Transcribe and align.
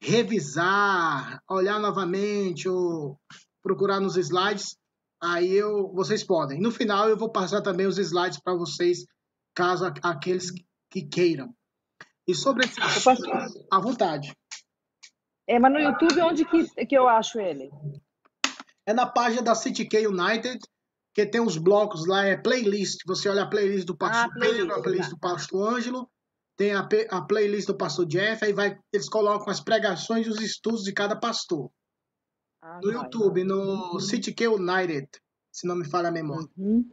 revisar, 0.00 1.42
olhar 1.48 1.78
novamente 1.78 2.68
ou 2.68 3.18
procurar 3.62 4.00
nos 4.00 4.16
slides, 4.16 4.76
aí 5.22 5.52
eu, 5.52 5.92
vocês 5.92 6.24
podem. 6.24 6.60
No 6.60 6.70
final 6.70 7.08
eu 7.08 7.16
vou 7.16 7.30
passar 7.30 7.60
também 7.60 7.86
os 7.86 7.98
slides 7.98 8.40
para 8.40 8.54
vocês, 8.54 9.04
caso 9.54 9.84
aqueles 10.02 10.50
que 10.90 11.02
queiram. 11.02 11.54
E 12.26 12.34
sobre 12.34 12.64
esse 12.64 12.80
à 13.70 13.78
vontade. 13.78 14.34
É, 15.46 15.58
mas 15.58 15.72
no 15.72 15.80
YouTube, 15.80 16.20
onde 16.22 16.44
que, 16.44 16.86
que 16.86 16.96
eu 16.96 17.08
acho 17.08 17.40
ele? 17.40 17.70
É 18.86 18.94
na 18.94 19.06
página 19.06 19.42
da 19.42 19.54
CityK 19.54 20.06
United, 20.06 20.60
que 21.12 21.26
tem 21.26 21.40
os 21.40 21.58
blocos 21.58 22.06
lá, 22.06 22.24
é 22.24 22.36
playlist. 22.36 23.00
Você 23.06 23.28
olha 23.28 23.42
a 23.42 23.48
playlist 23.48 23.84
do 23.84 23.96
Pastor 23.96 24.32
ah, 24.32 24.40
Pedro, 24.40 24.74
a 24.74 24.82
playlist 24.82 25.10
tá. 25.10 25.14
do 25.14 25.20
Pastor 25.20 25.74
Ângelo, 25.74 26.10
tem 26.60 26.74
a, 26.74 26.86
a, 27.08 27.22
playlist 27.22 27.68
do 27.68 27.74
Pastor 27.74 28.04
Jeff, 28.04 28.44
aí 28.44 28.52
vai, 28.52 28.78
eles 28.92 29.08
colocam 29.08 29.48
as 29.48 29.62
pregações 29.62 30.26
e 30.26 30.28
os 30.28 30.42
estudos 30.42 30.82
de 30.82 30.92
cada 30.92 31.16
pastor. 31.16 31.70
Ah, 32.60 32.78
no 32.82 32.92
vai, 32.92 33.02
YouTube, 33.02 33.40
vai. 33.40 33.44
no 33.44 33.94
uhum. 33.94 33.98
CityK 33.98 34.46
United, 34.46 35.08
se 35.50 35.66
não 35.66 35.74
me 35.74 35.88
falha 35.88 36.10
a 36.10 36.12
memória. 36.12 36.46
Uhum. 36.58 36.86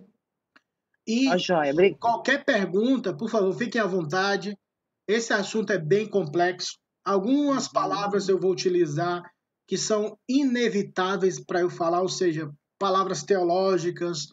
E 1.05 1.27
ah, 1.27 1.37
joia. 1.37 1.73
qualquer 1.99 2.45
pergunta, 2.45 3.13
por 3.13 3.29
favor, 3.29 3.53
fiquem 3.57 3.81
à 3.81 3.85
vontade. 3.85 4.57
Esse 5.05 5.33
assunto 5.33 5.73
é 5.73 5.77
bem 5.77 6.09
complexo. 6.09 6.77
Algumas 7.03 7.65
uhum. 7.65 7.73
palavras 7.73 8.29
eu 8.29 8.39
vou 8.39 8.53
utilizar 8.53 9.21
que 9.67 9.77
são 9.77 10.17
inevitáveis 10.29 11.43
para 11.43 11.59
eu 11.59 11.69
falar, 11.69 12.01
ou 12.01 12.09
seja, 12.09 12.49
palavras 12.79 13.21
teológicas. 13.21 14.27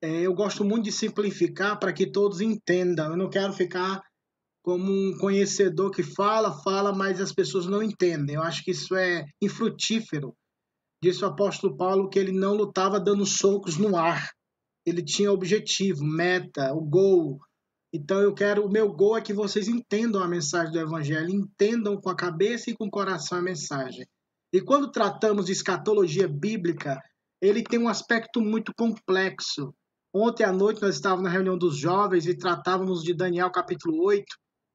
É, 0.00 0.20
eu 0.20 0.32
gosto 0.34 0.64
muito 0.64 0.84
de 0.84 0.92
simplificar 0.92 1.80
para 1.80 1.92
que 1.92 2.08
todos 2.08 2.40
entendam. 2.40 3.10
Eu 3.10 3.16
não 3.16 3.28
quero 3.28 3.52
ficar 3.52 4.00
como 4.68 4.92
um 4.92 5.16
conhecedor 5.16 5.90
que 5.90 6.02
fala, 6.02 6.62
fala, 6.62 6.92
mas 6.92 7.22
as 7.22 7.32
pessoas 7.32 7.64
não 7.64 7.82
entendem. 7.82 8.36
Eu 8.36 8.42
acho 8.42 8.62
que 8.62 8.72
isso 8.72 8.94
é 8.94 9.24
infrutífero. 9.40 10.34
Disse 11.02 11.24
o 11.24 11.28
apóstolo 11.28 11.74
Paulo 11.74 12.10
que 12.10 12.18
ele 12.18 12.32
não 12.32 12.52
lutava 12.52 13.00
dando 13.00 13.24
socos 13.24 13.78
no 13.78 13.96
ar. 13.96 14.28
Ele 14.84 15.02
tinha 15.02 15.32
objetivo, 15.32 16.04
meta, 16.04 16.74
o 16.74 16.82
gol, 16.82 17.38
então 17.94 18.20
eu 18.20 18.34
quero, 18.34 18.66
o 18.66 18.70
meu 18.70 18.92
gol 18.92 19.16
é 19.16 19.22
que 19.22 19.32
vocês 19.32 19.68
entendam 19.68 20.22
a 20.22 20.28
mensagem 20.28 20.70
do 20.70 20.78
Evangelho, 20.78 21.30
entendam 21.30 21.98
com 21.98 22.10
a 22.10 22.14
cabeça 22.14 22.68
e 22.68 22.76
com 22.76 22.88
o 22.88 22.90
coração 22.90 23.38
a 23.38 23.42
mensagem. 23.42 24.06
E 24.52 24.60
quando 24.60 24.92
tratamos 24.92 25.46
de 25.46 25.52
escatologia 25.52 26.28
bíblica, 26.28 27.00
ele 27.40 27.62
tem 27.62 27.80
um 27.80 27.88
aspecto 27.88 28.42
muito 28.42 28.74
complexo. 28.76 29.72
Ontem 30.14 30.44
à 30.44 30.52
noite 30.52 30.82
nós 30.82 30.96
estávamos 30.96 31.24
na 31.24 31.30
reunião 31.30 31.56
dos 31.56 31.78
jovens 31.78 32.26
e 32.26 32.36
tratávamos 32.36 33.02
de 33.02 33.14
Daniel 33.14 33.50
capítulo 33.50 34.04
8, 34.04 34.26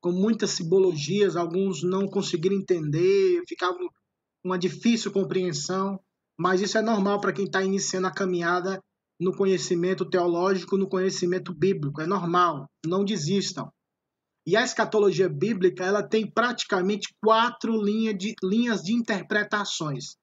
com 0.03 0.11
muitas 0.11 0.49
simbologias, 0.49 1.37
alguns 1.37 1.81
não 1.81 2.05
conseguiram 2.09 2.57
entender, 2.57 3.41
ficava 3.47 3.77
uma 4.43 4.59
difícil 4.59 5.13
compreensão, 5.13 5.97
mas 6.37 6.59
isso 6.59 6.77
é 6.77 6.81
normal 6.81 7.21
para 7.21 7.31
quem 7.31 7.45
está 7.45 7.63
iniciando 7.63 8.07
a 8.07 8.11
caminhada 8.11 8.81
no 9.17 9.33
conhecimento 9.33 10.03
teológico, 10.03 10.75
no 10.75 10.89
conhecimento 10.89 11.53
bíblico. 11.53 12.01
É 12.01 12.05
normal, 12.05 12.67
não 12.85 13.05
desistam. 13.05 13.71
E 14.45 14.57
a 14.57 14.63
escatologia 14.63 15.29
bíblica 15.29 15.85
ela 15.85 16.03
tem 16.03 16.29
praticamente 16.29 17.07
quatro 17.23 17.81
linha 17.81 18.13
de, 18.13 18.35
linhas 18.43 18.81
de 18.81 18.91
interpretações. 18.91 20.17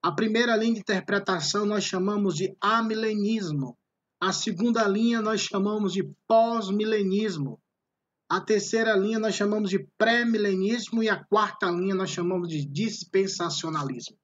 A 0.00 0.12
primeira 0.12 0.54
linha 0.54 0.74
de 0.74 0.80
interpretação 0.80 1.66
nós 1.66 1.82
chamamos 1.82 2.36
de 2.36 2.54
amilenismo. 2.60 3.76
A 4.22 4.32
segunda 4.32 4.86
linha 4.86 5.20
nós 5.20 5.40
chamamos 5.40 5.92
de 5.92 6.08
pós-milenismo. 6.28 7.58
A 8.34 8.40
terceira 8.40 8.96
linha 8.96 9.20
nós 9.20 9.36
chamamos 9.36 9.70
de 9.70 9.86
pré-milenismo 9.96 11.04
e 11.04 11.08
a 11.08 11.24
quarta 11.24 11.70
linha 11.70 11.94
nós 11.94 12.10
chamamos 12.10 12.48
de 12.48 12.66
dispensacionalismo 12.66 14.16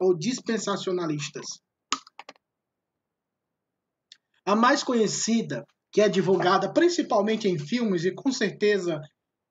ou 0.00 0.16
dispensacionalistas. 0.16 1.44
A 4.46 4.54
mais 4.54 4.84
conhecida, 4.84 5.66
que 5.90 6.00
é 6.00 6.08
divulgada 6.08 6.72
principalmente 6.72 7.48
em 7.48 7.58
filmes, 7.58 8.04
e 8.04 8.14
com 8.14 8.30
certeza 8.30 9.00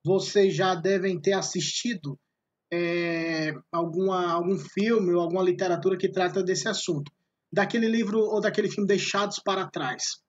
vocês 0.02 0.56
já 0.56 0.76
devem 0.76 1.20
ter 1.20 1.34
assistido 1.34 2.18
é, 2.72 3.52
alguma, 3.70 4.32
algum 4.32 4.58
filme 4.58 5.12
ou 5.12 5.20
alguma 5.20 5.44
literatura 5.44 5.98
que 5.98 6.10
trata 6.10 6.42
desse 6.42 6.70
assunto. 6.70 7.12
Daquele 7.52 7.90
livro 7.90 8.18
ou 8.18 8.40
daquele 8.40 8.72
filme 8.72 8.88
Deixados 8.88 9.40
para 9.44 9.70
Trás, 9.70 10.22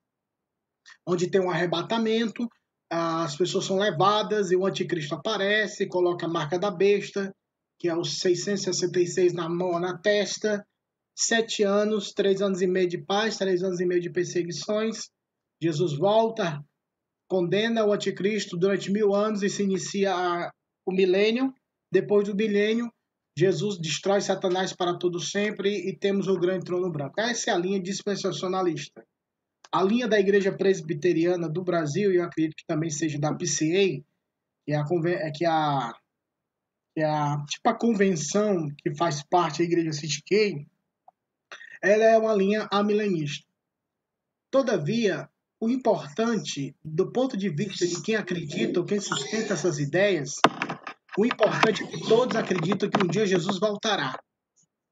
onde 1.07 1.31
tem 1.31 1.39
um 1.39 1.49
arrebatamento, 1.49 2.49
as 2.91 3.35
pessoas 3.35 3.65
são 3.65 3.77
levadas 3.77 4.51
e 4.51 4.55
o 4.55 4.65
anticristo 4.65 5.15
aparece, 5.15 5.87
coloca 5.87 6.25
a 6.25 6.29
marca 6.29 6.59
da 6.59 6.69
besta, 6.69 7.33
que 7.79 7.89
é 7.89 7.95
os 7.95 8.19
666 8.19 9.33
na 9.33 9.49
mão, 9.49 9.79
na 9.79 9.97
testa, 9.97 10.65
sete 11.15 11.63
anos, 11.63 12.11
três 12.11 12.41
anos 12.41 12.61
e 12.61 12.67
meio 12.67 12.87
de 12.87 12.97
paz, 12.97 13.37
três 13.37 13.63
anos 13.63 13.79
e 13.79 13.85
meio 13.85 14.01
de 14.01 14.09
perseguições. 14.09 15.09
Jesus 15.61 15.97
volta, 15.97 16.63
condena 17.27 17.85
o 17.85 17.93
anticristo 17.93 18.57
durante 18.57 18.91
mil 18.91 19.15
anos 19.15 19.41
e 19.41 19.49
se 19.49 19.63
inicia 19.63 20.51
o 20.85 20.91
milênio. 20.91 21.53
Depois 21.91 22.27
do 22.27 22.35
milênio, 22.35 22.91
Jesus 23.37 23.77
destrói 23.77 24.21
Satanás 24.21 24.73
para 24.73 24.97
todo 24.97 25.19
sempre 25.19 25.89
e 25.89 25.97
temos 25.97 26.27
o 26.27 26.39
grande 26.39 26.65
trono 26.65 26.91
branco. 26.91 27.19
Essa 27.19 27.51
é 27.51 27.53
a 27.53 27.57
linha 27.57 27.81
dispensacionalista. 27.81 29.03
A 29.71 29.83
linha 29.83 30.07
da 30.07 30.19
Igreja 30.19 30.51
Presbiteriana 30.51 31.49
do 31.49 31.63
Brasil, 31.63 32.11
e 32.11 32.17
eu 32.17 32.23
acredito 32.23 32.55
que 32.55 32.65
também 32.65 32.89
seja 32.89 33.19
da 33.19 33.33
PCA, 33.33 34.01
que 34.65 34.71
é 34.71 34.75
a, 34.75 34.85
que 35.31 35.45
é 35.45 35.47
a, 35.47 35.93
que 36.95 37.01
é 37.01 37.05
a, 37.05 37.43
tipo 37.47 37.69
a 37.69 37.77
convenção 37.77 38.67
que 38.77 38.95
faz 38.95 39.23
parte 39.23 39.59
da 39.59 39.65
Igreja 39.65 39.91
City 39.91 40.67
ela 41.81 42.03
é 42.03 42.17
uma 42.17 42.33
linha 42.33 42.67
amilenista. 42.71 43.45
Todavia, 44.49 45.29
o 45.59 45.69
importante, 45.69 46.75
do 46.83 47.11
ponto 47.11 47.37
de 47.37 47.49
vista 47.49 47.85
de 47.85 48.01
quem 48.01 48.15
acredita 48.15 48.79
ou 48.79 48.85
quem 48.85 48.99
sustenta 48.99 49.53
essas 49.53 49.77
ideias, 49.77 50.39
o 51.17 51.25
importante 51.25 51.83
é 51.83 51.87
que 51.87 52.07
todos 52.07 52.35
acreditam 52.35 52.89
que 52.89 53.03
um 53.03 53.07
dia 53.07 53.27
Jesus 53.27 53.59
voltará. 53.59 54.17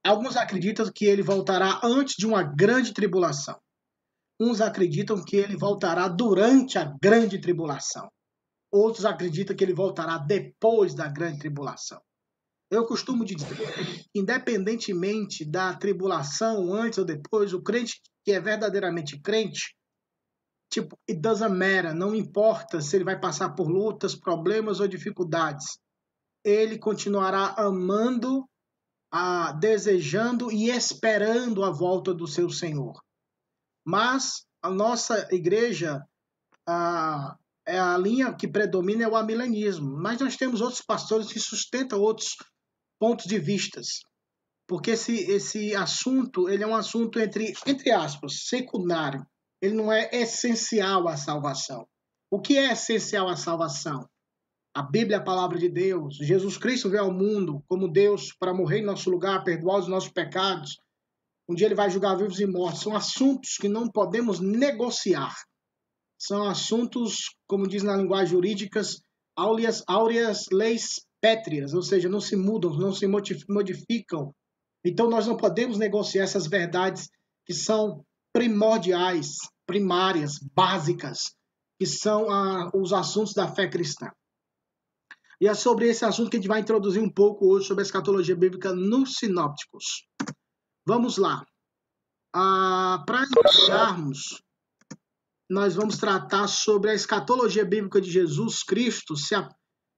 Alguns 0.05 0.37
acreditam 0.37 0.89
que 0.93 1.05
ele 1.05 1.23
voltará 1.23 1.79
antes 1.83 2.15
de 2.17 2.27
uma 2.27 2.43
grande 2.43 2.93
tribulação. 2.93 3.59
Uns 4.45 4.59
acreditam 4.59 5.23
que 5.23 5.37
ele 5.37 5.55
voltará 5.55 6.05
durante 6.09 6.77
a 6.77 6.83
grande 7.01 7.39
tribulação. 7.39 8.09
Outros 8.69 9.05
acreditam 9.05 9.55
que 9.55 9.63
ele 9.63 9.73
voltará 9.73 10.17
depois 10.17 10.93
da 10.93 11.07
grande 11.07 11.39
tribulação. 11.39 12.01
Eu 12.69 12.85
costumo 12.85 13.23
dizer, 13.23 13.47
independentemente 14.13 15.49
da 15.49 15.73
tribulação, 15.73 16.73
antes 16.73 16.99
ou 16.99 17.05
depois, 17.05 17.53
o 17.53 17.61
crente 17.61 18.01
que 18.25 18.33
é 18.33 18.41
verdadeiramente 18.41 19.17
crente, 19.21 19.77
tipo, 20.69 20.97
it 21.09 21.21
doesn't 21.21 21.55
matter, 21.55 21.95
não 21.95 22.13
importa 22.13 22.81
se 22.81 22.97
ele 22.97 23.05
vai 23.05 23.17
passar 23.17 23.51
por 23.51 23.69
lutas, 23.69 24.13
problemas 24.13 24.81
ou 24.81 24.89
dificuldades. 24.89 25.77
Ele 26.43 26.77
continuará 26.77 27.55
amando, 27.57 28.45
a, 29.09 29.53
desejando 29.53 30.51
e 30.51 30.69
esperando 30.69 31.63
a 31.63 31.71
volta 31.71 32.13
do 32.13 32.27
seu 32.27 32.49
Senhor. 32.49 33.01
Mas 33.85 34.45
a 34.61 34.69
nossa 34.69 35.27
igreja, 35.31 36.01
a, 36.67 37.37
é 37.65 37.79
a 37.79 37.97
linha 37.97 38.33
que 38.33 38.47
predomina 38.47 39.03
é 39.03 39.07
o 39.07 39.15
amilenismo. 39.15 39.97
Mas 39.97 40.19
nós 40.19 40.35
temos 40.35 40.61
outros 40.61 40.81
pastores 40.81 41.31
que 41.31 41.39
sustentam 41.39 41.99
outros 41.99 42.35
pontos 42.99 43.25
de 43.25 43.39
vistas. 43.39 43.99
Porque 44.67 44.91
esse, 44.91 45.29
esse 45.31 45.75
assunto, 45.75 46.49
ele 46.49 46.63
é 46.63 46.67
um 46.67 46.75
assunto 46.75 47.19
entre, 47.19 47.53
entre 47.65 47.91
aspas, 47.91 48.45
secundário. 48.47 49.25
Ele 49.61 49.75
não 49.75 49.91
é 49.91 50.09
essencial 50.13 51.07
à 51.07 51.17
salvação. 51.17 51.87
O 52.31 52.41
que 52.41 52.57
é 52.57 52.71
essencial 52.71 53.27
à 53.29 53.35
salvação? 53.35 54.07
A 54.75 54.81
Bíblia 54.81 55.17
é 55.17 55.19
a 55.19 55.23
palavra 55.23 55.59
de 55.59 55.69
Deus. 55.69 56.15
Jesus 56.15 56.57
Cristo 56.57 56.89
veio 56.89 57.03
ao 57.03 57.13
mundo 57.13 57.63
como 57.67 57.91
Deus 57.91 58.33
para 58.39 58.53
morrer 58.53 58.79
em 58.79 58.85
nosso 58.85 59.09
lugar, 59.09 59.43
perdoar 59.43 59.79
os 59.79 59.87
nossos 59.87 60.09
pecados. 60.09 60.77
Um 61.47 61.55
dia 61.55 61.67
ele 61.67 61.75
vai 61.75 61.89
julgar 61.89 62.15
vivos 62.15 62.39
e 62.39 62.45
mortos. 62.45 62.81
São 62.81 62.95
assuntos 62.95 63.57
que 63.57 63.67
não 63.67 63.89
podemos 63.89 64.39
negociar. 64.39 65.35
São 66.17 66.47
assuntos, 66.47 67.35
como 67.47 67.67
diz 67.67 67.83
na 67.83 67.97
linguagem 67.97 68.29
jurídica, 68.29 68.81
áureas, 69.35 69.83
áureas 69.87 70.45
leis 70.51 71.05
pétreas, 71.19 71.73
ou 71.73 71.81
seja, 71.81 72.09
não 72.09 72.21
se 72.21 72.35
mudam, 72.35 72.77
não 72.77 72.93
se 72.93 73.07
modificam. 73.49 74.33
Então 74.85 75.09
nós 75.09 75.27
não 75.27 75.37
podemos 75.37 75.77
negociar 75.77 76.23
essas 76.23 76.47
verdades 76.47 77.09
que 77.45 77.53
são 77.53 78.05
primordiais, 78.33 79.37
primárias, 79.65 80.39
básicas, 80.53 81.33
que 81.79 81.85
são 81.85 82.29
ah, 82.29 82.69
os 82.73 82.93
assuntos 82.93 83.33
da 83.33 83.47
fé 83.47 83.69
cristã. 83.69 84.09
E 85.39 85.47
é 85.47 85.53
sobre 85.53 85.87
esse 85.87 86.05
assunto 86.05 86.29
que 86.29 86.37
a 86.37 86.39
gente 86.39 86.47
vai 86.47 86.61
introduzir 86.61 87.01
um 87.01 87.11
pouco 87.11 87.47
hoje 87.47 87.67
sobre 87.67 87.83
a 87.83 87.85
escatologia 87.85 88.35
bíblica 88.35 88.73
nos 88.73 89.15
sinópticos. 89.15 90.05
Vamos 90.85 91.17
lá. 91.17 91.45
Ah, 92.35 93.03
Para 93.05 93.25
iniciarmos, 93.25 94.43
nós 95.49 95.75
vamos 95.75 95.97
tratar 95.97 96.47
sobre 96.47 96.91
a 96.91 96.93
escatologia 96.93 97.63
bíblica 97.63 98.01
de 98.01 98.09
Jesus 98.11 98.63
Cristo 98.63 99.15
se, 99.15 99.35
a, 99.35 99.47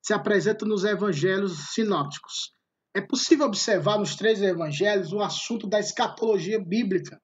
se 0.03 0.13
apresenta 0.13 0.65
nos 0.65 0.83
evangelhos 0.83 1.73
sinópticos. 1.73 2.53
é 2.93 3.01
possível 3.01 3.45
observar 3.45 3.97
nos 3.99 4.15
três 4.15 4.41
evangelhos 4.41 5.11
o 5.11 5.21
assunto 5.21 5.67
da 5.67 5.79
escatologia 5.79 6.59
bíblica. 6.63 7.21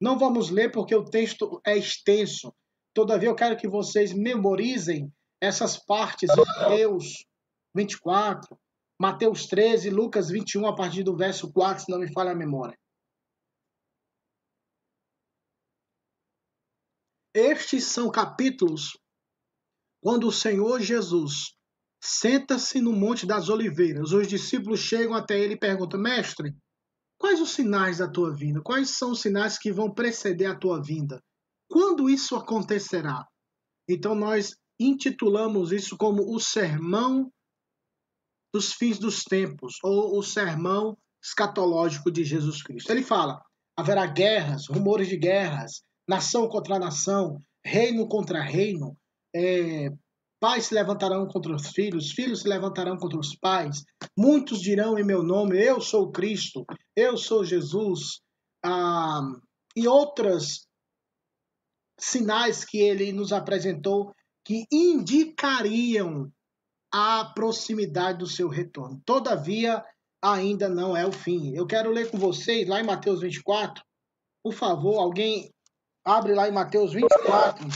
Não 0.00 0.18
vamos 0.18 0.50
ler 0.50 0.72
porque 0.72 0.94
o 0.94 1.04
texto 1.04 1.60
é 1.64 1.76
extenso. 1.76 2.52
Todavia, 2.92 3.28
eu 3.28 3.34
quero 3.34 3.56
que 3.56 3.68
vocês 3.68 4.12
memorizem 4.12 5.12
essas 5.40 5.76
partes 5.76 6.28
de 6.28 6.40
Mateus 6.40 7.26
24, 7.74 8.58
Mateus 9.00 9.46
13, 9.46 9.90
Lucas 9.90 10.30
21, 10.30 10.66
a 10.66 10.74
partir 10.74 11.02
do 11.02 11.16
verso 11.16 11.52
4, 11.52 11.84
se 11.84 11.90
não 11.90 11.98
me 11.98 12.12
falha 12.12 12.32
a 12.32 12.34
memória. 12.34 12.78
Estes 17.34 17.86
são 17.86 18.10
capítulos 18.10 18.96
quando 20.00 20.28
o 20.28 20.32
Senhor 20.32 20.80
Jesus 20.80 21.56
senta-se 22.00 22.80
no 22.80 22.92
Monte 22.92 23.26
das 23.26 23.48
Oliveiras. 23.48 24.12
Os 24.12 24.28
discípulos 24.28 24.78
chegam 24.78 25.14
até 25.14 25.38
ele 25.40 25.54
e 25.54 25.58
perguntam: 25.58 25.98
Mestre, 25.98 26.54
quais 27.18 27.40
os 27.40 27.50
sinais 27.50 27.98
da 27.98 28.08
tua 28.08 28.32
vinda? 28.32 28.60
Quais 28.62 28.90
são 28.90 29.10
os 29.10 29.20
sinais 29.20 29.58
que 29.58 29.72
vão 29.72 29.92
preceder 29.92 30.48
a 30.48 30.56
tua 30.56 30.80
vinda? 30.80 31.20
Quando 31.68 32.08
isso 32.08 32.36
acontecerá? 32.36 33.26
Então 33.88 34.14
nós 34.14 34.54
intitulamos 34.78 35.72
isso 35.72 35.96
como 35.96 36.34
o 36.34 36.38
Sermão 36.38 37.32
dos 38.52 38.72
Fins 38.72 38.98
dos 38.98 39.24
Tempos, 39.24 39.78
ou 39.82 40.16
o 40.16 40.22
Sermão 40.22 40.96
Escatológico 41.20 42.12
de 42.12 42.22
Jesus 42.22 42.62
Cristo. 42.62 42.92
Ele 42.92 43.02
fala: 43.02 43.42
haverá 43.76 44.06
guerras, 44.06 44.68
rumores 44.68 45.08
de 45.08 45.16
guerras, 45.16 45.82
nação 46.08 46.48
contra 46.48 46.78
nação, 46.78 47.38
reino 47.64 48.06
contra 48.08 48.42
reino, 48.42 48.96
é, 49.34 49.90
pais 50.40 50.66
se 50.66 50.74
levantarão 50.74 51.26
contra 51.26 51.54
os 51.54 51.68
filhos, 51.68 52.12
filhos 52.12 52.42
se 52.42 52.48
levantarão 52.48 52.96
contra 52.96 53.18
os 53.18 53.34
pais, 53.34 53.82
muitos 54.16 54.60
dirão 54.60 54.98
em 54.98 55.04
meu 55.04 55.22
nome: 55.22 55.58
Eu 55.58 55.80
sou 55.80 56.12
Cristo, 56.12 56.64
eu 56.94 57.16
sou 57.16 57.44
Jesus, 57.44 58.20
ah, 58.64 59.22
e 59.76 59.88
outras 59.88 60.66
sinais 61.98 62.64
que 62.64 62.78
ele 62.78 63.12
nos 63.12 63.32
apresentou 63.32 64.12
que 64.44 64.66
indicariam 64.70 66.30
a 66.92 67.24
proximidade 67.34 68.18
do 68.18 68.26
seu 68.26 68.48
retorno. 68.48 69.00
Todavia, 69.04 69.82
ainda 70.22 70.68
não 70.68 70.96
é 70.96 71.06
o 71.06 71.12
fim. 71.12 71.54
Eu 71.56 71.66
quero 71.66 71.90
ler 71.90 72.10
com 72.10 72.18
vocês 72.18 72.68
lá 72.68 72.80
em 72.80 72.84
Mateus 72.84 73.20
24. 73.20 73.82
Por 74.42 74.52
favor, 74.52 74.98
alguém 74.98 75.50
Abre 76.04 76.34
lá 76.34 76.46
em 76.46 76.52
Mateus 76.52 76.92
24. 76.92 77.66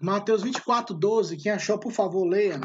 Mateus 0.00 0.42
24, 0.42 0.94
12. 0.94 1.36
Quem 1.36 1.52
achou, 1.52 1.78
por 1.78 1.92
favor, 1.92 2.24
leia. 2.24 2.60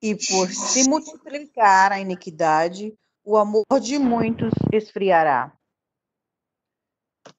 E 0.00 0.16
por 0.16 0.48
se 0.48 0.88
multiplicar 0.88 1.92
a 1.92 2.00
iniquidade, 2.00 2.92
o 3.24 3.36
amor 3.36 3.64
de 3.80 3.98
muitos 3.98 4.52
esfriará. 4.72 5.56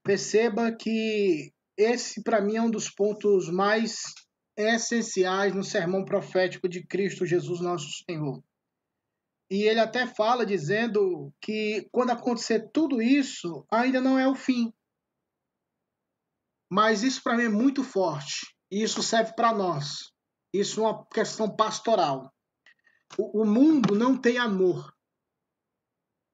Perceba 0.02 0.72
que 0.72 1.54
esse, 1.78 2.24
para 2.24 2.42
mim, 2.42 2.56
é 2.56 2.62
um 2.62 2.72
dos 2.72 2.90
pontos 2.90 3.50
mais 3.50 4.04
essenciais 4.56 5.54
no 5.54 5.64
sermão 5.64 6.06
profético 6.06 6.70
de 6.70 6.86
Cristo 6.86 7.26
Jesus, 7.26 7.60
nosso 7.60 7.88
Senhor. 8.06 8.44
E 9.50 9.64
ele 9.64 9.80
até 9.80 10.08
fala 10.08 10.46
dizendo 10.46 11.34
que 11.42 11.88
quando 11.92 12.12
acontecer 12.12 12.70
tudo 12.72 13.02
isso, 13.02 13.66
ainda 13.72 14.00
não 14.00 14.18
é 14.18 14.28
o 14.28 14.36
fim. 14.36 14.74
Mas 16.72 17.04
isso 17.04 17.22
para 17.22 17.38
mim 17.38 17.44
é 17.44 17.50
muito 17.50 17.84
forte. 17.84 18.56
E 18.72 18.82
isso 18.82 19.04
serve 19.04 19.34
para 19.36 19.54
nós. 19.54 20.12
Isso 20.52 20.80
é 20.80 20.84
uma 20.84 21.06
questão 21.08 21.54
pastoral. 21.56 22.34
O, 23.18 23.42
o 23.42 23.46
mundo 23.46 23.96
não 23.96 24.18
tem 24.18 24.38
amor. 24.38 24.93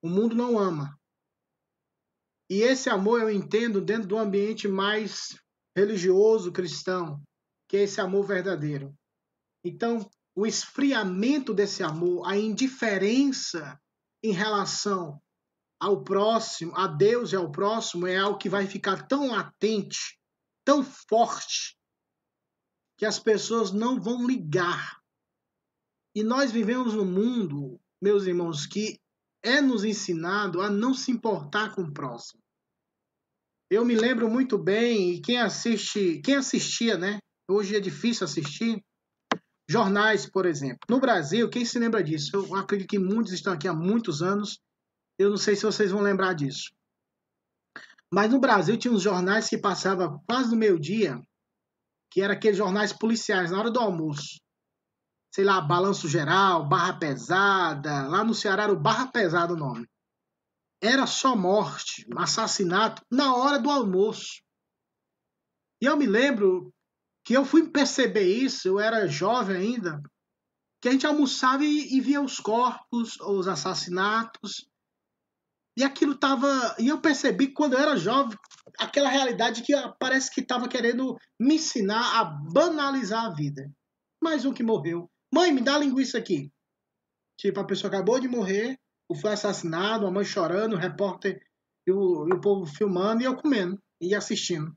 O 0.02 0.10
mundo 0.10 0.36
não 0.36 0.58
ama. 0.58 0.98
E 2.50 2.62
esse 2.62 2.90
amor 2.90 3.22
eu 3.22 3.30
entendo 3.30 3.80
dentro 3.80 4.08
do 4.08 4.18
ambiente 4.18 4.68
mais 4.68 5.38
religioso 5.76 6.52
cristão, 6.52 7.22
que 7.68 7.78
é 7.78 7.84
esse 7.84 8.02
amor 8.02 8.26
verdadeiro. 8.26 8.94
Então, 9.64 10.10
o 10.36 10.48
esfriamento 10.48 11.54
desse 11.54 11.84
amor, 11.84 12.28
a 12.28 12.38
indiferença 12.38 13.80
em 14.24 14.32
relação 14.32 15.22
ao 15.80 16.04
próximo, 16.04 16.76
a 16.76 16.88
Deus 16.88 17.32
e 17.32 17.36
ao 17.36 17.52
próximo, 17.52 18.08
é 18.08 18.18
algo 18.18 18.38
que 18.38 18.50
vai 18.50 18.66
ficar 18.68 19.08
tão 19.08 19.32
latente, 19.32 20.20
tão 20.66 20.84
forte, 20.84 21.78
que 22.98 23.06
as 23.06 23.20
pessoas 23.20 23.72
não 23.72 24.00
vão 24.00 24.26
ligar. 24.26 25.00
E 26.16 26.24
nós 26.24 26.52
vivemos 26.52 26.94
num 26.94 27.06
mundo, 27.06 27.80
meus 28.02 28.26
irmãos, 28.26 28.66
que 28.66 29.00
é 29.44 29.62
nos 29.62 29.84
ensinado 29.84 30.62
a 30.62 30.70
não 30.70 30.94
se 30.94 31.12
importar 31.12 31.74
com 31.74 31.82
o 31.82 31.94
próximo. 31.94 32.42
Eu 33.72 33.86
me 33.86 33.96
lembro 33.96 34.30
muito 34.30 34.58
bem, 34.58 35.12
e 35.12 35.22
quem 35.22 35.38
assiste, 35.38 36.22
quem 36.24 36.36
assistia, 36.36 36.98
né? 36.98 37.20
Hoje 37.50 37.76
é 37.76 37.80
difícil 37.80 38.26
assistir. 38.26 38.84
Jornais, 39.70 40.28
por 40.30 40.46
exemplo. 40.46 40.80
No 40.90 41.00
Brasil, 41.00 41.48
quem 41.50 41.64
se 41.64 41.78
lembra 41.78 42.04
disso? 42.04 42.32
Eu 42.34 42.56
acredito 42.56 42.90
que 42.90 42.98
muitos 42.98 43.32
estão 43.32 43.54
aqui 43.54 43.68
há 43.68 43.74
muitos 43.74 44.24
anos. 44.24 44.60
Eu 45.20 45.30
não 45.30 45.38
sei 45.38 45.56
se 45.56 45.64
vocês 45.64 45.92
vão 45.92 46.02
lembrar 46.02 46.34
disso. 46.34 46.72
Mas 48.12 48.32
no 48.32 48.40
Brasil 48.40 48.76
tinha 48.78 48.92
uns 48.92 49.04
jornais 49.04 49.48
que 49.48 49.58
passavam 49.60 50.20
quase 50.28 50.50
no 50.50 50.58
meio-dia, 50.58 51.22
que 52.12 52.22
eram 52.22 52.34
aqueles 52.34 52.58
jornais 52.58 52.92
policiais, 52.92 53.52
na 53.52 53.60
hora 53.60 53.70
do 53.70 53.80
almoço 53.80 54.40
sei 55.40 55.46
lá, 55.46 55.62
Balanço 55.62 56.06
Geral, 56.06 56.68
Barra 56.68 57.00
Pesada. 57.00 58.06
Lá 58.10 58.26
no 58.26 58.34
Ceará 58.34 58.64
era 58.64 58.74
o 58.74 58.80
Barra 58.80 59.08
Pesada 59.08 59.54
o 59.54 59.58
nome. 59.58 59.88
Era 60.82 61.08
só 61.08 61.34
morte, 61.34 62.06
assassinato 62.18 63.02
na 63.10 63.34
hora 63.34 63.58
do 63.58 63.70
almoço. 63.70 64.42
E 65.82 65.86
eu 65.86 65.96
me 65.96 66.06
lembro 66.06 66.74
que 67.24 67.38
eu 67.38 67.46
fui 67.46 67.70
perceber 67.70 68.26
isso, 68.26 68.68
eu 68.68 68.82
era 68.82 69.08
jovem 69.08 69.56
ainda, 69.56 70.02
que 70.82 70.90
a 70.90 70.92
gente 70.92 71.08
almoçava 71.08 71.64
e, 71.64 71.96
e 71.96 72.02
via 72.02 72.22
os 72.22 72.38
corpos, 72.38 73.18
os 73.22 73.48
assassinatos. 73.48 74.70
E 75.78 75.86
aquilo 75.86 76.18
tava. 76.18 76.76
E 76.78 76.90
eu 76.90 77.00
percebi 77.00 77.54
quando 77.54 77.76
eu 77.76 77.80
era 77.80 77.96
jovem, 77.96 78.38
aquela 78.78 79.08
realidade 79.08 79.62
que 79.62 79.74
parece 79.98 80.30
que 80.34 80.42
estava 80.42 80.68
querendo 80.68 81.16
me 81.40 81.56
ensinar 81.56 82.20
a 82.20 82.26
banalizar 82.26 83.24
a 83.24 83.34
vida. 83.34 83.72
Mais 84.22 84.44
um 84.44 84.52
que 84.52 84.64
morreu, 84.64 85.10
Mãe, 85.34 85.52
me 85.52 85.62
dá 85.62 85.78
linguiça 85.78 86.18
aqui. 86.18 86.52
Tipo, 87.38 87.60
a 87.60 87.66
pessoa 87.66 87.90
acabou 87.90 88.20
de 88.20 88.28
morrer, 88.28 88.78
ou 89.08 89.16
foi 89.16 89.32
assassinado, 89.32 90.06
a 90.06 90.12
mãe 90.12 90.26
chorando, 90.26 90.74
o 90.74 90.80
repórter 90.80 91.42
e 91.88 91.92
o, 91.92 92.28
e 92.28 92.34
o 92.34 92.42
povo 92.42 92.66
filmando 92.66 93.22
e 93.22 93.26
eu 93.26 93.36
comendo 93.36 93.82
e 94.02 94.14
assistindo. 94.14 94.76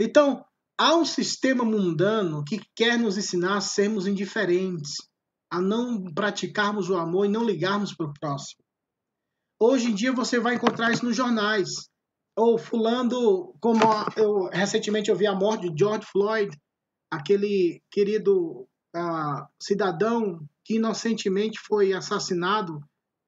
Então, 0.00 0.44
há 0.78 0.94
um 0.94 1.04
sistema 1.04 1.64
mundano 1.64 2.44
que 2.44 2.60
quer 2.74 2.98
nos 2.98 3.16
ensinar 3.16 3.56
a 3.56 3.60
sermos 3.60 4.06
indiferentes, 4.06 4.96
a 5.50 5.60
não 5.60 6.04
praticarmos 6.12 6.88
o 6.88 6.96
amor 6.96 7.26
e 7.26 7.30
não 7.30 7.44
ligarmos 7.44 7.94
para 7.94 8.06
o 8.06 8.14
próximo. 8.14 8.62
Hoje 9.60 9.90
em 9.90 9.94
dia 9.94 10.12
você 10.12 10.38
vai 10.38 10.54
encontrar 10.54 10.92
isso 10.92 11.04
nos 11.04 11.16
jornais. 11.16 11.88
Ou 12.36 12.56
fulano, 12.56 13.56
como 13.60 13.80
eu 14.16 14.44
recentemente 14.52 15.10
ouvi 15.10 15.26
a 15.26 15.34
morte 15.34 15.68
de 15.68 15.76
George 15.76 16.06
Floyd, 16.06 16.56
aquele 17.10 17.82
querido 17.90 18.68
cidadão 19.60 20.46
que 20.64 20.76
inocentemente 20.76 21.58
foi 21.60 21.92
assassinado 21.92 22.82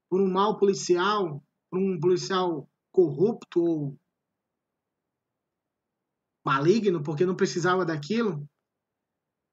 por 0.08 0.20
um 0.20 0.30
mau 0.30 0.58
policial, 0.58 1.42
por 1.70 1.78
um 1.78 1.98
policial 1.98 2.68
corrupto 2.92 3.62
ou 3.62 3.96
maligno, 6.44 7.02
porque 7.02 7.24
não 7.24 7.36
precisava 7.36 7.84
daquilo. 7.84 8.46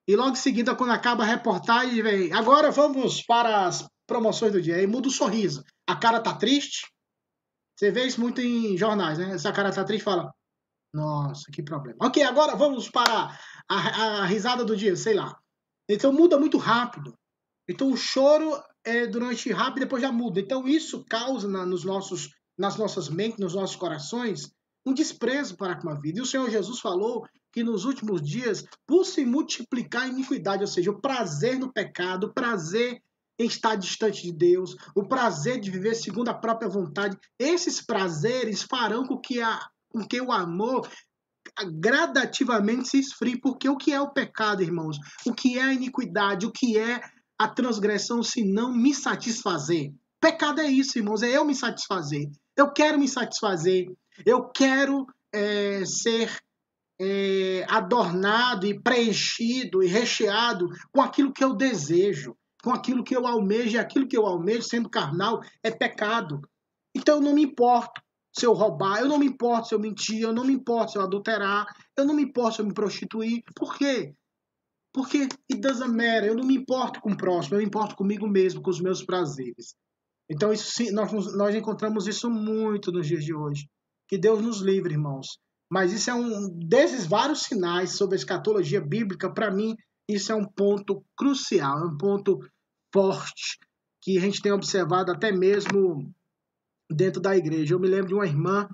E 0.08 0.16
logo 0.16 0.32
em 0.32 0.36
seguida, 0.36 0.76
quando 0.76 0.92
acaba 0.92 1.24
a 1.24 1.28
reportagem, 1.28 2.02
vem, 2.02 2.34
agora 2.34 2.72
vamos 2.72 3.22
para 3.22 3.66
as 3.66 3.88
promoções 4.08 4.54
do 4.54 4.62
dia. 4.62 4.78
Aí 4.78 4.88
muda 4.88 5.10
o 5.10 5.12
sorriso. 5.12 5.64
A 5.86 5.96
cara 5.96 6.22
tá 6.22 6.34
triste. 6.34 6.88
Você 7.76 7.92
vê 7.92 8.06
isso 8.06 8.20
muito 8.20 8.42
em 8.42 8.78
jornais, 8.78 9.20
né? 9.20 9.34
Essa 9.34 9.52
cara 9.52 9.72
tá 9.72 9.84
triste 9.84 10.04
fala, 10.04 10.34
nossa, 10.94 11.52
que 11.52 11.62
problema. 11.62 11.98
Ok, 12.02 12.24
agora 12.24 12.56
vamos 12.56 12.90
para 12.90 13.38
a, 13.70 13.76
a, 13.76 14.22
a 14.22 14.26
risada 14.26 14.64
do 14.64 14.76
dia, 14.76 14.96
sei 14.96 15.14
lá. 15.14 15.38
Então 15.88 16.12
muda 16.12 16.40
muito 16.40 16.58
rápido. 16.58 17.14
Então 17.68 17.92
o 17.92 17.98
choro 17.98 18.62
é 18.84 19.06
durante 19.06 19.52
rápido 19.52 19.84
depois 19.84 20.02
já 20.02 20.12
muda. 20.12 20.40
Então 20.40 20.68
isso 20.68 21.04
causa 21.10 21.48
na, 21.48 21.66
nos 21.66 21.84
nossos, 21.84 22.30
nas 22.58 22.78
nossas 22.78 23.10
mentes, 23.10 23.40
nos 23.40 23.54
nossos 23.54 23.76
corações, 23.76 24.52
um 24.86 24.94
desprezo 24.94 25.58
para 25.58 25.76
com 25.76 25.90
a 25.90 26.00
vida. 26.00 26.20
E 26.20 26.22
o 26.22 26.26
Senhor 26.26 26.50
Jesus 26.50 26.80
falou 26.80 27.28
que 27.52 27.64
nos 27.64 27.86
últimos 27.86 28.22
dias, 28.22 28.64
por 28.86 29.06
se 29.06 29.26
multiplicar 29.26 30.04
a 30.04 30.08
iniquidade, 30.08 30.62
ou 30.62 30.68
seja, 30.68 30.92
o 30.92 31.02
prazer 31.02 31.60
no 31.60 31.72
pecado, 31.72 32.28
o 32.28 32.34
prazer 32.34 33.02
em 33.40 33.46
estar 33.46 33.76
distante 33.76 34.24
de 34.24 34.32
Deus, 34.32 34.76
o 34.96 35.08
prazer 35.08 35.60
de 35.60 35.70
viver 35.70 35.96
segundo 35.96 36.30
a 36.30 36.34
própria 36.34 36.70
vontade, 36.70 37.18
esses 37.38 37.82
prazeres 37.82 38.64
farão 38.64 39.06
com 39.06 39.20
que, 39.20 39.42
a, 39.42 39.60
com 39.90 40.06
que 40.08 40.20
o 40.20 40.32
amor 40.32 40.90
gradativamente 41.66 42.88
se 42.88 43.00
esfrie, 43.00 43.40
porque 43.40 43.68
o 43.70 43.78
que 43.78 43.94
é 43.94 44.00
o 44.00 44.12
pecado, 44.12 44.62
irmãos? 44.62 44.98
O 45.26 45.34
que 45.34 45.58
é 45.58 45.64
a 45.64 45.74
iniquidade? 45.74 46.46
O 46.46 46.52
que 46.52 46.78
é 46.78 47.02
a 47.38 47.48
transgressão 47.48 48.22
se 48.22 48.44
não 48.44 48.74
me 48.74 48.94
satisfazer? 48.94 49.92
Pecado 50.20 50.62
é 50.62 50.68
isso, 50.68 50.98
irmãos, 50.98 51.22
é 51.24 51.30
eu 51.30 51.46
me 51.46 51.56
satisfazer. 51.56 52.30
Eu 52.56 52.72
quero 52.72 53.00
me 53.00 53.08
satisfazer. 53.08 53.88
Eu 54.26 54.50
quero 54.50 55.06
é, 55.32 55.84
ser 55.86 56.36
é, 57.00 57.66
adornado 57.70 58.66
e 58.66 58.80
preenchido 58.82 59.84
e 59.84 59.88
recheado 59.88 60.68
com 60.92 61.02
aquilo 61.02 61.32
que 61.32 61.44
eu 61.44 61.54
desejo, 61.54 62.36
com 62.64 62.72
aquilo 62.72 63.04
que 63.04 63.16
eu 63.16 63.28
almejo, 63.28 63.76
e 63.76 63.80
aquilo 63.80 64.08
que 64.08 64.18
eu 64.18 64.26
almejo, 64.26 64.64
sendo 64.64 64.90
carnal, 64.90 65.42
é 65.64 65.70
pecado. 65.70 66.42
Então 66.96 67.18
eu 67.18 67.22
não 67.22 67.36
me 67.36 67.44
importo 67.44 68.02
se 68.38 68.46
eu 68.46 68.54
roubar, 68.54 69.00
eu 69.00 69.08
não 69.08 69.18
me 69.18 69.26
importo 69.26 69.68
se 69.68 69.76
eu 69.76 69.80
mentir, 69.80 70.22
eu 70.22 70.34
não 70.34 70.46
me 70.46 70.54
importo 70.54 70.92
se 70.92 70.98
eu 70.98 71.02
adulterar, 71.02 71.66
eu 71.98 72.06
não 72.06 72.14
me 72.14 72.24
importo 72.24 72.56
se 72.56 72.62
eu 72.62 72.66
me 72.66 72.74
prostituir. 72.74 73.42
Por 73.56 73.76
quê? 73.78 74.14
Porque 74.94 75.28
it 75.52 75.62
doesn't 75.62 75.92
matter, 75.92 76.26
eu 76.26 76.36
não 76.36 76.46
me 76.46 76.56
importo 76.56 77.02
com 77.02 77.12
o 77.12 77.18
próximo, 77.18 77.56
eu 77.56 77.60
me 77.60 77.66
importo 77.66 77.96
comigo 77.96 78.28
mesmo, 78.28 78.62
com 78.62 78.70
os 78.70 78.80
meus 78.80 79.04
prazeres. 79.04 79.76
Então, 80.30 80.52
isso 80.52 80.72
sim, 80.72 80.92
nós, 80.92 81.12
nós 81.36 81.56
encontramos 81.56 82.08
isso 82.08 82.30
muito 82.30 82.92
nos 82.92 83.08
dias 83.08 83.24
de 83.24 83.34
hoje. 83.34 83.68
Que 84.08 84.18
Deus 84.18 84.42
nos 84.42 84.62
livre, 84.62 84.94
irmãos. 84.94 85.40
Mas 85.70 85.92
isso 85.92 86.10
é 86.10 86.14
um 86.14 86.50
desses 86.50 87.06
vários 87.06 87.44
sinais 87.44 87.96
sobre 87.96 88.16
a 88.16 88.20
escatologia 88.20 88.82
bíblica, 88.82 89.34
para 89.34 89.52
mim, 89.52 89.76
isso 90.10 90.32
é 90.32 90.36
um 90.36 90.46
ponto 90.46 91.04
crucial, 91.16 91.80
é 91.80 91.86
um 91.86 91.98
ponto 91.98 92.40
forte 92.94 93.58
que 94.02 94.18
a 94.18 94.22
gente 94.22 94.42
tem 94.42 94.52
observado 94.52 95.12
até 95.12 95.32
mesmo 95.32 96.10
dentro 96.90 97.22
da 97.22 97.36
igreja. 97.36 97.74
Eu 97.74 97.80
me 97.80 97.88
lembro 97.88 98.08
de 98.08 98.14
uma 98.14 98.26
irmã 98.26 98.70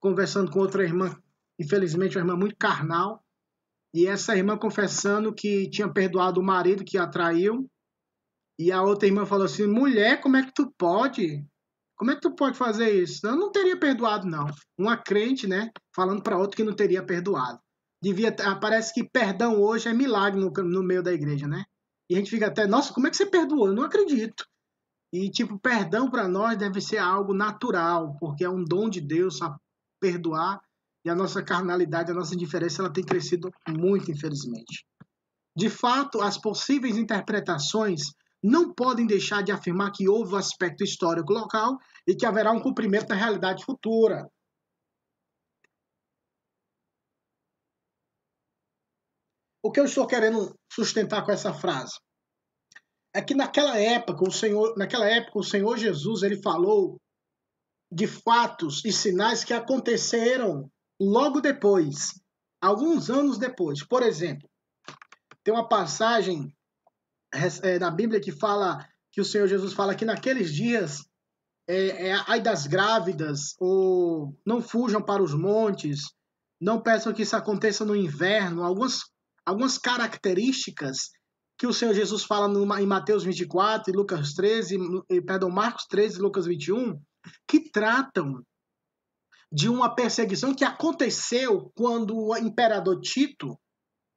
conversando 0.00 0.50
com 0.50 0.58
outra 0.58 0.82
irmã, 0.82 1.16
infelizmente 1.58 2.16
uma 2.16 2.22
irmã 2.22 2.36
muito 2.36 2.56
carnal, 2.56 3.24
e 3.94 4.06
essa 4.06 4.36
irmã 4.36 4.56
confessando 4.56 5.34
que 5.34 5.68
tinha 5.70 5.92
perdoado 5.92 6.40
o 6.40 6.44
marido 6.44 6.84
que 6.84 6.98
a 6.98 7.06
traiu, 7.06 7.68
e 8.58 8.70
a 8.70 8.82
outra 8.82 9.06
irmã 9.06 9.26
falou 9.26 9.46
assim: 9.46 9.66
mulher, 9.66 10.20
como 10.20 10.36
é 10.36 10.44
que 10.44 10.52
tu 10.54 10.72
pode? 10.76 11.44
Como 11.96 12.10
é 12.10 12.14
que 12.14 12.20
tu 12.20 12.34
pode 12.34 12.56
fazer 12.56 12.90
isso? 12.90 13.24
Eu 13.26 13.36
não 13.36 13.52
teria 13.52 13.78
perdoado, 13.78 14.26
não. 14.26 14.46
Uma 14.76 14.96
crente, 14.96 15.46
né, 15.46 15.70
falando 15.94 16.22
para 16.22 16.38
outra 16.38 16.56
que 16.56 16.64
não 16.64 16.74
teria 16.74 17.04
perdoado. 17.04 17.60
Devia, 18.02 18.34
parece 18.60 18.92
que 18.92 19.08
perdão 19.08 19.60
hoje 19.60 19.88
é 19.88 19.92
milagre 19.92 20.40
no, 20.40 20.50
no 20.50 20.82
meio 20.82 21.02
da 21.02 21.12
igreja, 21.12 21.46
né? 21.46 21.64
E 22.10 22.14
a 22.14 22.18
gente 22.18 22.30
fica 22.30 22.48
até, 22.48 22.66
nossa, 22.66 22.92
como 22.92 23.06
é 23.06 23.10
que 23.10 23.16
você 23.16 23.26
perdoou? 23.26 23.68
Eu 23.68 23.74
não 23.74 23.84
acredito. 23.84 24.44
E, 25.12 25.30
tipo, 25.30 25.58
perdão 25.58 26.10
para 26.10 26.26
nós 26.26 26.56
deve 26.56 26.80
ser 26.80 26.98
algo 26.98 27.34
natural, 27.34 28.16
porque 28.18 28.44
é 28.44 28.48
um 28.48 28.64
dom 28.64 28.88
de 28.88 29.00
Deus 29.00 29.38
perdoar 30.00 30.60
e 31.04 31.10
a 31.10 31.14
nossa 31.14 31.42
carnalidade, 31.42 32.10
a 32.10 32.14
nossa 32.14 32.34
indiferença, 32.34 32.80
ela 32.80 32.92
tem 32.92 33.04
crescido 33.04 33.50
muito, 33.68 34.10
infelizmente. 34.10 34.86
De 35.54 35.68
fato, 35.68 36.22
as 36.22 36.38
possíveis 36.38 36.96
interpretações 36.96 38.12
não 38.42 38.72
podem 38.72 39.06
deixar 39.06 39.42
de 39.42 39.52
afirmar 39.52 39.92
que 39.92 40.08
houve 40.08 40.32
o 40.32 40.36
um 40.36 40.38
aspecto 40.38 40.82
histórico 40.82 41.32
local 41.32 41.78
e 42.06 42.14
que 42.14 42.24
haverá 42.24 42.50
um 42.52 42.60
cumprimento 42.60 43.08
da 43.08 43.14
realidade 43.14 43.64
futura. 43.64 44.28
O 49.62 49.70
que 49.70 49.78
eu 49.78 49.84
estou 49.84 50.06
querendo 50.06 50.58
sustentar 50.72 51.24
com 51.24 51.30
essa 51.30 51.52
frase? 51.52 51.94
É 53.14 53.20
que 53.20 53.34
naquela 53.34 53.78
época 53.78 54.26
o 54.26 54.32
Senhor, 54.32 54.76
naquela 54.76 55.06
época 55.06 55.38
o 55.38 55.44
Senhor 55.44 55.76
Jesus 55.76 56.22
ele 56.22 56.40
falou 56.40 57.00
de 57.90 58.06
fatos 58.06 58.82
e 58.84 58.92
sinais 58.92 59.44
que 59.44 59.52
aconteceram 59.52 60.70
logo 60.98 61.40
depois, 61.40 62.18
alguns 62.60 63.10
anos 63.10 63.36
depois. 63.36 63.84
Por 63.86 64.02
exemplo, 64.02 64.48
tem 65.44 65.52
uma 65.52 65.68
passagem 65.68 66.56
é, 67.62 67.78
na 67.78 67.90
Bíblia 67.90 68.20
que 68.20 68.32
fala 68.32 68.78
que 69.10 69.20
o 69.20 69.24
Senhor 69.24 69.46
Jesus 69.46 69.74
fala 69.74 69.94
que 69.94 70.06
naqueles 70.06 70.54
dias 70.54 71.04
é, 71.68 72.08
é 72.08 72.24
ai 72.26 72.40
das 72.40 72.66
grávidas 72.66 73.54
ou 73.58 74.34
não 74.46 74.62
fujam 74.62 75.02
para 75.02 75.22
os 75.22 75.34
montes, 75.34 76.00
não 76.58 76.80
peçam 76.82 77.12
que 77.12 77.22
isso 77.22 77.36
aconteça 77.36 77.84
no 77.84 77.94
inverno, 77.94 78.62
algumas 78.62 79.00
algumas 79.44 79.76
características 79.76 81.10
que 81.62 81.66
o 81.68 81.72
Senhor 81.72 81.94
Jesus 81.94 82.24
fala 82.24 82.52
em 82.80 82.86
Mateus 82.86 83.22
24 83.22 83.88
e 83.88 83.96
Lucas 83.96 84.34
13, 84.34 84.76
e, 85.08 85.20
perdão, 85.20 85.48
Marcos 85.48 85.86
13 85.86 86.18
e 86.18 86.20
Lucas 86.20 86.44
21, 86.44 87.00
que 87.46 87.70
tratam 87.70 88.44
de 89.52 89.68
uma 89.68 89.94
perseguição 89.94 90.52
que 90.52 90.64
aconteceu 90.64 91.70
quando 91.76 92.18
o 92.18 92.36
imperador 92.36 93.00
Tito, 93.00 93.56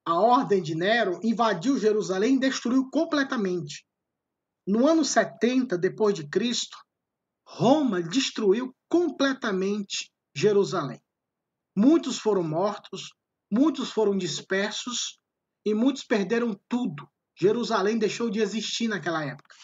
a 0.04 0.20
ordem 0.20 0.60
de 0.60 0.74
Nero, 0.74 1.20
invadiu 1.22 1.78
Jerusalém 1.78 2.38
e 2.38 2.40
destruiu 2.40 2.90
completamente. 2.90 3.86
No 4.66 4.88
ano 4.88 5.06
70 5.06 5.78
depois 5.78 6.16
de 6.16 6.28
Cristo, 6.28 6.76
Roma 7.48 8.02
destruiu 8.02 8.76
completamente 8.90 10.12
Jerusalém. 10.36 11.00
Muitos 11.78 12.18
foram 12.18 12.42
mortos, 12.42 13.14
muitos 13.52 13.92
foram 13.92 14.18
dispersos 14.18 15.20
e 15.64 15.76
muitos 15.76 16.04
perderam 16.04 16.60
tudo. 16.68 17.08
Jerusalém 17.38 17.98
deixou 17.98 18.30
de 18.30 18.40
existir 18.40 18.88
naquela 18.88 19.24
época. 19.24 19.56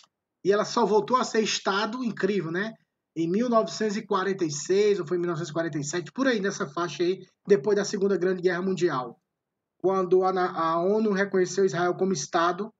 E 0.44 0.52
ela 0.52 0.66
só 0.66 0.86
voltou 0.86 1.18
a 1.18 1.24
ser 1.24 1.42
Estado, 1.42 2.04
incrível, 2.04 2.52
né? 2.52 2.74
Em 3.16 3.30
1946, 3.30 5.00
ou 5.00 5.08
foi 5.08 5.18
1947, 5.18 6.12
por 6.12 6.28
aí 6.28 6.40
nessa 6.40 6.68
faixa 6.68 7.04
aí, 7.04 7.26
depois 7.46 7.76
da 7.76 7.86
Segunda 7.86 8.18
Grande 8.18 8.42
Guerra 8.42 8.62
Mundial. 8.62 9.20
Quando 9.78 10.24
a, 10.24 10.80
ONU 10.82 11.12
reconheceu 11.12 11.66
Israel 11.66 11.96
como 11.96 12.14
Estado, 12.14 12.74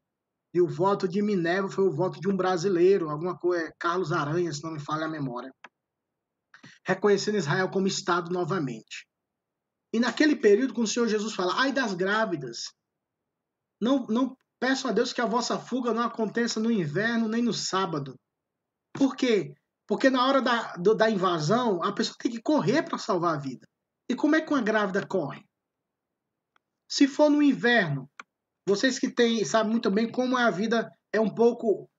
e 0.54 0.62
o 0.62 0.68
voto 0.68 1.08
de 1.08 1.22
Minerva 1.22 1.70
foi 1.70 1.86
o 1.86 1.96
voto 1.96 2.20
de 2.20 2.28
um 2.28 2.36
brasileiro, 2.36 3.10
alguma 3.10 3.38
coisa, 3.38 3.74
Carlos 3.80 4.12
Aranha, 4.12 4.52
se 4.52 4.64
não 4.64 4.72
me 4.72 4.80
falha 4.80 5.06
a 5.06 5.10
memória. 5.10 5.54
Reconhecendo 6.86 7.38
Israel 7.38 7.70
como 7.70 7.88
Estado 7.88 8.32
novamente. 8.32 9.08
E 9.94 10.00
naquele 10.00 10.36
período, 10.36 10.74
quando 10.74 10.88
o 10.88 10.90
Senhor 10.90 11.08
Jesus 11.08 11.34
fala, 11.34 11.54
ai 11.56 11.72
das 11.72 11.94
grávidas, 11.94 12.66
não, 13.82 14.06
não 14.08 14.36
Peço 14.62 14.88
a 14.88 14.92
Deus 14.92 15.12
que 15.12 15.20
a 15.20 15.26
vossa 15.26 15.58
fuga 15.58 15.92
não 15.92 16.04
aconteça 16.04 16.60
no 16.60 16.72
inverno 16.72 17.28
nem 17.28 17.42
no 17.42 17.52
sábado. 17.52 18.14
Por 18.94 19.16
quê? 19.16 19.56
Porque 19.88 20.08
na 20.08 20.24
hora 20.24 20.40
da, 20.40 20.76
da 20.76 21.10
invasão, 21.10 21.84
a 21.84 21.92
pessoa 21.92 22.16
tem 22.20 22.32
que 22.32 22.42
correr 22.42 22.84
para 22.84 23.00
salvar 23.00 23.36
a 23.36 23.40
vida. 23.40 23.68
E 24.08 24.14
como 24.14 24.36
é 24.36 24.42
que 24.42 24.54
uma 24.54 24.62
grávida 24.62 25.04
corre? 25.04 25.44
Se 26.88 27.08
for 27.08 27.28
no 27.28 27.42
inverno, 27.42 28.08
vocês 28.68 29.00
que 29.00 29.10
têm, 29.10 29.44
sabem 29.44 29.72
muito 29.72 29.90
bem 29.90 30.12
como 30.12 30.38
a 30.38 30.52
vida 30.52 30.92
é 31.12 31.20
um 31.20 31.34
pouco 31.34 31.90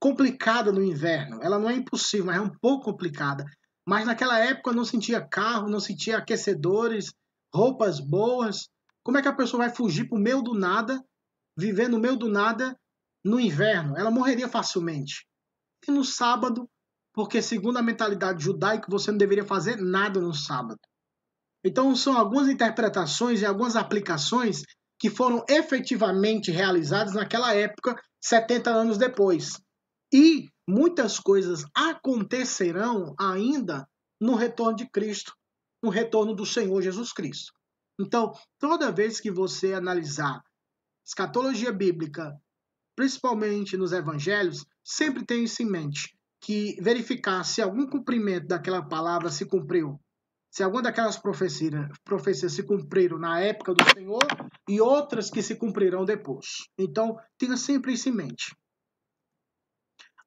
complicada 0.00 0.72
no 0.72 0.82
inverno. 0.82 1.38
Ela 1.40 1.56
não 1.56 1.70
é 1.70 1.74
impossível, 1.74 2.26
mas 2.26 2.38
é 2.38 2.40
um 2.40 2.50
pouco 2.60 2.86
complicada. 2.86 3.44
Mas 3.86 4.06
naquela 4.06 4.40
época 4.40 4.72
não 4.72 4.84
sentia 4.84 5.24
carro, 5.24 5.70
não 5.70 5.78
sentia 5.78 6.18
aquecedores, 6.18 7.12
roupas 7.54 8.00
boas. 8.00 8.68
Como 9.04 9.18
é 9.18 9.22
que 9.22 9.28
a 9.28 9.36
pessoa 9.36 9.66
vai 9.66 9.74
fugir 9.74 10.08
para 10.08 10.18
o 10.18 10.20
meio 10.20 10.42
do 10.42 10.58
nada 10.58 11.00
viver 11.58 11.88
no 11.88 11.98
meio 11.98 12.16
do 12.16 12.28
nada 12.28 12.78
no 13.24 13.40
inverno. 13.40 13.96
Ela 13.98 14.10
morreria 14.10 14.48
facilmente. 14.48 15.26
E 15.86 15.90
no 15.90 16.04
sábado, 16.04 16.68
porque 17.12 17.42
segundo 17.42 17.78
a 17.78 17.82
mentalidade 17.82 18.44
judaica, 18.44 18.86
você 18.88 19.10
não 19.10 19.18
deveria 19.18 19.44
fazer 19.44 19.76
nada 19.76 20.20
no 20.20 20.32
sábado. 20.32 20.78
Então, 21.64 21.94
são 21.96 22.16
algumas 22.16 22.48
interpretações 22.48 23.42
e 23.42 23.46
algumas 23.46 23.74
aplicações 23.74 24.62
que 25.00 25.10
foram 25.10 25.44
efetivamente 25.48 26.52
realizadas 26.52 27.14
naquela 27.14 27.52
época, 27.52 28.00
70 28.20 28.70
anos 28.70 28.96
depois. 28.96 29.60
E 30.12 30.48
muitas 30.68 31.18
coisas 31.18 31.64
acontecerão 31.74 33.14
ainda 33.18 33.86
no 34.20 34.34
retorno 34.34 34.76
de 34.76 34.88
Cristo, 34.88 35.34
no 35.82 35.90
retorno 35.90 36.34
do 36.34 36.46
Senhor 36.46 36.80
Jesus 36.82 37.12
Cristo. 37.12 37.52
Então, 38.00 38.32
toda 38.60 38.92
vez 38.92 39.20
que 39.20 39.30
você 39.30 39.72
analisar 39.74 40.40
escatologia 41.08 41.72
bíblica, 41.72 42.38
principalmente 42.94 43.78
nos 43.78 43.92
evangelhos, 43.92 44.66
sempre 44.84 45.24
tem 45.24 45.44
isso 45.44 45.62
em 45.62 45.66
mente, 45.66 46.14
que 46.38 46.76
verificar 46.82 47.42
se 47.44 47.62
algum 47.62 47.86
cumprimento 47.86 48.46
daquela 48.46 48.86
palavra 48.86 49.30
se 49.30 49.46
cumpriu, 49.46 49.98
se 50.50 50.62
alguma 50.62 50.82
daquelas 50.82 51.16
profecias, 51.16 51.88
profecias 52.04 52.52
se 52.52 52.62
cumpriram 52.62 53.18
na 53.18 53.40
época 53.40 53.72
do 53.72 53.90
Senhor 53.90 54.26
e 54.68 54.82
outras 54.82 55.30
que 55.30 55.42
se 55.42 55.56
cumprirão 55.56 56.04
depois. 56.04 56.68
Então, 56.76 57.16
tenha 57.38 57.56
sempre 57.56 57.94
isso 57.94 58.10
em 58.10 58.12
mente. 58.12 58.54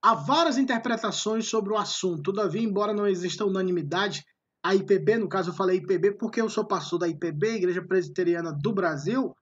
Há 0.02 0.16
várias 0.16 0.58
interpretações 0.58 1.48
sobre 1.48 1.74
o 1.74 1.78
assunto, 1.78 2.34
todavia, 2.34 2.64
embora 2.64 2.92
não 2.92 3.06
exista 3.06 3.46
unanimidade, 3.46 4.26
a 4.64 4.74
IPB, 4.74 5.18
no 5.18 5.30
caso 5.30 5.52
eu 5.52 5.56
falei 5.56 5.78
IPB 5.78 6.18
porque 6.18 6.42
eu 6.42 6.50
sou 6.50 6.66
pastor 6.66 7.00
da 7.00 7.08
IPB, 7.08 7.56
Igreja 7.56 7.86
Presbiteriana 7.86 8.52
do 8.52 8.74
Brasil. 8.74 9.36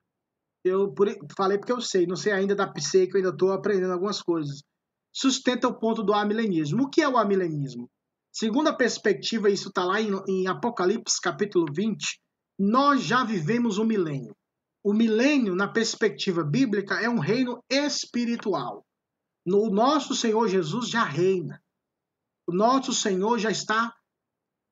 Eu 0.63 0.93
falei 1.37 1.57
porque 1.57 1.71
eu 1.71 1.81
sei, 1.81 2.05
não 2.05 2.15
sei 2.15 2.33
ainda 2.33 2.55
da 2.55 2.67
PSE, 2.67 3.07
que 3.07 3.13
eu 3.13 3.17
ainda 3.17 3.29
estou 3.29 3.51
aprendendo 3.51 3.93
algumas 3.93 4.21
coisas. 4.21 4.61
Sustenta 5.13 5.67
o 5.67 5.79
ponto 5.79 6.03
do 6.03 6.13
amilenismo. 6.13 6.83
O 6.83 6.89
que 6.89 7.01
é 7.01 7.07
o 7.07 7.17
amilenismo? 7.17 7.89
Segundo 8.31 8.67
a 8.67 8.75
perspectiva, 8.75 9.49
isso 9.49 9.69
está 9.69 9.83
lá 9.83 9.99
em, 9.99 10.11
em 10.27 10.47
Apocalipse 10.47 11.19
capítulo 11.21 11.65
20, 11.73 12.19
nós 12.59 13.03
já 13.03 13.23
vivemos 13.23 13.77
o 13.77 13.83
um 13.83 13.85
milênio. 13.85 14.35
O 14.83 14.93
milênio, 14.93 15.55
na 15.55 15.67
perspectiva 15.67 16.43
bíblica, 16.43 16.95
é 17.01 17.09
um 17.09 17.19
reino 17.19 17.63
espiritual. 17.69 18.85
O 19.47 19.69
nosso 19.69 20.15
Senhor 20.15 20.47
Jesus 20.47 20.89
já 20.89 21.03
reina. 21.03 21.61
O 22.47 22.53
nosso 22.53 22.93
Senhor 22.93 23.39
já 23.39 23.49
está 23.49 23.93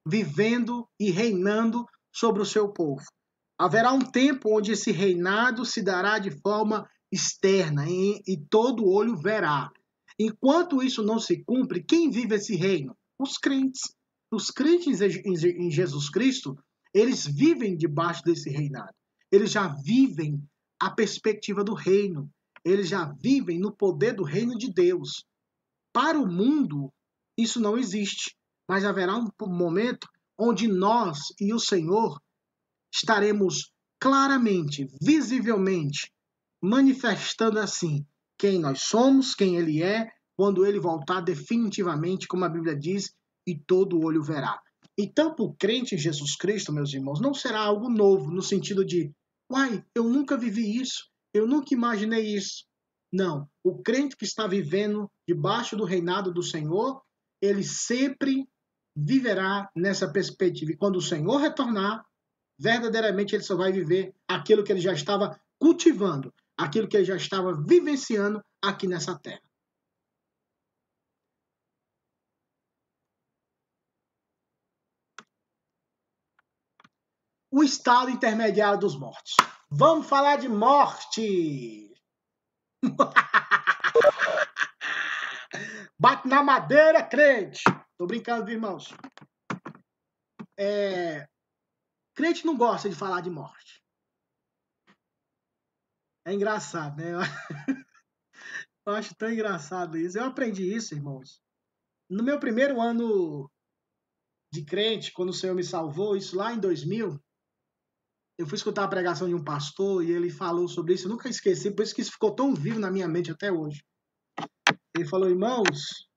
vivendo 0.05 0.87
e 0.99 1.11
reinando 1.11 1.85
sobre 2.13 2.41
o 2.41 2.45
seu 2.45 2.71
povo. 2.71 3.03
Haverá 3.57 3.91
um 3.91 3.99
tempo 3.99 4.55
onde 4.55 4.71
esse 4.71 4.91
reinado 4.91 5.65
se 5.65 5.81
dará 5.81 6.19
de 6.19 6.29
forma 6.29 6.87
externa 7.11 7.89
e, 7.89 8.21
e 8.27 8.37
todo 8.37 8.87
olho 8.87 9.15
verá. 9.17 9.71
Enquanto 10.19 10.83
isso 10.83 11.03
não 11.03 11.19
se 11.19 11.43
cumpre, 11.43 11.83
quem 11.83 12.09
vive 12.09 12.35
esse 12.35 12.55
reino? 12.55 12.95
Os 13.17 13.37
crentes. 13.37 13.81
Os 14.31 14.51
crentes 14.51 15.01
em 15.01 15.71
Jesus 15.71 16.09
Cristo, 16.09 16.57
eles 16.93 17.25
vivem 17.25 17.77
debaixo 17.77 18.23
desse 18.23 18.49
reinado. 18.49 18.93
Eles 19.31 19.51
já 19.51 19.67
vivem 19.67 20.41
a 20.79 20.91
perspectiva 20.91 21.63
do 21.63 21.73
reino. 21.73 22.29
Eles 22.63 22.89
já 22.89 23.05
vivem 23.05 23.59
no 23.59 23.71
poder 23.71 24.13
do 24.13 24.23
reino 24.23 24.57
de 24.57 24.71
Deus. 24.71 25.25
Para 25.93 26.19
o 26.19 26.27
mundo, 26.27 26.91
isso 27.37 27.59
não 27.59 27.77
existe. 27.77 28.35
Mas 28.67 28.83
haverá 28.83 29.15
um 29.15 29.29
momento 29.47 30.07
onde 30.37 30.67
nós 30.67 31.33
e 31.39 31.53
o 31.53 31.59
Senhor 31.59 32.19
estaremos 32.97 33.71
claramente, 33.99 34.87
visivelmente, 35.01 36.11
manifestando 36.61 37.59
assim 37.59 38.05
quem 38.37 38.59
nós 38.59 38.81
somos, 38.81 39.33
quem 39.33 39.55
Ele 39.55 39.81
é, 39.81 40.09
quando 40.35 40.65
Ele 40.65 40.79
voltar 40.79 41.21
definitivamente, 41.21 42.27
como 42.27 42.45
a 42.45 42.49
Bíblia 42.49 42.75
diz, 42.75 43.13
e 43.47 43.57
todo 43.57 44.03
olho 44.03 44.21
verá. 44.21 44.59
Então, 44.97 45.33
para 45.33 45.45
o 45.45 45.53
crente 45.53 45.95
em 45.95 45.97
Jesus 45.97 46.35
Cristo, 46.35 46.73
meus 46.73 46.93
irmãos, 46.93 47.19
não 47.19 47.33
será 47.33 47.61
algo 47.61 47.89
novo, 47.89 48.31
no 48.31 48.41
sentido 48.41 48.85
de, 48.85 49.11
uai, 49.51 49.83
eu 49.95 50.03
nunca 50.03 50.37
vivi 50.37 50.79
isso, 50.79 51.09
eu 51.33 51.47
nunca 51.47 51.73
imaginei 51.73 52.35
isso. 52.35 52.65
Não, 53.11 53.47
o 53.63 53.81
crente 53.81 54.15
que 54.17 54.25
está 54.25 54.47
vivendo 54.47 55.09
debaixo 55.27 55.75
do 55.75 55.85
reinado 55.85 56.33
do 56.33 56.43
Senhor, 56.43 57.01
ele 57.41 57.63
sempre 57.63 58.47
viverá 58.95 59.69
nessa 59.75 60.11
perspectiva. 60.11 60.71
E 60.71 60.77
quando 60.77 60.97
o 60.97 61.01
Senhor 61.01 61.37
retornar, 61.37 62.03
verdadeiramente 62.57 63.35
ele 63.35 63.43
só 63.43 63.55
vai 63.55 63.71
viver 63.71 64.15
aquilo 64.27 64.63
que 64.63 64.71
ele 64.71 64.81
já 64.81 64.93
estava 64.93 65.39
cultivando, 65.59 66.33
aquilo 66.57 66.87
que 66.87 66.97
ele 66.97 67.05
já 67.05 67.15
estava 67.15 67.53
vivenciando 67.53 68.43
aqui 68.61 68.87
nessa 68.87 69.17
terra. 69.17 69.41
O 77.49 77.63
estado 77.63 78.11
intermediário 78.11 78.79
dos 78.79 78.99
mortos. 78.99 79.35
Vamos 79.69 80.07
falar 80.07 80.37
de 80.37 80.49
morte. 80.49 81.93
Bate 85.99 86.27
na 86.27 86.43
madeira, 86.43 87.03
crente. 87.03 87.63
Tô 87.97 88.05
brincando, 88.05 88.51
irmãos. 88.51 88.93
É... 90.55 91.27
Crente 92.17 92.45
não 92.45 92.57
gosta 92.57 92.89
de 92.89 92.95
falar 92.95 93.21
de 93.21 93.29
morte. 93.29 93.81
É 96.25 96.33
engraçado, 96.33 96.97
né? 96.97 97.11
Eu 98.85 98.93
acho 98.93 99.15
tão 99.15 99.31
engraçado 99.31 99.97
isso. 99.97 100.17
Eu 100.17 100.25
aprendi 100.25 100.63
isso, 100.63 100.93
irmãos. 100.93 101.41
No 102.09 102.23
meu 102.23 102.39
primeiro 102.39 102.81
ano 102.81 103.49
de 104.51 104.65
crente, 104.65 105.13
quando 105.13 105.29
o 105.29 105.33
Senhor 105.33 105.53
me 105.53 105.63
salvou, 105.63 106.17
isso 106.17 106.35
lá 106.35 106.53
em 106.53 106.59
2000, 106.59 107.21
eu 108.37 108.47
fui 108.47 108.55
escutar 108.55 108.83
a 108.83 108.89
pregação 108.89 109.27
de 109.27 109.35
um 109.35 109.43
pastor 109.43 110.03
e 110.03 110.11
ele 110.11 110.29
falou 110.29 110.67
sobre 110.67 110.93
isso. 110.93 111.05
Eu 111.05 111.11
nunca 111.11 111.29
esqueci, 111.29 111.69
por 111.69 111.83
isso 111.83 111.93
que 111.93 112.01
isso 112.01 112.11
ficou 112.11 112.33
tão 112.33 112.53
vivo 112.53 112.79
na 112.79 112.91
minha 112.91 113.07
mente 113.07 113.31
até 113.31 113.51
hoje. 113.51 113.85
Ele 114.95 115.05
falou, 115.05 115.29
irmãos, 115.29 116.07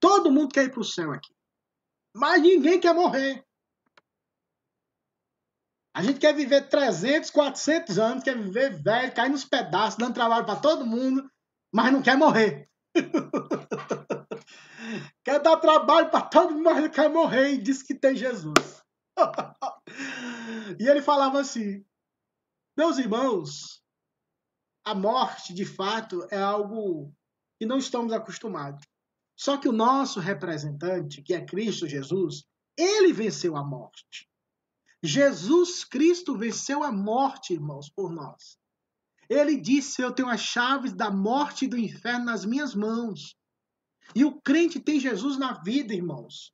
Todo 0.00 0.32
mundo 0.32 0.52
quer 0.52 0.64
ir 0.64 0.70
para 0.70 0.80
o 0.80 0.84
céu 0.84 1.12
aqui. 1.12 1.32
Mas 2.16 2.42
ninguém 2.42 2.80
quer 2.80 2.94
morrer. 2.94 3.44
A 5.94 6.02
gente 6.02 6.20
quer 6.20 6.34
viver 6.34 6.68
300, 6.68 7.30
400 7.30 7.98
anos, 7.98 8.22
quer 8.22 8.38
viver 8.38 8.80
velho, 8.80 9.12
cair 9.12 9.30
nos 9.30 9.44
pedaços, 9.44 9.98
dando 9.98 10.14
trabalho 10.14 10.46
para 10.46 10.60
todo 10.60 10.86
mundo, 10.86 11.28
mas 11.72 11.92
não 11.92 12.00
quer 12.00 12.16
morrer. 12.16 12.70
quer 15.24 15.40
dar 15.40 15.56
trabalho 15.56 16.10
para 16.10 16.22
todo 16.22 16.52
mundo, 16.52 16.62
mas 16.62 16.82
não 16.82 16.90
quer 16.90 17.10
morrer. 17.10 17.54
E 17.54 17.58
diz 17.58 17.82
que 17.82 17.94
tem 17.94 18.14
Jesus. 18.14 18.84
e 20.78 20.88
ele 20.88 21.02
falava 21.02 21.40
assim: 21.40 21.84
Meus 22.76 22.98
irmãos, 22.98 23.82
a 24.84 24.94
morte, 24.94 25.52
de 25.52 25.64
fato, 25.64 26.24
é 26.30 26.40
algo 26.40 27.12
que 27.58 27.66
não 27.66 27.78
estamos 27.78 28.12
acostumados. 28.12 28.86
Só 29.36 29.56
que 29.56 29.68
o 29.68 29.72
nosso 29.72 30.20
representante, 30.20 31.22
que 31.22 31.34
é 31.34 31.44
Cristo 31.44 31.88
Jesus, 31.88 32.44
ele 32.78 33.12
venceu 33.12 33.56
a 33.56 33.64
morte. 33.64 34.29
Jesus 35.02 35.84
Cristo 35.84 36.36
venceu 36.36 36.82
a 36.82 36.92
morte, 36.92 37.54
irmãos, 37.54 37.88
por 37.88 38.12
nós. 38.12 38.58
Ele 39.28 39.56
disse: 39.56 40.02
Eu 40.02 40.12
tenho 40.12 40.28
as 40.28 40.40
chaves 40.40 40.92
da 40.92 41.10
morte 41.10 41.64
e 41.64 41.68
do 41.68 41.78
inferno 41.78 42.26
nas 42.26 42.44
minhas 42.44 42.74
mãos. 42.74 43.34
E 44.14 44.24
o 44.24 44.40
crente 44.42 44.80
tem 44.80 44.98
Jesus 44.98 45.38
na 45.38 45.62
vida, 45.62 45.94
irmãos. 45.94 46.52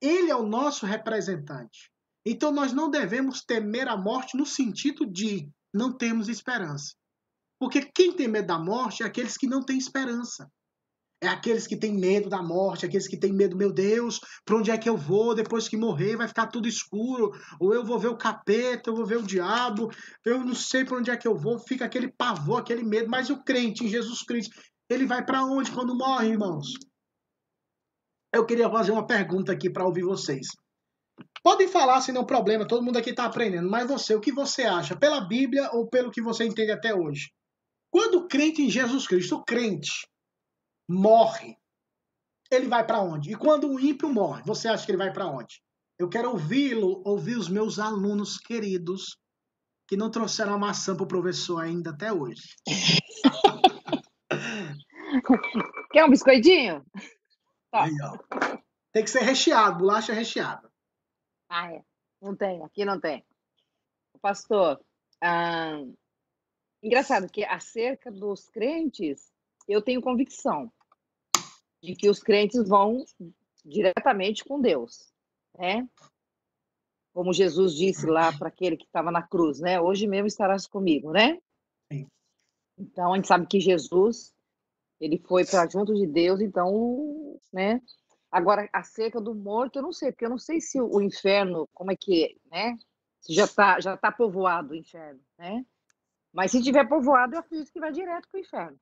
Ele 0.00 0.30
é 0.30 0.36
o 0.36 0.46
nosso 0.46 0.84
representante. 0.84 1.90
Então 2.24 2.52
nós 2.52 2.72
não 2.72 2.90
devemos 2.90 3.42
temer 3.42 3.88
a 3.88 3.96
morte 3.96 4.36
no 4.36 4.44
sentido 4.44 5.06
de 5.06 5.48
não 5.72 5.96
termos 5.96 6.28
esperança. 6.28 6.94
Porque 7.58 7.82
quem 7.82 8.14
tem 8.14 8.28
medo 8.28 8.48
da 8.48 8.58
morte 8.58 9.02
é 9.02 9.06
aqueles 9.06 9.36
que 9.36 9.46
não 9.46 9.62
têm 9.62 9.78
esperança. 9.78 10.50
É 11.20 11.28
aqueles 11.28 11.66
que 11.66 11.76
têm 11.76 11.94
medo 11.94 12.28
da 12.28 12.42
morte, 12.42 12.84
aqueles 12.84 13.08
que 13.08 13.16
têm 13.16 13.32
medo, 13.32 13.56
meu 13.56 13.72
Deus, 13.72 14.20
para 14.44 14.56
onde 14.56 14.70
é 14.70 14.76
que 14.76 14.88
eu 14.88 14.96
vou 14.96 15.34
depois 15.34 15.66
que 15.66 15.76
morrer? 15.76 16.16
Vai 16.16 16.28
ficar 16.28 16.46
tudo 16.48 16.68
escuro, 16.68 17.32
ou 17.58 17.72
eu 17.72 17.84
vou 17.84 17.98
ver 17.98 18.08
o 18.08 18.18
capeta, 18.18 18.90
eu 18.90 18.94
vou 18.94 19.06
ver 19.06 19.16
o 19.16 19.22
diabo, 19.22 19.90
eu 20.24 20.44
não 20.44 20.54
sei 20.54 20.84
para 20.84 20.98
onde 20.98 21.10
é 21.10 21.16
que 21.16 21.26
eu 21.26 21.34
vou, 21.34 21.58
fica 21.58 21.86
aquele 21.86 22.12
pavor, 22.12 22.60
aquele 22.60 22.84
medo. 22.84 23.08
Mas 23.08 23.30
o 23.30 23.42
crente 23.42 23.84
em 23.84 23.88
Jesus 23.88 24.22
Cristo, 24.22 24.60
ele 24.90 25.06
vai 25.06 25.24
para 25.24 25.42
onde 25.42 25.72
quando 25.72 25.96
morre, 25.96 26.28
irmãos? 26.28 26.74
Eu 28.32 28.44
queria 28.44 28.68
fazer 28.68 28.92
uma 28.92 29.06
pergunta 29.06 29.52
aqui 29.52 29.70
para 29.70 29.86
ouvir 29.86 30.02
vocês. 30.02 30.48
Podem 31.42 31.66
falar 31.66 32.02
sem 32.02 32.12
nenhum 32.12 32.26
problema, 32.26 32.66
todo 32.66 32.84
mundo 32.84 32.98
aqui 32.98 33.10
está 33.10 33.24
aprendendo, 33.24 33.70
mas 33.70 33.88
você, 33.88 34.14
o 34.14 34.20
que 34.20 34.32
você 34.32 34.64
acha? 34.64 34.94
Pela 34.94 35.26
Bíblia 35.26 35.70
ou 35.72 35.88
pelo 35.88 36.10
que 36.10 36.20
você 36.20 36.44
entende 36.44 36.72
até 36.72 36.94
hoje? 36.94 37.30
Quando 37.90 38.18
o 38.18 38.28
crente 38.28 38.60
em 38.60 38.68
Jesus 38.68 39.06
Cristo, 39.06 39.36
o 39.36 39.44
crente, 39.44 40.06
morre, 40.88 41.56
ele 42.50 42.68
vai 42.68 42.86
para 42.86 43.00
onde? 43.00 43.32
E 43.32 43.36
quando 43.36 43.68
o 43.68 43.80
ímpio 43.80 44.08
morre, 44.08 44.42
você 44.44 44.68
acha 44.68 44.84
que 44.84 44.92
ele 44.92 44.98
vai 44.98 45.12
para 45.12 45.26
onde? 45.26 45.60
Eu 45.98 46.08
quero 46.08 46.30
ouvi-lo, 46.30 47.02
ouvir 47.04 47.36
os 47.36 47.48
meus 47.48 47.78
alunos 47.78 48.38
queridos 48.38 49.18
que 49.88 49.96
não 49.96 50.10
trouxeram 50.10 50.54
a 50.54 50.58
maçã 50.58 50.94
para 50.94 51.04
o 51.04 51.08
professor 51.08 51.62
ainda 51.62 51.90
até 51.90 52.12
hoje. 52.12 52.54
Quer 55.92 56.04
um 56.04 56.10
biscoitinho? 56.10 56.84
Tá. 57.70 57.84
Aí. 57.84 57.92
Tem 58.92 59.04
que 59.04 59.10
ser 59.10 59.20
recheado, 59.20 59.78
bolacha 59.78 60.12
recheada. 60.12 60.68
Ah, 61.48 61.72
é. 61.72 61.82
Não 62.20 62.34
tem, 62.34 62.64
aqui 62.64 62.84
não 62.84 63.00
tem. 63.00 63.24
Pastor, 64.20 64.80
ah, 65.22 65.80
engraçado 66.82 67.30
que 67.30 67.44
acerca 67.44 68.10
dos 68.10 68.48
crentes, 68.48 69.32
eu 69.68 69.82
tenho 69.82 70.00
convicção 70.00 70.70
de 71.82 71.94
que 71.94 72.08
os 72.08 72.20
crentes 72.20 72.68
vão 72.68 73.04
diretamente 73.64 74.44
com 74.44 74.60
Deus, 74.60 75.12
né? 75.58 75.88
Como 77.12 77.32
Jesus 77.32 77.74
disse 77.74 78.06
lá 78.06 78.36
para 78.36 78.48
aquele 78.48 78.76
que 78.76 78.84
estava 78.84 79.10
na 79.10 79.22
cruz, 79.22 79.60
né? 79.60 79.80
Hoje 79.80 80.06
mesmo 80.06 80.26
estarás 80.26 80.66
comigo, 80.66 81.12
né? 81.12 81.40
Sim. 81.90 82.06
Então 82.78 83.12
a 83.12 83.16
gente 83.16 83.28
sabe 83.28 83.46
que 83.46 83.60
Jesus 83.60 84.34
ele 85.00 85.18
foi 85.18 85.44
para 85.44 85.68
junto 85.68 85.94
de 85.94 86.06
Deus, 86.06 86.40
então, 86.40 87.38
né? 87.52 87.80
Agora 88.30 88.68
acerca 88.72 89.20
do 89.20 89.34
morto 89.34 89.76
eu 89.76 89.82
não 89.82 89.92
sei, 89.92 90.12
porque 90.12 90.24
eu 90.24 90.30
não 90.30 90.38
sei 90.38 90.60
se 90.60 90.80
o 90.80 91.00
inferno, 91.00 91.68
como 91.74 91.90
é 91.90 91.96
que, 91.96 92.38
é, 92.52 92.70
né? 92.70 92.78
Se 93.20 93.34
já 93.34 93.44
está 93.44 93.80
já 93.80 93.96
tá 93.96 94.12
povoado 94.12 94.72
o 94.72 94.76
inferno, 94.76 95.20
né? 95.38 95.64
Mas 96.32 96.50
se 96.50 96.62
tiver 96.62 96.86
povoado, 96.86 97.34
eu 97.34 97.40
acredito 97.40 97.72
que 97.72 97.80
vai 97.80 97.90
direto 97.90 98.28
para 98.28 98.38
o 98.38 98.40
inferno. 98.40 98.78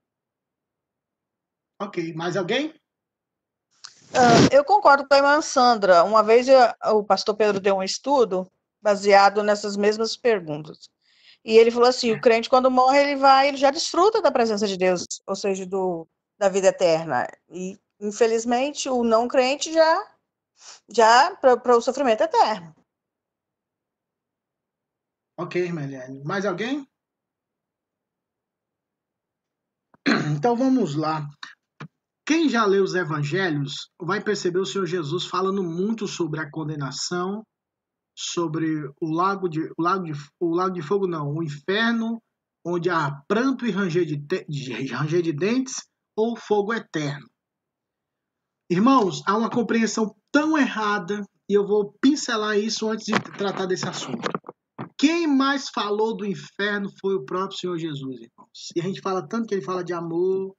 Ok, 1.80 2.14
mais 2.14 2.36
alguém? 2.36 2.68
Uh, 4.14 4.46
eu 4.52 4.64
concordo 4.64 5.06
com 5.08 5.14
a 5.14 5.16
irmã 5.16 5.42
Sandra. 5.42 6.04
Uma 6.04 6.22
vez 6.22 6.46
eu, 6.48 6.58
o 6.96 7.04
pastor 7.04 7.34
Pedro 7.34 7.60
deu 7.60 7.76
um 7.76 7.82
estudo 7.82 8.50
baseado 8.80 9.42
nessas 9.42 9.76
mesmas 9.76 10.16
perguntas. 10.16 10.88
E 11.44 11.56
ele 11.56 11.70
falou 11.70 11.88
assim: 11.88 12.12
o 12.12 12.20
crente, 12.20 12.48
quando 12.48 12.70
morre, 12.70 13.00
ele 13.00 13.16
vai, 13.16 13.48
ele 13.48 13.56
já 13.56 13.70
desfruta 13.70 14.22
da 14.22 14.30
presença 14.30 14.66
de 14.66 14.76
Deus, 14.76 15.04
ou 15.26 15.34
seja, 15.34 15.66
do, 15.66 16.06
da 16.38 16.48
vida 16.48 16.68
eterna. 16.68 17.26
E, 17.50 17.78
infelizmente, 18.00 18.88
o 18.88 19.02
não 19.02 19.26
crente 19.26 19.72
já, 19.72 20.06
já 20.88 21.34
para 21.36 21.76
o 21.76 21.82
sofrimento 21.82 22.22
eterno. 22.22 22.74
Ok, 25.36 25.72
Meliane. 25.72 26.22
Mais 26.22 26.46
alguém? 26.46 26.88
Então 30.36 30.54
vamos 30.54 30.94
lá. 30.94 31.28
Quem 32.26 32.48
já 32.48 32.64
leu 32.64 32.82
os 32.82 32.94
evangelhos 32.94 33.90
vai 34.00 34.22
perceber 34.22 34.58
o 34.58 34.66
Senhor 34.66 34.86
Jesus 34.86 35.26
falando 35.26 35.62
muito 35.62 36.08
sobre 36.08 36.40
a 36.40 36.50
condenação, 36.50 37.44
sobre 38.16 38.88
o 39.00 39.10
lago 39.10 39.48
de, 39.48 39.60
o 39.76 39.82
lago 39.82 40.04
de, 40.04 40.12
o 40.40 40.54
lago 40.54 40.74
de 40.74 40.80
fogo, 40.80 41.06
não, 41.06 41.34
o 41.34 41.42
inferno, 41.42 42.22
onde 42.64 42.88
há 42.88 43.10
pranto 43.28 43.66
e 43.66 43.70
ranger 43.70 44.06
de, 44.06 44.16
de, 44.16 44.92
ranger 44.92 45.20
de 45.20 45.32
dentes, 45.32 45.82
ou 46.16 46.36
fogo 46.36 46.72
eterno. 46.72 47.28
Irmãos, 48.70 49.22
há 49.26 49.36
uma 49.36 49.50
compreensão 49.50 50.14
tão 50.32 50.56
errada, 50.56 51.22
e 51.48 51.52
eu 51.52 51.66
vou 51.66 51.92
pincelar 52.00 52.58
isso 52.58 52.88
antes 52.88 53.04
de 53.04 53.12
tratar 53.36 53.66
desse 53.66 53.86
assunto. 53.86 54.26
Quem 54.96 55.26
mais 55.26 55.68
falou 55.68 56.16
do 56.16 56.24
inferno 56.24 56.88
foi 57.00 57.16
o 57.16 57.24
próprio 57.24 57.58
Senhor 57.58 57.76
Jesus, 57.76 58.14
irmãos. 58.14 58.70
E 58.74 58.80
a 58.80 58.84
gente 58.84 59.02
fala 59.02 59.26
tanto 59.26 59.46
que 59.46 59.54
ele 59.54 59.64
fala 59.64 59.84
de 59.84 59.92
amor, 59.92 60.54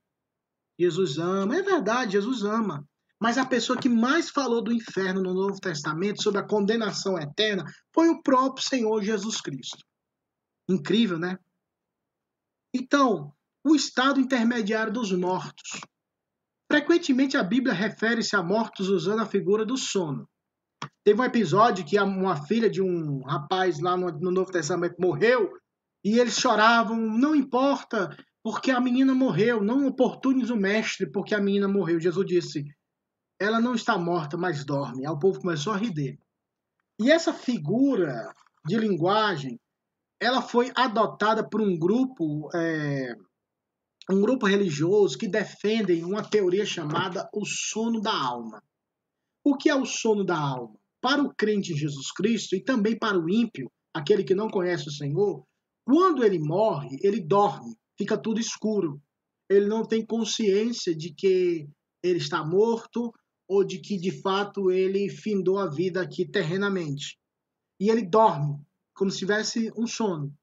Jesus 0.80 1.18
ama. 1.18 1.58
É 1.58 1.62
verdade, 1.62 2.14
Jesus 2.14 2.44
ama. 2.44 2.88
Mas 3.20 3.38
a 3.38 3.46
pessoa 3.46 3.80
que 3.80 3.90
mais 3.90 4.30
falou 4.30 4.62
do 4.62 4.74
inferno 4.74 5.22
no 5.22 5.34
Novo 5.34 5.60
Testamento, 5.60 6.22
sobre 6.22 6.40
a 6.40 6.48
condenação 6.48 7.18
eterna, 7.18 7.66
foi 7.94 8.10
o 8.10 8.22
próprio 8.22 8.68
Senhor 8.68 9.02
Jesus 9.02 9.40
Cristo. 9.40 9.86
Incrível, 10.70 11.18
né? 11.18 11.40
Então, 12.74 13.34
o 13.64 13.76
estado 13.76 14.20
intermediário 14.20 14.92
dos 14.92 15.12
mortos. 15.12 15.80
Frequentemente 16.70 17.38
a 17.38 17.44
Bíblia 17.44 17.74
refere-se 17.74 18.36
a 18.36 18.44
mortos 18.44 18.90
usando 18.90 19.22
a 19.22 19.26
figura 19.26 19.66
do 19.66 19.78
sono. 19.78 20.28
Teve 21.04 21.22
um 21.22 21.26
episódio 21.26 21.86
que 21.86 22.00
uma 22.00 22.46
filha 22.46 22.70
de 22.70 22.82
um 22.82 23.24
rapaz 23.24 23.80
lá 23.80 23.96
no, 23.96 24.12
no 24.12 24.32
Novo 24.32 24.52
Testamento 24.52 24.96
morreu 25.00 25.52
e 26.04 26.20
eles 26.20 26.40
choravam, 26.40 26.98
não 26.98 27.36
importa, 27.36 28.16
porque 28.46 28.70
a 28.70 28.80
menina 28.80 29.12
morreu, 29.16 29.60
não 29.64 29.88
oportunes 29.88 30.52
o 30.52 30.56
mestre, 30.56 31.12
porque 31.12 31.34
a 31.34 31.42
menina 31.42 31.68
morreu. 31.68 32.00
Jesus 32.00 32.28
disse, 32.28 32.64
ela 33.42 33.60
não 33.60 33.74
está 33.74 33.98
morta, 33.98 34.38
mas 34.38 34.64
dorme. 34.64 35.04
Aí 35.04 35.12
o 35.12 35.18
povo 35.18 35.42
começou 35.42 35.74
a 35.74 35.78
rir 35.78 35.92
dele. 35.92 36.20
E 37.02 37.10
essa 37.10 37.34
figura 37.34 38.32
de 38.64 38.78
linguagem, 38.78 39.60
ela 40.22 40.44
foi 40.44 40.72
adotada 40.76 41.44
por 41.50 41.60
um 41.60 41.76
grupo, 41.76 42.48
é, 42.56 43.16
um 44.12 44.22
grupo 44.22 44.46
religioso 44.46 45.18
que 45.18 45.28
defendem 45.28 46.06
uma 46.06 46.22
teoria 46.24 46.68
chamada 46.68 47.28
o 47.34 47.44
sono 47.48 48.00
da 48.00 48.14
alma. 48.14 48.62
O 49.44 49.58
que 49.58 49.72
é 49.72 49.76
o 49.76 49.88
sono 49.88 50.24
da 50.24 50.38
alma? 50.38 50.78
Para 51.02 51.24
o 51.24 51.34
crente 51.34 51.74
em 51.74 51.78
Jesus 51.78 52.12
Cristo 52.12 52.56
e 52.56 52.64
também 52.64 52.96
para 52.96 53.18
o 53.18 53.28
ímpio, 53.28 53.72
aquele 53.92 54.24
que 54.24 54.36
não 54.36 54.50
conhece 54.50 54.88
o 54.88 54.92
Senhor, 54.92 55.44
quando 55.84 56.24
ele 56.24 56.38
morre, 56.38 56.96
ele 57.02 57.20
dorme, 57.20 57.76
fica 57.98 58.18
tudo 58.18 58.40
escuro. 58.40 59.02
Ele 59.50 59.68
não 59.68 59.86
tem 59.86 60.06
consciência 60.06 60.96
de 60.96 61.14
que 61.14 61.68
ele 62.04 62.20
está 62.20 62.44
morto 62.44 63.14
ou 63.48 63.64
de 63.64 63.80
que 63.80 63.98
de 63.98 64.12
fato 64.22 64.72
ele 64.72 65.10
findou 65.10 65.60
a 65.60 65.70
vida 65.70 66.02
aqui 66.02 66.26
terrenamente. 66.26 67.18
E 67.80 67.90
ele 67.90 68.06
dorme, 68.06 68.60
como 68.94 69.12
se 69.12 69.20
tivesse 69.20 69.72
um 69.78 69.86
sono. 69.86 70.34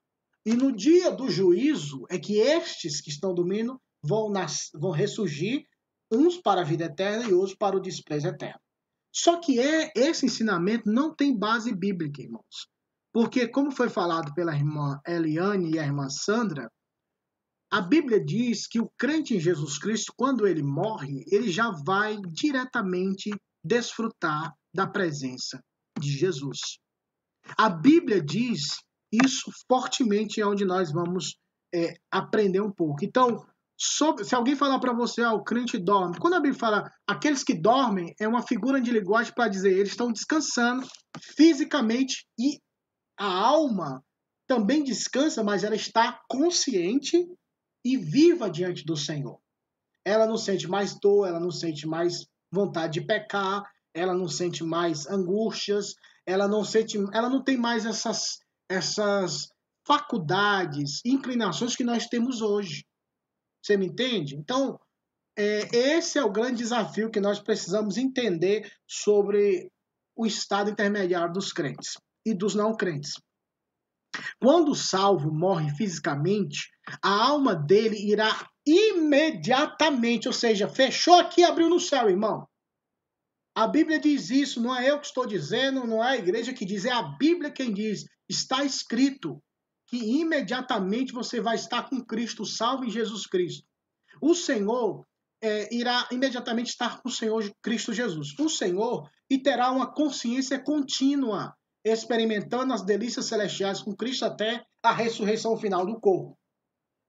E 0.45 0.55
no 0.55 0.75
dia 0.75 1.11
do 1.11 1.31
juízo 1.31 2.05
é 2.11 2.19
que 2.19 2.39
estes 2.39 3.01
que 3.01 3.11
estão 3.11 3.35
dormindo 3.35 3.81
vão, 4.03 4.31
nas, 4.31 4.71
vão 4.75 4.91
ressurgir, 4.91 5.65
uns 6.11 6.37
para 6.37 6.61
a 6.61 6.65
vida 6.65 6.85
eterna 6.85 7.29
e 7.29 7.33
outros 7.33 7.57
para 7.57 7.77
o 7.77 7.81
desprezo 7.81 8.29
eterno. 8.29 8.61
Só 9.15 9.41
que 9.41 9.61
é, 9.61 9.93
esse 9.95 10.27
ensinamento 10.27 10.91
não 10.91 11.15
tem 11.15 11.37
base 11.37 11.75
bíblica, 11.75 12.23
irmãos. 12.23 12.69
Porque, 13.13 13.47
como 13.47 13.71
foi 13.71 13.89
falado 13.89 14.33
pela 14.35 14.55
irmã 14.55 14.99
Eliane 15.07 15.73
e 15.73 15.79
a 15.79 15.85
irmã 15.85 16.09
Sandra, 16.09 16.71
a 17.73 17.81
Bíblia 17.81 18.23
diz 18.23 18.67
que 18.67 18.79
o 18.79 18.91
crente 18.99 19.35
em 19.35 19.41
Jesus 19.41 19.79
Cristo, 19.79 20.13
quando 20.15 20.47
ele 20.47 20.63
morre, 20.63 21.25
ele 21.29 21.51
já 21.51 21.71
vai 21.71 22.19
diretamente 22.31 23.31
desfrutar 23.65 24.53
da 24.75 24.87
presença 24.87 25.59
de 25.99 26.11
Jesus. 26.11 26.59
A 27.57 27.71
Bíblia 27.71 28.23
diz 28.23 28.77
isso 29.11 29.51
fortemente 29.67 30.39
é 30.39 30.47
onde 30.47 30.67
nós 30.67 30.93
vamos 30.93 31.37
é, 31.75 31.95
aprender 32.11 32.61
um 32.61 32.71
pouco. 32.71 33.03
Então, 33.03 33.43
Sobre, 33.85 34.23
se 34.23 34.33
alguém 34.33 34.55
falar 34.55 34.79
para 34.79 34.93
você, 34.93 35.23
ah, 35.23 35.33
o 35.33 35.43
crente 35.43 35.77
dorme. 35.77 36.17
Quando 36.21 36.35
a 36.35 36.41
Bíblia 36.41 36.61
fala 36.61 36.89
aqueles 37.05 37.43
que 37.43 37.53
dormem, 37.53 38.15
é 38.21 38.29
uma 38.29 38.47
figura 38.47 38.81
de 38.81 38.93
linguagem 38.93 39.35
para 39.35 39.49
dizer 39.49 39.73
eles 39.73 39.91
estão 39.91 40.13
descansando 40.13 40.87
fisicamente 41.37 42.25
e 42.39 42.61
a 43.19 43.27
alma 43.27 44.01
também 44.47 44.85
descansa, 44.85 45.43
mas 45.43 45.65
ela 45.65 45.75
está 45.75 46.21
consciente 46.29 47.27
e 47.85 47.97
viva 47.97 48.51
diante 48.51 48.85
do 48.85 48.97
Senhor. 48.97 49.41
Ela 50.05 50.27
não 50.27 50.37
sente 50.37 50.69
mais 50.69 50.99
dor, 50.99 51.27
ela 51.27 51.41
não 51.41 51.51
sente 51.51 51.87
mais 51.87 52.27
vontade 52.51 53.01
de 53.01 53.07
pecar, 53.07 53.63
ela 53.95 54.15
não 54.15 54.29
sente 54.29 54.65
mais 54.65 55.07
angústias, 55.07 55.95
ela 56.27 56.49
não 56.49 56.65
sente, 56.65 56.99
ela 57.13 57.29
não 57.29 57.43
tem 57.43 57.57
mais 57.57 57.85
essas 57.87 58.39
essas 58.69 59.49
faculdades, 59.87 61.01
inclinações 61.05 61.77
que 61.77 61.85
nós 61.85 62.07
temos 62.07 62.41
hoje. 62.41 62.87
Você 63.63 63.77
me 63.77 63.87
entende? 63.87 64.35
Então, 64.35 64.79
é, 65.37 65.69
esse 65.77 66.19
é 66.19 66.25
o 66.25 66.33
grande 66.33 66.59
desafio 66.59 67.11
que 67.11 67.21
nós 67.21 67.39
precisamos 67.41 67.97
entender 67.97 68.71
sobre 68.87 69.71
o 70.17 70.27
estado 70.27 70.71
intermediário 70.71 71.33
dos 71.33 71.53
crentes 71.53 71.97
e 72.25 72.35
dos 72.35 72.55
não 72.55 72.75
crentes. 72.77 73.13
Quando 74.41 74.71
o 74.71 74.77
salvo 74.77 75.33
morre 75.33 75.71
fisicamente, 75.77 76.71
a 77.03 77.11
alma 77.11 77.55
dele 77.55 77.97
irá 77.97 78.49
imediatamente, 78.67 80.29
ou 80.29 80.35
seja, 80.35 80.69
fechou 80.69 81.15
aqui 81.15 81.41
e 81.41 81.45
abriu 81.45 81.69
no 81.69 81.81
céu, 81.81 82.09
irmão. 82.09 82.47
A 83.55 83.67
Bíblia 83.67 83.99
diz 83.99 84.31
isso, 84.31 84.61
não 84.63 84.75
é 84.75 84.91
eu 84.91 84.99
que 84.99 85.07
estou 85.07 85.27
dizendo, 85.27 85.87
não 85.87 86.03
é 86.03 86.13
a 86.13 86.17
igreja 86.17 86.55
que 86.55 86.65
diz, 86.65 86.85
é 86.85 86.91
a 86.91 87.03
Bíblia 87.03 87.51
quem 87.51 87.73
diz. 87.73 88.07
Está 88.29 88.65
escrito 88.65 89.43
que 89.87 89.99
imediatamente 89.99 91.13
você 91.13 91.41
vai 91.41 91.57
estar 91.57 91.89
com 91.89 92.03
Cristo, 92.03 92.47
salvo 92.47 92.85
em 92.85 92.91
Jesus 92.91 93.27
Cristo. 93.27 93.67
O 94.23 94.35
Senhor 94.35 95.07
é, 95.43 95.75
irá 95.75 96.09
imediatamente 96.11 96.71
estar 96.71 97.03
com 97.03 97.09
o 97.09 97.13
Senhor 97.13 97.53
Cristo 97.61 97.93
Jesus. 97.93 98.39
O 98.39 98.49
Senhor 98.49 99.11
e 99.29 99.39
terá 99.39 99.71
uma 99.71 99.93
consciência 99.93 100.59
contínua, 100.59 101.55
experimentando 101.85 102.73
as 102.73 102.83
delícias 102.83 103.27
celestiais 103.27 103.83
com 103.83 103.95
Cristo 103.95 104.25
até 104.25 104.65
a 104.83 104.93
ressurreição 104.93 105.57
final 105.57 105.85
do 105.85 106.01
corpo. 106.01 106.37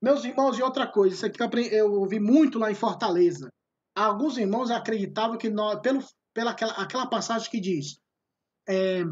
Meus 0.02 0.24
irmãos, 0.26 0.58
e 0.58 0.64
outra 0.64 0.88
coisa, 0.88 1.16
isso 1.16 1.26
aqui 1.26 1.40
eu 1.72 1.94
ouvi 1.94 2.20
muito 2.20 2.60
lá 2.60 2.72
em 2.72 2.76
Fortaleza. 2.76 3.50
Alguns 3.96 4.38
irmãos 4.38 4.72
acreditavam 4.72 5.38
que 5.38 5.50
nós, 5.50 5.80
pelo, 5.82 6.04
pela 6.34 6.52
aquela, 6.52 6.74
aquela 6.74 7.08
passagem 7.08 7.50
que 7.50 7.60
diz 7.60 7.98
é, 8.68 9.04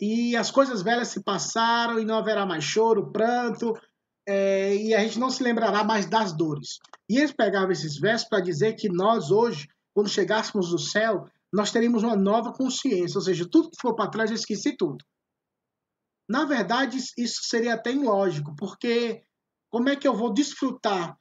e 0.00 0.36
as 0.36 0.50
coisas 0.50 0.82
velhas 0.82 1.08
se 1.08 1.22
passaram 1.22 1.98
e 1.98 2.04
não 2.04 2.16
haverá 2.16 2.46
mais 2.46 2.64
choro, 2.64 3.10
pranto, 3.12 3.74
é, 4.26 4.74
e 4.74 4.94
a 4.94 5.00
gente 5.00 5.18
não 5.18 5.30
se 5.30 5.42
lembrará 5.42 5.84
mais 5.84 6.06
das 6.06 6.32
dores. 6.32 6.78
E 7.08 7.18
eles 7.18 7.32
pegavam 7.32 7.70
esses 7.70 7.98
versos 7.98 8.28
para 8.28 8.40
dizer 8.40 8.74
que 8.74 8.88
nós 8.88 9.30
hoje, 9.30 9.68
quando 9.94 10.08
chegássemos 10.08 10.72
no 10.72 10.78
céu, 10.78 11.26
nós 11.52 11.70
teríamos 11.70 12.02
uma 12.02 12.16
nova 12.16 12.52
consciência, 12.52 13.18
ou 13.18 13.22
seja, 13.22 13.48
tudo 13.50 13.70
que 13.70 13.80
for 13.80 13.94
para 13.94 14.10
trás 14.10 14.30
eu 14.30 14.36
esqueci 14.36 14.76
tudo. 14.76 15.04
Na 16.28 16.44
verdade, 16.44 16.98
isso 17.18 17.40
seria 17.42 17.74
até 17.74 17.92
ilógico, 17.92 18.54
porque 18.56 19.22
como 19.70 19.88
é 19.88 19.96
que 19.96 20.08
eu 20.08 20.14
vou 20.14 20.32
desfrutar 20.32 21.16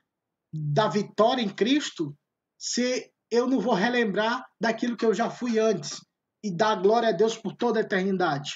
da 0.53 0.87
vitória 0.87 1.41
em 1.41 1.49
Cristo 1.49 2.15
se 2.57 3.11
eu 3.29 3.47
não 3.47 3.59
vou 3.59 3.73
relembrar 3.73 4.45
daquilo 4.59 4.95
que 4.95 5.05
eu 5.05 5.13
já 5.13 5.29
fui 5.29 5.59
antes? 5.59 5.99
e 6.43 6.51
dar 6.51 6.75
glória 6.81 7.09
a 7.09 7.13
Deus 7.13 7.37
por 7.37 7.55
toda 7.55 7.79
a 7.79 7.83
eternidade. 7.83 8.55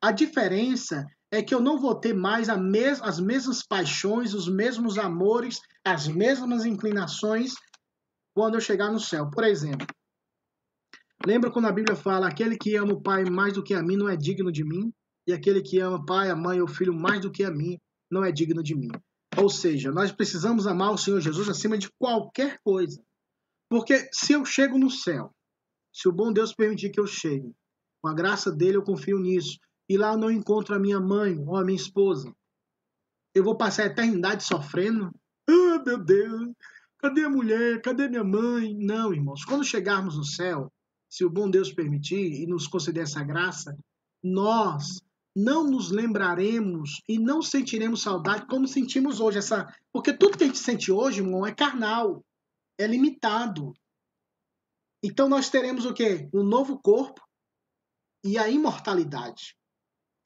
A 0.00 0.12
diferença 0.12 1.06
é 1.30 1.42
que 1.42 1.54
eu 1.54 1.60
não 1.60 1.78
vou 1.78 1.94
ter 1.94 2.14
mais 2.14 2.48
mes 2.58 3.00
as 3.00 3.18
mesmas 3.18 3.62
paixões, 3.66 4.34
os 4.34 4.48
mesmos 4.48 4.98
amores, 4.98 5.58
as 5.84 6.06
mesmas 6.06 6.64
inclinações 6.64 7.54
quando 8.34 8.54
eu 8.54 8.60
chegar 8.60 8.92
no 8.92 9.00
céu. 9.00 9.30
Por 9.30 9.44
exemplo, 9.44 9.86
lembra 11.26 11.50
quando 11.50 11.66
a 11.66 11.72
Bíblia 11.72 11.96
fala: 11.96 12.28
aquele 12.28 12.56
que 12.56 12.76
ama 12.76 12.92
o 12.92 13.00
pai 13.00 13.24
mais 13.24 13.54
do 13.54 13.62
que 13.62 13.74
a 13.74 13.82
mim 13.82 13.96
não 13.96 14.08
é 14.08 14.16
digno 14.16 14.52
de 14.52 14.64
mim, 14.64 14.92
e 15.26 15.32
aquele 15.32 15.62
que 15.62 15.78
ama 15.78 15.96
o 15.96 16.04
pai, 16.04 16.30
a 16.30 16.36
mãe 16.36 16.60
ou 16.60 16.66
o 16.66 16.70
filho 16.70 16.94
mais 16.94 17.20
do 17.20 17.30
que 17.30 17.44
a 17.44 17.50
mim 17.50 17.78
não 18.10 18.24
é 18.24 18.30
digno 18.30 18.62
de 18.62 18.74
mim. 18.74 18.90
Ou 19.36 19.48
seja, 19.48 19.90
nós 19.90 20.12
precisamos 20.12 20.66
amar 20.66 20.92
o 20.92 20.98
Senhor 20.98 21.20
Jesus 21.20 21.48
acima 21.48 21.76
de 21.76 21.90
qualquer 21.98 22.58
coisa. 22.62 23.02
Porque 23.68 24.08
se 24.12 24.32
eu 24.32 24.44
chego 24.44 24.78
no 24.78 24.90
céu 24.90 25.34
Se 25.92 26.08
o 26.08 26.12
bom 26.12 26.32
Deus 26.32 26.52
permitir 26.52 26.90
que 26.90 27.00
eu 27.00 27.06
chegue, 27.06 27.54
com 28.02 28.08
a 28.08 28.14
graça 28.14 28.50
dele 28.52 28.76
eu 28.76 28.82
confio 28.82 29.18
nisso, 29.18 29.58
e 29.88 29.96
lá 29.96 30.12
eu 30.12 30.18
não 30.18 30.30
encontro 30.30 30.74
a 30.74 30.78
minha 30.78 31.00
mãe 31.00 31.38
ou 31.38 31.56
a 31.56 31.64
minha 31.64 31.76
esposa, 31.76 32.32
eu 33.34 33.42
vou 33.42 33.56
passar 33.56 33.84
a 33.84 33.86
eternidade 33.86 34.44
sofrendo? 34.44 35.10
Ah, 35.48 35.82
meu 35.84 36.02
Deus, 36.02 36.52
cadê 36.98 37.24
a 37.24 37.30
mulher? 37.30 37.80
Cadê 37.80 38.08
minha 38.08 38.24
mãe? 38.24 38.74
Não, 38.76 39.12
irmãos, 39.12 39.44
quando 39.44 39.64
chegarmos 39.64 40.16
no 40.16 40.24
céu, 40.24 40.72
se 41.14 41.24
o 41.24 41.30
bom 41.30 41.48
Deus 41.48 41.72
permitir 41.72 42.42
e 42.42 42.44
nos 42.44 42.66
conceder 42.66 43.04
essa 43.04 43.22
graça, 43.22 43.78
nós 44.20 45.00
não 45.32 45.62
nos 45.62 45.92
lembraremos 45.92 47.00
e 47.08 47.20
não 47.20 47.40
sentiremos 47.40 48.02
saudade 48.02 48.48
como 48.48 48.66
sentimos 48.66 49.20
hoje. 49.20 49.38
Essa... 49.38 49.72
Porque 49.92 50.12
tudo 50.12 50.36
que 50.36 50.42
a 50.42 50.46
gente 50.48 50.58
sente 50.58 50.90
hoje, 50.90 51.20
irmão, 51.20 51.46
é 51.46 51.54
carnal, 51.54 52.24
é 52.76 52.84
limitado. 52.84 53.72
Então 55.04 55.28
nós 55.28 55.48
teremos 55.48 55.86
o 55.86 55.94
quê? 55.94 56.28
Um 56.34 56.42
novo 56.42 56.80
corpo 56.80 57.22
e 58.24 58.36
a 58.36 58.48
imortalidade. 58.48 59.56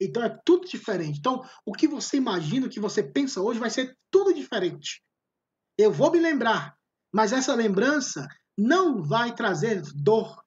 Então 0.01 0.23
é 0.23 0.39
tudo 0.43 0.67
diferente. 0.67 1.19
Então, 1.19 1.47
o 1.63 1.71
que 1.71 1.87
você 1.87 2.17
imagina, 2.17 2.65
o 2.65 2.69
que 2.69 2.79
você 2.79 3.03
pensa 3.03 3.39
hoje 3.39 3.59
vai 3.59 3.69
ser 3.69 3.95
tudo 4.09 4.33
diferente. 4.33 5.03
Eu 5.77 5.91
vou 5.91 6.11
me 6.11 6.19
lembrar, 6.19 6.75
mas 7.13 7.31
essa 7.31 7.53
lembrança 7.53 8.27
não 8.57 9.03
vai 9.03 9.35
trazer 9.35 9.83
dor, 9.93 10.43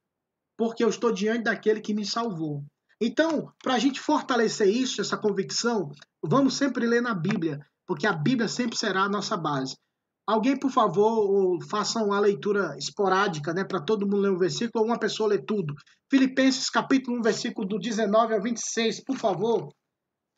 porque 0.63 0.85
eu 0.85 0.89
estou 0.89 1.11
diante 1.11 1.43
daquele 1.43 1.81
que 1.81 1.93
me 1.93 2.07
salvou. 2.07 2.63
Então, 3.01 3.53
para 3.61 3.75
a 3.75 3.79
gente 3.81 3.99
fortalecer 3.99 4.69
isso, 4.69 5.01
essa 5.01 5.17
convicção, 5.17 5.91
vamos 6.25 6.57
sempre 6.57 6.87
ler 6.87 7.03
na 7.03 7.13
Bíblia, 7.13 7.59
porque 7.85 8.07
a 8.07 8.13
Bíblia 8.13 8.47
sempre 8.47 8.79
será 8.79 9.03
a 9.03 9.09
nossa 9.09 9.37
base. 9.37 9.77
Alguém, 10.25 10.57
por 10.57 10.71
favor, 10.71 11.59
faça 11.69 12.01
uma 12.01 12.21
leitura 12.21 12.77
esporádica, 12.79 13.53
né, 13.53 13.65
para 13.65 13.81
todo 13.81 14.07
mundo 14.07 14.19
ler 14.21 14.31
um 14.31 14.39
versículo, 14.39 14.85
ou 14.85 14.87
uma 14.87 15.01
pessoa 15.01 15.31
ler 15.31 15.45
tudo. 15.45 15.75
Filipenses, 16.09 16.71
capítulo 16.71 17.19
1, 17.19 17.23
versículo 17.23 17.67
do 17.67 17.81
19 17.81 18.35
ao 18.35 18.41
26, 18.41 19.03
por 19.03 19.17
favor. 19.17 19.69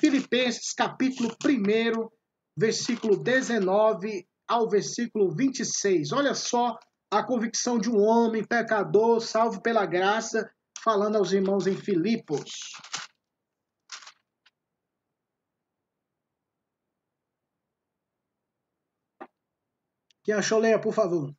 Filipenses, 0.00 0.72
capítulo 0.72 1.36
1, 1.44 2.08
versículo 2.56 3.22
19 3.22 4.26
ao 4.48 4.70
versículo 4.70 5.30
26. 5.36 6.12
Olha 6.12 6.32
só 6.34 6.78
a 7.18 7.22
convicção 7.22 7.78
de 7.78 7.88
um 7.88 8.00
homem 8.00 8.44
pecador, 8.44 9.20
salvo 9.20 9.60
pela 9.60 9.86
graça, 9.86 10.50
falando 10.82 11.16
aos 11.16 11.32
irmãos 11.32 11.66
em 11.66 11.76
Filipos. 11.76 12.72
Quem 20.24 20.34
achou, 20.34 20.58
leia, 20.58 20.80
por 20.80 20.92
favor. 20.92 21.32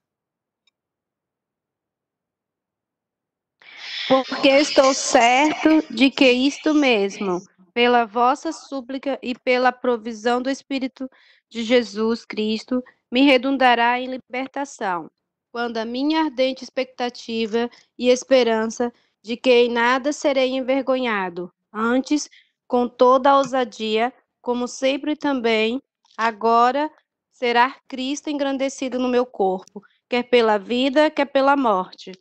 Porque 4.08 4.50
estou 4.50 4.94
certo 4.94 5.94
de 5.94 6.12
que 6.12 6.32
isto 6.32 6.74
mesmo, 6.74 7.42
pela 7.74 8.06
vossa 8.06 8.52
súplica 8.52 9.20
e 9.22 9.34
pela 9.34 9.72
provisão 9.72 10.42
do 10.42 10.50
Espírito 10.50 11.10
de 11.50 11.64
Jesus 11.64 12.24
Cristo, 12.24 12.84
me 13.12 13.24
redundará 13.24 14.00
em 14.00 14.08
libertação, 14.08 15.10
quando 15.56 15.78
a 15.78 15.86
minha 15.86 16.20
ardente 16.20 16.66
expectativa 16.66 17.70
e 17.98 18.10
esperança 18.10 18.92
de 19.24 19.38
que 19.38 19.50
em 19.50 19.72
nada 19.72 20.12
serei 20.12 20.50
envergonhado. 20.50 21.50
Antes, 21.72 22.30
com 22.68 22.90
toda 22.90 23.30
a 23.30 23.38
ousadia, 23.38 24.14
como 24.42 24.68
sempre 24.68 25.16
também, 25.16 25.82
agora 26.18 26.92
será 27.32 27.74
Cristo 27.88 28.30
engrandecido 28.30 29.00
no 29.00 29.08
meu 29.08 29.26
corpo, 29.26 29.82
quer 30.10 30.24
pela 30.24 30.58
vida, 30.58 31.10
quer 31.10 31.24
pela 31.24 31.56
morte. 31.56 32.12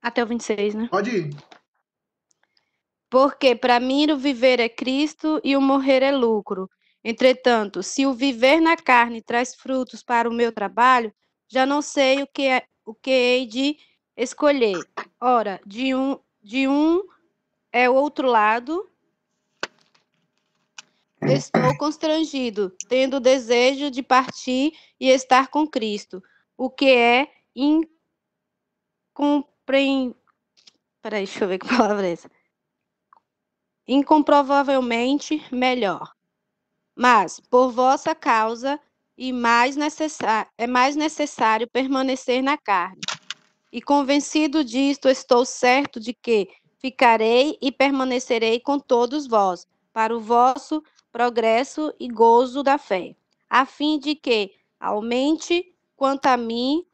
Até 0.00 0.22
o 0.22 0.26
26, 0.28 0.76
né? 0.76 0.88
Pode 0.88 1.10
ir. 1.10 1.30
Porque 3.10 3.56
para 3.56 3.80
mim 3.80 4.08
o 4.12 4.16
viver 4.16 4.60
é 4.60 4.68
Cristo 4.68 5.40
e 5.42 5.56
o 5.56 5.60
morrer 5.60 6.04
é 6.04 6.12
lucro. 6.12 6.70
Entretanto, 7.02 7.82
se 7.82 8.06
o 8.06 8.14
viver 8.14 8.60
na 8.60 8.76
carne 8.76 9.20
traz 9.20 9.56
frutos 9.56 10.00
para 10.04 10.30
o 10.30 10.32
meu 10.32 10.52
trabalho, 10.52 11.12
já 11.52 11.66
não 11.66 11.82
sei 11.82 12.22
o 12.22 12.26
que, 12.26 12.48
é, 12.48 12.66
o 12.82 12.94
que 12.94 13.10
hei 13.10 13.44
de 13.46 13.78
escolher. 14.16 14.82
Ora, 15.20 15.60
de 15.66 15.94
um, 15.94 16.18
de 16.42 16.66
um 16.66 17.06
é 17.70 17.90
o 17.90 17.94
outro 17.94 18.26
lado. 18.26 18.90
Estou 21.20 21.76
constrangido, 21.76 22.74
tendo 22.88 23.18
o 23.18 23.20
desejo 23.20 23.90
de 23.90 24.02
partir 24.02 24.72
e 24.98 25.10
estar 25.10 25.48
com 25.48 25.68
Cristo, 25.68 26.22
o 26.56 26.70
que 26.70 26.86
é 26.86 27.30
incompreensível. 29.14 30.16
Peraí, 31.02 31.26
deixa 31.26 31.44
eu 31.44 31.48
ver 31.48 31.58
que 31.58 31.68
palavra 31.76 32.06
é 32.06 32.12
essa. 32.12 32.30
Incomprovavelmente 33.86 35.44
melhor. 35.54 36.14
Mas, 36.96 37.40
por 37.40 37.70
vossa 37.70 38.14
causa, 38.14 38.80
e 39.16 39.32
mais 39.32 39.76
é 40.58 40.66
mais 40.66 40.96
necessário 40.96 41.68
permanecer 41.68 42.42
na 42.42 42.56
carne 42.56 43.00
e 43.72 43.80
convencido 43.80 44.62
disto, 44.62 45.08
estou 45.08 45.46
certo 45.46 45.98
de 45.98 46.12
que 46.12 46.48
ficarei 46.78 47.56
e 47.62 47.72
permanecerei 47.72 48.60
com 48.60 48.78
todos 48.78 49.26
vós, 49.26 49.66
para 49.92 50.14
o 50.14 50.20
vosso 50.20 50.82
progresso 51.10 51.92
e 51.98 52.08
gozo 52.08 52.62
da 52.62 52.76
fé, 52.76 53.14
a 53.48 53.64
fim 53.64 53.98
de 53.98 54.14
que 54.14 54.52
aumente 54.78 55.72
quanto 55.96 56.26
a 56.26 56.36
mim 56.36 56.84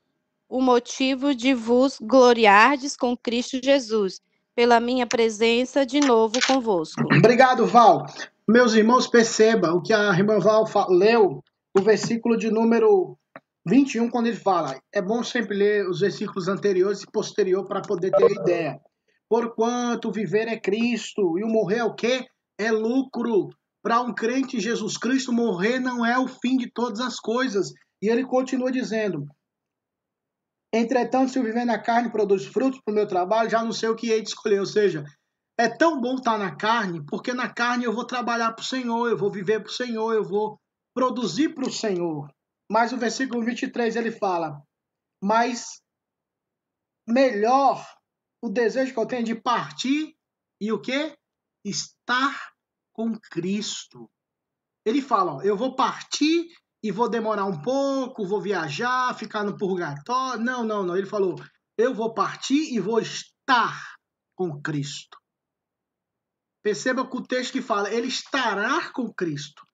o 0.49 0.61
motivo 0.61 1.35
de 1.35 1.53
vos 1.53 1.99
gloriardes 2.01 2.97
com 2.97 3.17
Cristo 3.17 3.59
Jesus, 3.63 4.21
pela 4.55 4.81
minha 4.81 5.07
presença 5.07 5.85
de 5.85 6.01
novo 6.01 6.39
convosco. 6.47 7.03
Obrigado, 7.17 7.67
Val. 7.67 8.07
Meus 8.47 8.75
irmãos, 8.75 9.07
perceba 9.07 9.73
o 9.73 9.83
que 9.83 9.93
a 9.93 10.11
irmã 10.13 10.39
Val 10.39 10.65
leu, 10.89 11.43
o 11.77 11.83
versículo 11.83 12.37
de 12.37 12.51
número 12.51 13.19
21, 13.67 14.11
quando 14.11 14.27
ele 14.27 14.37
fala, 14.37 14.81
é 14.93 15.03
bom 15.03 15.23
sempre 15.23 15.57
ler 15.57 15.89
os 15.89 16.01
versículos 16.01 16.49
anteriores 16.49 17.03
e 17.03 17.11
posterior 17.11 17.67
para 17.67 17.83
poder 17.83 18.11
ter 18.13 18.31
ideia. 18.31 18.81
Porquanto 19.29 20.11
viver 20.11 20.49
é 20.49 20.59
Cristo 20.59 21.39
e 21.39 21.45
o 21.45 21.49
morrer 21.49 21.79
é 21.79 21.85
o 21.85 21.95
quê? 21.95 22.27
É 22.59 22.71
lucro. 22.71 23.51
Para 23.83 24.01
um 24.01 24.15
crente 24.15 24.57
em 24.57 24.61
Jesus 24.61 24.97
Cristo, 24.97 25.33
morrer 25.33 25.79
não 25.79 26.05
é 26.05 26.19
o 26.19 26.27
fim 26.27 26.57
de 26.57 26.71
todas 26.73 27.01
as 27.01 27.17
coisas. 27.17 27.71
E 28.03 28.09
ele 28.09 28.25
continua 28.25 28.73
dizendo: 28.73 29.27
Entretanto, 30.73 31.31
se 31.31 31.39
eu 31.39 31.45
viver 31.45 31.65
na 31.65 31.79
carne 31.79 32.11
produz 32.11 32.47
frutos 32.47 32.81
para 32.85 32.93
o 32.93 32.95
meu 32.95 33.07
trabalho, 33.07 33.51
já 33.51 33.63
não 33.63 33.73
sei 33.73 33.89
o 33.89 33.95
que 33.95 34.11
hei 34.11 34.23
de 34.23 34.29
escolher. 34.29 34.61
Ou 34.61 34.67
seja, 34.67 35.05
é 35.59 35.69
tão 35.69 36.01
bom 36.01 36.15
estar 36.15 36.39
na 36.39 36.57
carne, 36.57 37.05
porque 37.07 37.33
na 37.33 37.53
carne 37.53 37.85
eu 37.85 37.93
vou 37.93 38.05
trabalhar 38.05 38.53
para 38.53 38.63
o 38.63 38.67
Senhor, 38.67 39.09
eu 39.09 39.17
vou 39.17 39.31
viver 39.31 39.61
para 39.61 39.71
o 39.71 39.75
Senhor, 39.75 40.15
eu 40.15 40.25
vou 40.25 40.59
produzir 40.99 41.55
para 41.55 41.69
o 41.69 41.73
Senhor. 41.73 42.29
Mas 42.69 42.93
o 42.93 42.97
versículo 42.97 43.45
23 43.45 43.95
ele 43.95 44.11
fala: 44.11 44.61
Mas 45.23 45.81
melhor 47.07 47.87
o 48.43 48.49
desejo 48.49 48.93
que 48.93 48.99
eu 48.99 49.07
tenho 49.07 49.23
de 49.23 49.37
partir 49.37 50.13
e 50.61 50.73
o 50.73 50.81
que? 50.81 51.17
Estar 51.65 52.53
com 52.93 53.17
Cristo. 53.17 54.11
Ele 54.85 55.01
fala: 55.01 55.37
ó, 55.37 55.43
Eu 55.43 55.57
vou 55.57 55.77
partir 55.77 56.49
e 56.83 56.91
vou 56.91 57.09
demorar 57.09 57.45
um 57.45 57.63
pouco, 57.63 58.27
vou 58.27 58.41
viajar, 58.41 59.17
ficar 59.17 59.45
no 59.45 59.57
purgatório. 59.57 60.43
Não, 60.43 60.65
não, 60.65 60.83
não. 60.83 60.97
Ele 60.97 61.07
falou: 61.07 61.37
Eu 61.77 61.95
vou 61.95 62.13
partir 62.13 62.75
e 62.75 62.81
vou 62.81 62.99
estar 62.99 63.95
com 64.35 64.61
Cristo. 64.61 65.17
Perceba 66.61 67.09
que 67.09 67.17
o 67.17 67.23
texto 67.23 67.53
que 67.53 67.63
fala, 67.63 67.89
ele 67.89 68.09
estará 68.09 68.91
com 68.93 69.15
Cristo. 69.15 69.68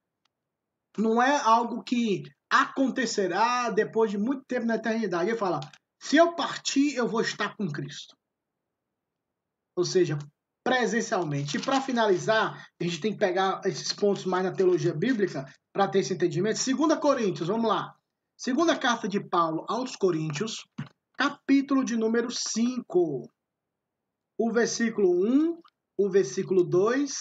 Não 0.96 1.22
é 1.22 1.36
algo 1.40 1.82
que 1.82 2.22
acontecerá 2.50 3.70
depois 3.70 4.10
de 4.10 4.18
muito 4.18 4.44
tempo 4.44 4.66
na 4.66 4.76
eternidade. 4.76 5.30
Ele 5.30 5.38
fala: 5.38 5.60
se 6.00 6.16
eu 6.16 6.34
partir, 6.34 6.94
eu 6.94 7.08
vou 7.08 7.20
estar 7.20 7.56
com 7.56 7.70
Cristo. 7.70 8.16
Ou 9.76 9.84
seja, 9.84 10.18
presencialmente. 10.64 11.56
E 11.56 11.60
para 11.60 11.80
finalizar, 11.80 12.66
a 12.80 12.84
gente 12.84 13.00
tem 13.00 13.12
que 13.12 13.18
pegar 13.18 13.60
esses 13.64 13.92
pontos 13.92 14.24
mais 14.24 14.44
na 14.44 14.52
teologia 14.52 14.94
bíblica 14.94 15.44
para 15.72 15.88
ter 15.88 16.00
esse 16.00 16.14
entendimento. 16.14 16.58
Segunda 16.58 16.96
Coríntios, 16.96 17.48
vamos 17.48 17.68
lá. 17.68 17.94
Segunda 18.36 18.76
carta 18.76 19.08
de 19.08 19.20
Paulo 19.20 19.64
aos 19.68 19.94
Coríntios, 19.94 20.66
capítulo 21.16 21.84
de 21.84 21.96
número 21.96 22.30
5. 22.30 23.28
O 24.38 24.52
versículo 24.52 25.10
1, 25.24 25.60
o 25.98 26.10
versículo 26.10 26.64
2 26.64 27.12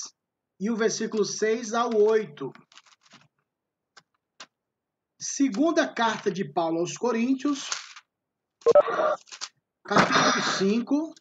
e 0.60 0.72
o 0.72 0.76
versículo 0.76 1.26
6 1.26 1.74
ao 1.74 1.96
8. 1.96 2.52
Segunda 5.26 5.88
carta 5.88 6.30
de 6.30 6.44
Paulo 6.44 6.80
aos 6.80 6.98
Coríntios, 6.98 7.70
capítulo 9.86 10.44
5. 10.58 11.16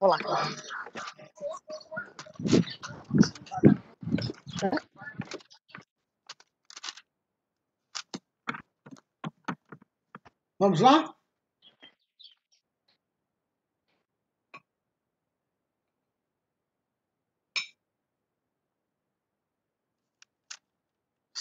Olá. 0.00 0.18
Vamos 10.58 10.80
lá? 10.80 11.14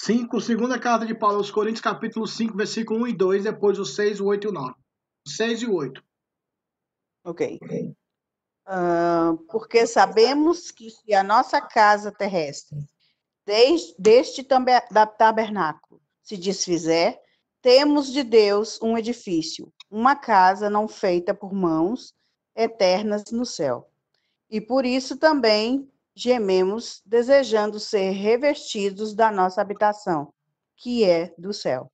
5, 0.03 0.41
segunda 0.41 0.79
carta 0.79 1.05
de 1.05 1.13
Paulo 1.13 1.37
aos 1.37 1.51
Coríntios, 1.51 1.79
capítulo 1.79 2.25
5, 2.25 2.57
versículo 2.57 3.03
1 3.03 3.07
e 3.09 3.13
2, 3.13 3.43
depois 3.43 3.77
o 3.77 3.85
6, 3.85 4.19
o 4.19 4.25
8 4.25 4.47
e 4.47 4.49
o 4.49 4.51
9. 4.51 4.73
6 5.27 5.61
e 5.61 5.65
o 5.67 5.75
8. 5.75 6.03
Ok. 7.23 7.59
Ah, 8.65 9.35
porque 9.47 9.85
sabemos 9.85 10.71
que 10.71 10.89
se 10.89 11.13
a 11.13 11.23
nossa 11.23 11.61
casa 11.61 12.11
terrestre, 12.11 12.79
desde, 13.45 13.93
deste 13.99 14.43
tabernáculo, 15.19 16.01
se 16.23 16.35
desfizer, 16.35 17.19
temos 17.61 18.11
de 18.11 18.23
Deus 18.23 18.81
um 18.81 18.97
edifício, 18.97 19.71
uma 19.87 20.15
casa 20.15 20.67
não 20.67 20.87
feita 20.87 21.31
por 21.31 21.53
mãos, 21.53 22.15
eternas 22.55 23.25
no 23.31 23.45
céu. 23.45 23.87
E 24.49 24.59
por 24.59 24.83
isso 24.83 25.15
também 25.15 25.90
gememos, 26.15 27.01
desejando 27.05 27.79
ser 27.79 28.11
revestidos 28.11 29.13
da 29.13 29.31
nossa 29.31 29.61
habitação, 29.61 30.33
que 30.75 31.03
é 31.03 31.33
do 31.37 31.53
céu. 31.53 31.91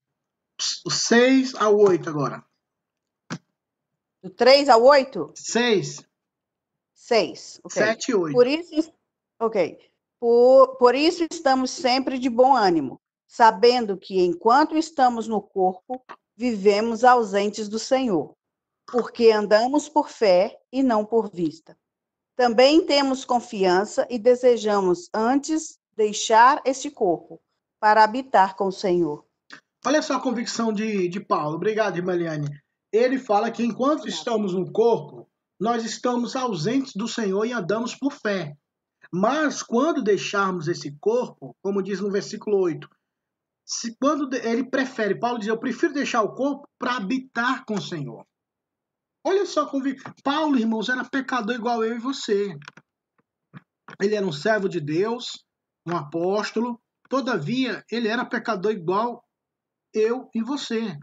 O 0.86 0.89
6 0.89 1.56
ao 1.56 1.77
8 1.77 2.10
agora. 2.10 2.43
Do 4.21 4.30
3 4.30 4.69
ao 4.69 4.84
8? 4.84 5.32
6, 5.36 6.06
6. 6.93 7.60
ok. 7.63 7.84
7 7.84 8.12
e 8.12 8.15
8. 8.15 8.34
Por 8.34 8.47
isso, 8.47 8.93
ok. 9.39 9.77
Por, 10.19 10.77
por 10.77 10.95
isso 10.95 11.25
estamos 11.32 11.69
sempre 11.69 12.17
de 12.17 12.27
bom 12.27 12.56
ânimo, 12.56 12.99
sabendo 13.27 13.97
que 13.97 14.19
enquanto 14.19 14.75
estamos 14.75 15.27
no 15.27 15.41
corpo, 15.41 16.03
vivemos 16.36 17.03
ausentes 17.03 17.69
do 17.69 17.77
Senhor, 17.77 18.36
porque 18.86 19.32
andamos 19.32 19.88
por 19.88 20.10
fé 20.10 20.60
e 20.71 20.82
não 20.82 21.06
por 21.06 21.30
vista. 21.30 21.77
Também 22.38 22.86
temos 22.86 23.26
confiança 23.26 24.06
e 24.12 24.19
desejamos 24.19 25.10
antes 25.12 25.80
deixar 25.95 26.62
este 26.63 26.91
corpo 26.91 27.41
para 27.80 28.04
habitar 28.04 28.56
com 28.56 28.67
o 28.67 28.71
Senhor. 28.71 29.26
Olha 29.84 30.04
só 30.04 30.17
a 30.17 30.21
convicção 30.21 30.71
de, 30.71 31.08
de 31.08 31.19
Paulo. 31.19 31.56
Obrigado, 31.56 31.97
irmã 31.97 32.13
Eliane. 32.13 32.47
Ele 32.93 33.17
fala 33.17 33.50
que 33.50 33.63
enquanto 33.63 34.08
estamos 34.08 34.54
no 34.54 34.71
corpo, 34.71 35.28
nós 35.60 35.84
estamos 35.84 36.36
ausentes 36.36 36.93
do 36.93 37.08
Senhor 37.08 37.43
e 37.43 37.54
andamos 37.54 37.95
por 37.95 38.13
fé. 38.13 38.56
Mas 39.12 39.63
quando 39.63 40.04
deixarmos 40.04 40.67
esse 40.67 40.95
corpo, 41.00 41.58
como 41.63 41.82
diz 41.82 42.00
no 42.00 42.12
versículo 42.12 42.60
8, 42.60 42.88
se 43.65 43.97
quando 44.00 44.32
ele 44.36 44.63
prefere, 44.63 45.19
Paulo 45.19 45.39
diz, 45.39 45.47
eu 45.47 45.58
prefiro 45.58 45.91
deixar 45.91 46.21
o 46.21 46.36
corpo 46.36 46.69
para 46.78 46.97
habitar 46.97 47.65
com 47.65 47.73
o 47.73 47.82
Senhor. 47.82 48.23
Olha 49.23 49.45
só 49.45 49.65
convicção. 49.65 50.13
Paulo, 50.23 50.58
irmãos, 50.58 50.89
era 50.89 51.03
pecador 51.03 51.56
igual 51.56 51.84
eu 51.84 51.95
e 51.95 51.99
você. 51.99 52.58
Ele 54.01 54.15
era 54.15 54.25
um 54.25 54.32
servo 54.32 54.69
de 54.69 54.80
Deus, 54.80 55.43
um 55.88 55.95
apóstolo, 55.95 56.80
todavia 57.10 57.84
ele 57.91 58.08
era 58.08 58.25
pecador 58.25 58.71
igual 58.71 59.23
eu 59.93 60.30
e 60.34 60.41
você. 60.41 60.97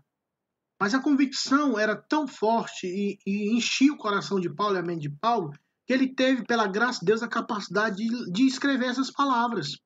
Mas 0.81 0.95
a 0.95 1.01
convicção 1.01 1.79
era 1.79 1.97
tão 1.97 2.27
forte 2.27 2.87
e, 2.87 3.19
e 3.27 3.57
enchia 3.57 3.93
o 3.93 3.97
coração 3.97 4.39
de 4.39 4.53
Paulo 4.53 4.77
e 4.77 4.79
a 4.79 4.83
mente 4.83 5.09
de 5.09 5.11
Paulo 5.11 5.51
que 5.87 5.93
ele 5.93 6.15
teve, 6.15 6.45
pela 6.45 6.67
graça 6.67 7.01
de 7.01 7.07
Deus, 7.07 7.23
a 7.23 7.29
capacidade 7.29 7.97
de, 7.97 8.33
de 8.33 8.47
escrever 8.47 8.87
essas 8.87 9.11
palavras. 9.11 9.77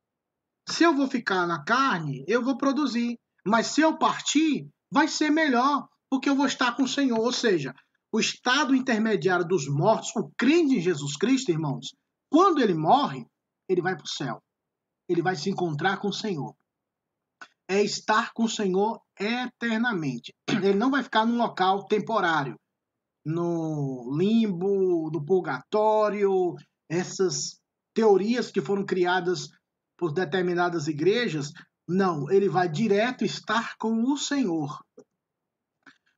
Se 0.69 0.85
eu 0.85 0.95
vou 0.95 1.09
ficar 1.09 1.47
na 1.47 1.65
carne, 1.65 2.25
eu 2.29 2.43
vou 2.43 2.57
produzir. 2.57 3.19
Mas 3.45 3.69
se 3.69 3.81
eu 3.81 3.97
partir, 3.99 4.69
vai 4.93 5.09
ser 5.09 5.31
melhor, 5.31 5.89
porque 6.11 6.29
eu 6.29 6.37
vou 6.37 6.47
estar 6.47 6.77
com 6.77 6.85
o 6.85 6.89
Senhor. 6.89 7.19
Ou 7.19 7.33
seja, 7.33 7.75
o 8.13 8.21
estado 8.21 8.75
intermediário 8.75 9.47
dos 9.47 9.69
mortos, 9.69 10.15
o 10.17 10.31
crente 10.37 10.77
em 10.77 10.81
Jesus 10.81 11.17
Cristo, 11.17 11.51
irmãos, 11.51 11.95
quando 12.31 12.61
ele 12.61 12.75
morre, 12.75 13.27
ele 13.69 13.83
vai 13.83 13.95
para 13.95 14.05
o 14.05 14.09
céu. 14.09 14.43
Ele 15.09 15.23
vai 15.23 15.37
se 15.37 15.51
encontrar 15.51 15.99
com 15.99 16.09
o 16.09 16.13
Senhor 16.13 16.55
é 17.69 17.83
estar 17.83 18.33
com 18.33 18.45
o 18.45 18.49
Senhor 18.49 18.99
eternamente. 19.21 20.35
Ele 20.65 20.75
não 20.75 20.91
vai 20.91 21.03
ficar 21.03 21.27
num 21.27 21.37
local 21.37 21.85
temporário, 21.85 22.59
no 23.25 24.17
limbo, 24.17 25.11
no 25.13 25.25
purgatório, 25.25 26.55
essas 26.89 27.61
teorias 27.95 28.51
que 28.51 28.63
foram 28.63 28.87
criadas 28.87 29.49
por 29.99 30.13
determinadas 30.13 30.89
igrejas. 30.89 31.53
Não, 31.87 32.31
ele 32.31 32.49
vai 32.49 32.69
direto 32.69 33.25
estar 33.25 33.77
com 33.79 34.03
o 34.13 34.17
Senhor. 34.17 34.79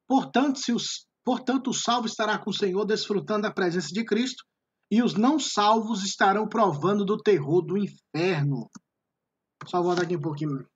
Portanto, 0.07 0.59
se 0.59 0.73
os, 0.73 1.07
portanto, 1.31 1.71
o 1.71 1.73
salvo 1.73 2.09
estará 2.09 2.37
com 2.37 2.51
o 2.51 2.53
Senhor, 2.53 2.85
desfrutando 2.85 3.43
da 3.43 3.53
presença 3.53 3.95
de 3.95 4.05
Cristo, 4.05 4.45
e 4.91 5.01
os 5.01 5.15
não 5.15 5.39
salvos 5.39 6.03
estarão 6.03 6.49
provando 6.49 7.05
do 7.05 7.17
terror 7.17 7.63
do 7.63 7.79
inferno. 7.79 8.69
Só 9.65 9.81
volta 9.81 10.03
aqui 10.03 10.17
um 10.17 10.21
pouquinho. 10.21 10.67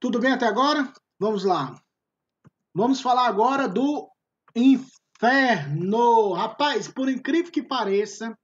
Tudo 0.00 0.20
bem 0.20 0.30
até 0.30 0.46
agora? 0.46 0.92
Vamos 1.18 1.42
lá. 1.42 1.74
Vamos 2.72 3.00
falar 3.00 3.26
agora 3.26 3.68
do 3.68 4.08
inferno. 4.54 6.34
Rapaz, 6.34 6.86
por 6.86 7.08
incrível 7.08 7.50
que 7.50 7.64
pareça, 7.64 8.38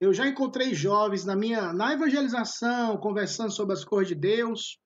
eu 0.00 0.14
já 0.14 0.28
encontrei 0.28 0.76
jovens 0.76 1.24
na 1.24 1.34
minha 1.34 1.72
na 1.72 1.92
evangelização, 1.92 2.98
conversando 2.98 3.50
sobre 3.50 3.72
as 3.72 3.84
coisas 3.84 4.06
de 4.06 4.14
Deus. 4.14 4.78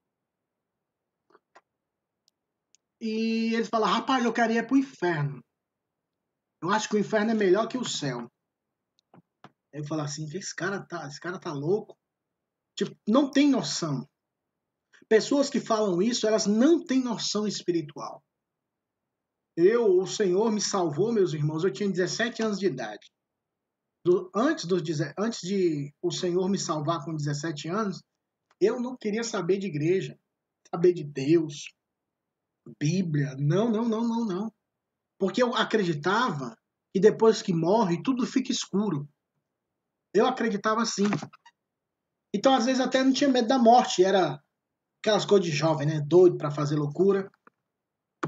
E 3.05 3.53
eles 3.55 3.69
falam, 3.69 3.89
rapaz, 3.91 4.25
eu 4.25 4.33
queria 4.33 4.61
ir 4.61 4.67
para 4.67 4.75
o 4.75 4.79
inferno. 4.79 5.43
Eu 6.63 6.71
acho 6.71 6.89
que 6.89 6.95
o 6.95 6.99
inferno 7.01 7.33
é 7.33 7.35
melhor 7.35 7.67
que 7.67 7.77
o 7.77 7.85
céu. 7.85 8.31
Aí 9.75 9.81
eu 9.81 9.85
falo 9.85 10.03
assim, 10.03 10.25
esse 10.33 10.55
cara 10.55 10.81
tá, 10.87 11.09
esse 11.09 11.19
cara 11.19 11.37
tá 11.37 11.53
louco. 11.53 11.99
Tipo, 12.79 12.97
não 13.09 13.29
tem 13.29 13.51
noção. 13.51 14.09
Pessoas 15.09 15.51
que 15.51 15.59
falam 15.59 16.01
isso, 16.01 16.29
elas 16.29 16.47
não 16.47 16.85
têm 16.85 17.03
noção 17.03 17.45
espiritual. 17.45 18.23
Eu, 19.57 19.99
o 19.99 20.07
Senhor 20.07 20.53
me 20.53 20.61
salvou, 20.61 21.13
meus 21.13 21.35
irmãos, 21.35 21.65
eu 21.65 21.73
tinha 21.73 21.91
17 21.91 22.41
anos 22.41 22.59
de 22.61 22.67
idade. 22.67 23.11
Do- 24.07 24.31
antes, 24.33 24.65
deze- 24.65 25.13
antes 25.19 25.41
de 25.41 25.93
o 26.01 26.13
Senhor 26.13 26.49
me 26.49 26.59
salvar 26.59 27.05
com 27.05 27.17
17 27.17 27.69
anos, 27.69 28.01
eu 28.61 28.81
não 28.81 28.97
queria 28.97 29.25
saber 29.25 29.59
de 29.59 29.67
igreja, 29.67 30.17
saber 30.71 30.93
de 30.93 31.03
Deus, 31.03 31.65
Bíblia. 32.79 33.37
Não, 33.39 33.71
não, 33.71 33.89
não, 33.89 34.07
não, 34.07 34.25
não. 34.25 34.53
Porque 35.19 35.43
eu 35.43 35.55
acreditava 35.55 36.57
que 36.93 37.01
depois 37.01 37.43
que 37.43 37.53
morre, 37.53 38.03
tudo 38.03 38.27
fica 38.27 38.53
escuro. 38.53 39.09
Eu 40.15 40.27
acreditava 40.27 40.83
assim. 40.83 41.05
Então, 42.35 42.55
às 42.55 42.67
vezes, 42.67 42.81
até 42.81 43.03
não 43.03 43.13
tinha 43.13 43.31
medo 43.31 43.49
da 43.49 43.59
morte. 43.59 44.05
Era 44.05 44.43
aquelas 45.01 45.25
coisas 45.25 45.47
de 45.47 45.55
jovem, 45.55 45.87
né? 45.87 46.01
Doido 46.01 46.37
para 46.37 46.51
fazer 46.51 46.77
loucura. 46.77 47.31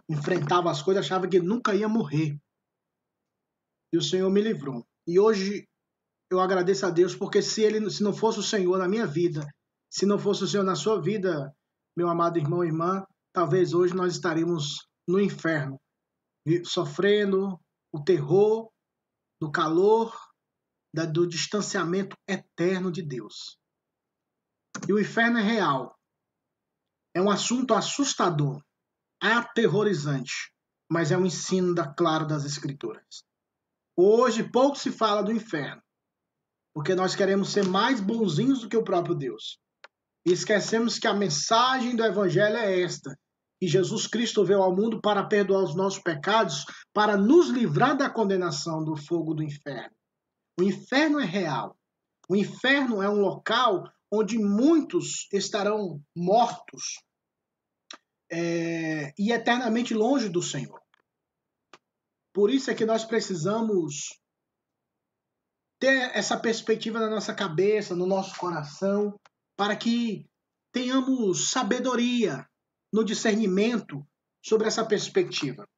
Enfrentava 0.09 0.71
as 0.71 0.83
coisas, 0.83 1.05
achava 1.05 1.29
que 1.29 1.41
nunca 1.41 1.75
ia 1.75 1.89
morrer. 1.89 2.39
E 3.93 3.97
o 3.97 4.03
Senhor 4.03 4.31
me 4.31 4.41
livrou. 4.41 4.87
E 5.07 5.21
hoje 5.21 5.69
eu 6.31 6.41
agradeço 6.41 6.85
a 6.87 6.91
Deus, 6.91 7.15
porque 7.15 7.41
se 7.41 7.63
ele 7.63 7.89
se 7.91 8.03
não 8.03 8.13
fosse 8.13 8.41
o 8.41 8.43
Senhor 8.43 8.79
na 8.79 8.89
minha 8.89 9.07
vida, 9.07 9.47
se 9.91 10.05
não 10.05 10.19
fosse 10.19 10.43
o 10.43 10.49
Senhor 10.49 10.65
na 10.65 10.75
sua 10.75 11.01
vida, 11.01 11.55
meu 11.97 12.09
amado 12.09 12.39
irmão 12.39 12.65
e 12.65 12.67
irmã, 12.67 13.07
talvez 13.35 13.75
hoje 13.75 13.95
nós 13.95 14.15
estaríamos 14.15 14.87
no 15.07 15.21
inferno, 15.21 15.79
sofrendo 16.65 17.61
o 17.93 18.03
terror 18.03 18.71
do 19.41 19.51
calor 19.51 20.17
do 21.13 21.27
distanciamento 21.27 22.17
eterno 22.29 22.91
de 22.93 23.03
Deus. 23.03 23.59
E 24.89 24.93
o 24.93 25.01
inferno 25.01 25.39
é 25.39 25.43
real. 25.43 25.99
É 27.13 27.21
um 27.21 27.29
assunto 27.29 27.75
assustador, 27.75 28.63
aterrorizante, 29.21 30.53
mas 30.91 31.11
é 31.11 31.19
um 31.19 31.27
ensino 31.27 31.75
da 31.75 31.93
claro 31.93 32.27
das 32.27 32.45
escrituras. 32.45 33.25
Hoje 33.97 34.49
pouco 34.49 34.77
se 34.77 34.93
fala 34.93 35.23
do 35.23 35.33
inferno, 35.33 35.83
porque 36.73 36.95
nós 36.95 37.17
queremos 37.17 37.51
ser 37.51 37.67
mais 37.67 38.01
bonzinhos 38.01 38.61
do 38.61 38.69
que 38.69 38.77
o 38.77 38.85
próprio 38.85 39.15
Deus. 39.15 39.59
E 40.27 40.33
esquecemos 40.33 40.99
que 40.99 41.07
a 41.07 41.15
mensagem 41.15 41.95
do 41.95 42.05
evangelho 42.05 42.57
é 42.57 42.81
esta: 42.81 43.17
que 43.65 43.69
Jesus 43.69 44.07
Cristo 44.07 44.45
veio 44.45 44.63
ao 44.63 44.77
mundo 44.77 45.01
para 45.01 45.25
perdoar 45.25 45.65
os 45.65 45.75
nossos 45.75 45.99
pecados, 45.99 46.67
para 46.93 47.17
nos 47.17 47.49
livrar 47.49 47.97
da 47.97 48.11
condenação 48.11 48.85
do 48.85 48.95
fogo 48.95 49.33
do 49.33 49.43
inferno. 49.43 49.97
O 50.61 50.63
inferno 50.63 51.19
é 51.19 51.25
real. 51.25 51.75
O 52.29 52.37
inferno 52.37 53.03
é 53.03 53.09
um 53.09 53.21
local 53.21 53.91
onde 54.13 54.39
muitos 54.39 55.27
estarão 55.33 55.99
mortos 56.15 57.03
é, 58.31 59.15
e 59.19 59.33
eternamente 59.33 59.95
longe 59.95 60.29
do 60.29 60.43
Senhor. 60.43 60.81
Por 62.35 62.51
isso 62.51 62.71
é 62.71 62.75
que 62.75 62.85
nós 62.85 63.03
precisamos 63.05 64.21
ter 65.81 66.15
essa 66.15 66.39
perspectiva 66.39 67.01
na 67.01 67.09
nossa 67.09 67.35
cabeça, 67.35 67.97
no 67.97 68.07
nosso 68.07 68.37
coração, 68.39 69.19
para 69.57 69.75
que 69.75 70.27
tenhamos 70.71 71.49
sabedoria 71.49 72.47
no 72.95 73.05
discernimento 73.05 74.07
sobre 74.41 74.69
essa 74.69 74.87
perspectiva. 74.87 75.69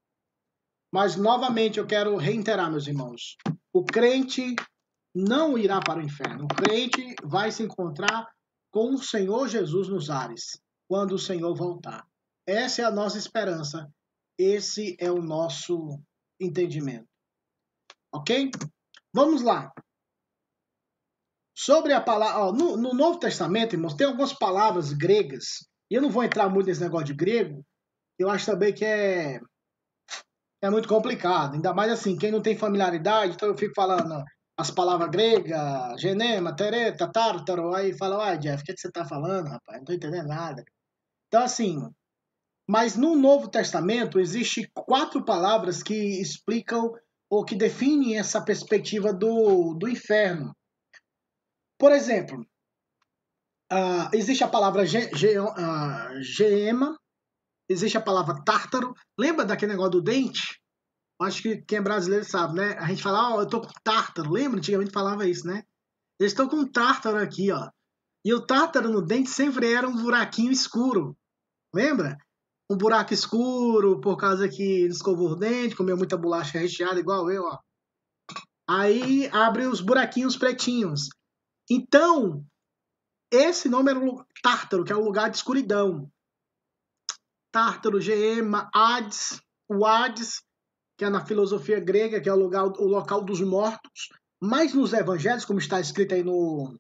Mas, 0.93 1.17
novamente, 1.17 1.79
eu 1.79 1.87
quero 1.87 2.15
reiterar, 2.19 2.71
meus 2.71 2.87
irmãos: 2.87 3.39
o 3.73 3.83
crente 3.83 4.55
não 5.15 5.57
irá 5.57 5.81
para 5.81 5.99
o 5.99 6.03
inferno. 6.03 6.45
O 6.45 6.49
crente 6.49 7.15
vai 7.25 7.51
se 7.51 7.63
encontrar 7.63 8.31
com 8.71 8.93
o 8.93 9.03
Senhor 9.03 9.49
Jesus 9.49 9.89
nos 9.89 10.11
ares. 10.11 10.61
quando 10.89 11.13
o 11.13 11.19
Senhor 11.19 11.53
voltar. 11.57 12.07
Essa 12.47 12.83
é 12.83 12.85
a 12.85 12.93
nossa 12.93 13.19
esperança. 13.19 13.91
Esse 14.39 14.95
é 15.01 15.11
o 15.11 15.21
nosso 15.21 15.99
entendimento. 16.39 17.09
Ok? 18.13 18.51
Vamos 19.13 19.43
lá. 19.43 19.73
Sobre 21.57 21.93
a 21.93 22.01
palavra. 22.01 22.45
Ó, 22.45 22.53
no, 22.53 22.77
no, 22.77 22.95
Novo 22.95 23.19
Testamento, 23.19 23.75
irmãos, 23.75 23.95
tem 23.95 24.07
algumas 24.07 24.33
palavras 24.33 24.93
gregas. 24.93 25.67
Eu 25.91 26.03
não 26.03 26.11
vou 26.11 26.25
entrar 26.25 26.49
muito 26.49 26.67
nesse 26.67 26.81
negócio 26.81 27.07
de 27.07 27.15
grego. 27.15 27.65
Eu 28.19 28.31
acho 28.31 28.47
também 28.47 28.73
que 28.73 28.85
é. 28.85 29.41
É 30.63 30.71
muito 30.71 30.89
complicado. 30.89 31.55
Ainda 31.55 31.73
mais 31.75 31.93
assim, 31.93 32.17
quem 32.17 32.31
não 32.31 32.43
tem 32.43 32.57
familiaridade, 32.57 33.35
então 33.35 33.49
eu 33.49 33.57
fico 33.57 33.75
falando 33.75 34.25
as 34.59 34.71
palavras 34.71 35.11
gregas, 35.11 36.01
genema, 36.01 36.57
tereta, 36.57 37.11
tártaro, 37.13 37.75
aí 37.75 37.97
fala, 37.97 38.17
uai, 38.19 38.39
Jeff, 38.39 38.63
o 38.63 38.65
que, 38.65 38.73
é 38.73 38.75
que 38.75 38.81
você 38.81 38.91
tá 38.91 39.05
falando, 39.05 39.49
rapaz? 39.49 39.79
Não 39.79 39.85
tô 39.85 39.93
entendendo 39.93 40.29
nada. 40.29 40.65
Então, 41.29 41.43
assim, 41.43 41.79
mas 42.67 42.97
no 42.97 43.15
Novo 43.15 43.49
Testamento 43.49 44.19
existe 44.19 44.69
quatro 44.75 45.25
palavras 45.25 45.83
que 45.83 45.95
explicam 46.21 46.91
ou 47.31 47.45
que 47.45 47.55
definem 47.55 48.19
essa 48.19 48.43
perspectiva 48.43 49.13
do, 49.13 49.75
do 49.75 49.89
inferno. 49.89 50.57
Por 51.79 51.93
exemplo, 51.93 52.47
uh, 53.73 54.09
existe 54.13 54.45
a 54.45 54.49
palavra 54.49 54.87
ge, 54.87 55.11
ge, 55.15 55.39
uh, 55.39 56.23
geema, 56.23 56.97
existe 57.69 57.97
a 57.97 58.01
palavra 58.03 58.43
tártaro. 58.45 58.95
Lembra 59.19 59.45
daquele 59.45 59.73
negócio 59.73 59.93
do 59.93 60.03
dente? 60.03 60.61
Acho 61.21 61.43
que 61.43 61.63
quem 61.63 61.79
é 61.79 61.83
brasileiro 61.83 62.25
sabe, 62.25 62.57
né? 62.57 62.77
A 62.79 62.87
gente 62.87 63.03
fala, 63.03 63.31
ó, 63.31 63.37
oh, 63.37 63.41
eu 63.41 63.49
tô 63.49 63.61
com 63.61 63.73
tártaro. 63.83 64.31
Lembra? 64.31 64.59
Antigamente 64.59 64.93
falava 64.93 65.27
isso, 65.27 65.47
né? 65.47 65.63
Eu 66.19 66.27
estou 66.27 66.49
com 66.49 66.67
tártaro 66.67 67.19
aqui, 67.19 67.51
ó. 67.51 67.71
E 68.25 68.35
o 68.35 68.45
tártaro 68.45 68.91
no 68.91 69.01
dente 69.01 69.31
sempre 69.31 69.73
era 69.73 69.89
um 69.89 69.97
buraquinho 70.03 70.53
escuro. 70.53 71.17
Lembra? 71.75 72.19
Um 72.69 72.77
buraco 72.77 73.15
escuro 73.15 74.01
por 74.01 74.17
causa 74.17 74.49
que 74.49 74.87
escovou 74.87 75.31
o 75.31 75.37
dente, 75.37 75.77
comeu 75.77 75.97
muita 75.97 76.17
bolacha 76.17 76.59
recheada, 76.59 76.99
igual 76.99 77.31
eu, 77.31 77.45
ó. 77.45 77.59
Aí 78.69 79.29
abre 79.29 79.67
os 79.67 79.81
buraquinhos 79.81 80.37
pretinhos. 80.37 81.09
Então, 81.71 82.45
esse 83.31 83.69
nome 83.69 83.91
era 83.91 84.01
Tártaro, 84.43 84.85
que 84.85 84.93
é 84.93 84.97
o 84.97 85.05
lugar 85.05 85.31
de 85.31 85.37
escuridão. 85.37 86.11
Tártaro, 87.53 88.01
Geema, 88.01 88.71
Hades, 88.75 89.41
o 89.69 89.85
Hades, 89.85 90.43
que 90.97 91.05
é 91.05 91.11
na 91.11 91.25
filosofia 91.25 91.81
grega, 91.81 92.21
que 92.21 92.29
é 92.29 92.33
o, 92.33 92.37
lugar, 92.37 92.65
o 92.65 92.87
local 92.87 93.23
dos 93.23 93.41
mortos. 93.41 94.09
Mas 94.41 94.75
nos 94.75 94.93
evangelhos, 94.93 95.45
como 95.45 95.59
está 95.59 95.81
escrito 95.81 96.15
aí 96.15 96.23
no, 96.23 96.79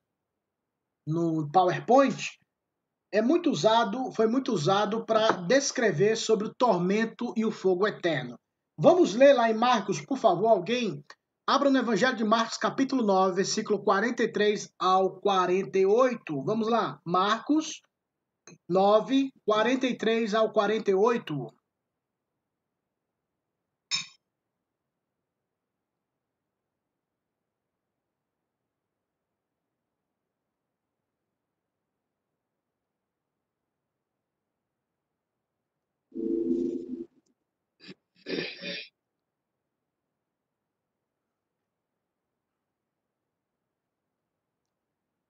no 1.07 1.51
PowerPoint, 1.51 2.38
é 3.12 3.22
muito 3.22 3.51
usado, 3.51 4.12
foi 4.12 4.26
muito 4.26 4.53
usado 4.53 5.05
para 5.05 5.32
descrever 5.32 6.16
sobre 6.16 6.47
o 6.47 6.55
tormento 6.55 7.32
e 7.36 7.44
o 7.44 7.51
fogo 7.51 7.86
eterno. 7.86 8.38
Vamos 8.78 9.14
ler 9.14 9.32
lá 9.32 9.51
em 9.51 9.55
Marcos, 9.55 10.01
por 10.03 10.18
favor, 10.18 10.49
alguém 10.49 11.03
Abra 11.49 11.70
no 11.70 11.78
Evangelho 11.78 12.16
de 12.16 12.24
Marcos, 12.24 12.59
capítulo 12.59 13.05
9, 13.05 13.36
versículo 13.36 13.78
43 13.78 14.68
ao 14.80 15.20
48. 15.20 16.42
Vamos 16.42 16.66
lá. 16.66 17.01
Marcos 17.05 17.80
9, 18.68 19.30
43 19.44 20.34
ao 20.34 20.53
48. 20.53 21.55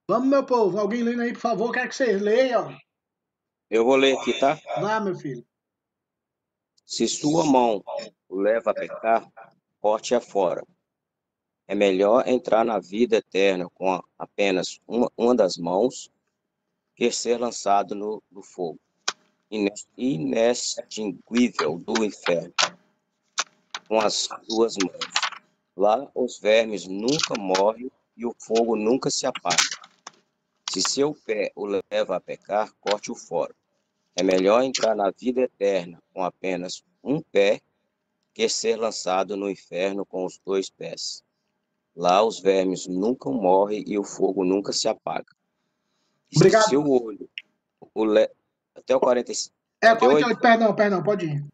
Vamos, 0.09 0.29
meu 0.29 0.45
povo. 0.45 0.79
Alguém 0.79 1.03
lendo 1.03 1.23
aí, 1.23 1.33
por 1.33 1.41
favor. 1.41 1.73
Quer 1.73 1.89
que 1.89 1.95
vocês 1.95 2.23
leiam? 2.23 2.77
Eu 3.69 3.85
vou 3.85 3.97
ler 3.97 4.17
aqui, 4.17 4.39
tá? 4.39 4.59
Vá, 4.81 5.01
meu 5.01 5.17
filho. 5.17 5.45
Se 6.85 7.09
sua 7.09 7.45
mão 7.45 7.83
o 8.29 8.37
leva 8.37 8.71
a 8.71 8.75
pecar, 8.75 9.29
corte-a 9.81 10.21
fora. 10.21 10.65
É 11.67 11.75
melhor 11.75 12.29
entrar 12.29 12.65
na 12.65 12.79
vida 12.79 13.17
eterna 13.17 13.69
com 13.75 14.01
apenas 14.17 14.81
uma, 14.87 15.11
uma 15.17 15.35
das 15.35 15.57
mãos 15.57 16.09
que 16.95 17.11
ser 17.11 17.41
lançado 17.41 17.97
no, 17.97 18.23
no 18.31 18.43
fogo 18.43 18.79
inextinguível 19.97 21.79
do 21.79 22.05
inferno 22.05 22.53
com 23.89 24.01
as 24.01 24.29
duas 24.49 24.77
mãos. 24.77 25.05
Lá 25.77 26.11
os 26.15 26.39
vermes 26.39 26.87
nunca 26.87 27.35
morrem 27.39 27.91
e 28.17 28.25
o 28.25 28.35
fogo 28.39 28.77
nunca 28.77 29.11
se 29.11 29.27
apaga. 29.27 29.76
Se 30.77 30.83
seu 30.83 31.15
pé 31.15 31.51
o 31.57 31.65
leva 31.65 32.17
a 32.17 32.21
pecar, 32.21 32.71
corte-o 32.79 33.15
fora. 33.15 33.55
É 34.15 34.23
melhor 34.23 34.63
entrar 34.63 34.95
na 34.95 35.11
vida 35.11 35.41
eterna 35.41 36.03
com 36.13 36.23
apenas 36.23 36.85
um 37.03 37.23
pé 37.23 37.63
que 38.35 38.47
ser 38.47 38.77
lançado 38.77 39.39
no 39.39 39.49
inferno 39.49 40.05
com 40.05 40.27
os 40.27 40.39
dois 40.45 40.69
pés. 40.69 41.25
Lá 41.97 42.23
os 42.23 42.41
vermes 42.41 42.87
nunca 42.87 43.31
morrem 43.31 43.85
e 43.87 43.99
o 43.99 44.05
fogo 44.05 44.45
nunca 44.45 44.71
se 44.71 44.87
apaga. 44.87 45.35
E 46.31 46.37
Obrigado. 46.37 46.65
Se 46.65 46.69
seu 46.69 46.87
olho 46.87 47.27
o 47.95 48.05
le... 48.05 48.31
até 48.75 48.95
o 48.95 49.01
45. 49.01 49.55
É, 49.81 49.97
48, 49.97 50.39
perdão, 50.39 50.75
perdão, 50.75 51.03
pode 51.03 51.25
ir. 51.25 51.47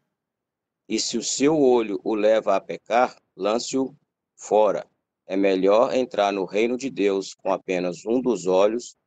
E 0.89 0.99
se 0.99 1.17
o 1.17 1.23
seu 1.23 1.57
olho 1.57 1.97
o 2.03 2.13
leva 2.13 2.57
a 2.57 2.59
pecar, 2.59 3.15
lance-o 3.37 3.95
fora. 4.35 4.85
É 5.25 5.37
melhor 5.37 5.95
entrar 5.95 6.33
no 6.33 6.43
reino 6.43 6.75
de 6.77 6.89
Deus 6.89 7.33
com 7.33 7.53
apenas 7.53 8.05
um 8.05 8.19
dos 8.19 8.47
olhos 8.47 8.97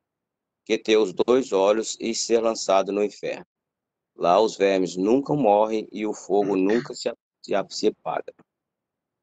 que 0.67 0.77
ter 0.77 0.97
os 0.97 1.12
dois 1.12 1.53
olhos 1.53 1.97
e 2.01 2.12
ser 2.12 2.41
lançado 2.41 2.91
no 2.91 3.05
inferno. 3.05 3.47
Lá 4.17 4.41
os 4.41 4.57
vermes 4.57 4.97
nunca 4.97 5.33
morrem 5.33 5.89
e 5.93 6.05
o 6.05 6.12
fogo 6.12 6.57
nunca 6.57 6.93
se, 6.93 7.87
apaga. 7.87 8.35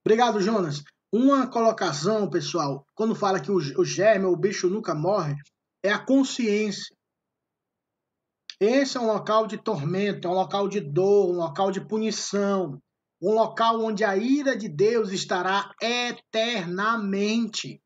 Obrigado, 0.06 0.40
Jonas. 0.40 0.82
Uma 1.12 1.48
colocação, 1.48 2.30
pessoal, 2.30 2.88
quando 2.96 3.14
fala 3.14 3.42
que 3.42 3.52
o, 3.52 3.58
o 3.58 3.84
germe, 3.84 4.26
o 4.26 4.38
bicho 4.38 4.70
nunca 4.70 4.96
morre, 4.96 5.36
é 5.84 5.92
a 5.92 6.00
consciência. 6.00 6.96
Esse 8.60 8.98
é 8.98 9.02
um 9.02 9.08
local 9.08 9.46
de 9.46 9.58
tormento, 9.58 10.28
é 10.28 10.32
um 10.32 10.36
local 10.36 10.70
de 10.70 10.80
dor, 10.80 11.30
um 11.30 11.36
local 11.36 11.72
de 11.72 11.86
punição, 11.86 12.82
um 13.22 13.34
local 13.34 13.82
onde 13.82 14.06
a 14.06 14.16
ira 14.16 14.56
de 14.56 14.70
Deus 14.70 15.12
estará 15.12 15.74
eternamente. 15.82 17.82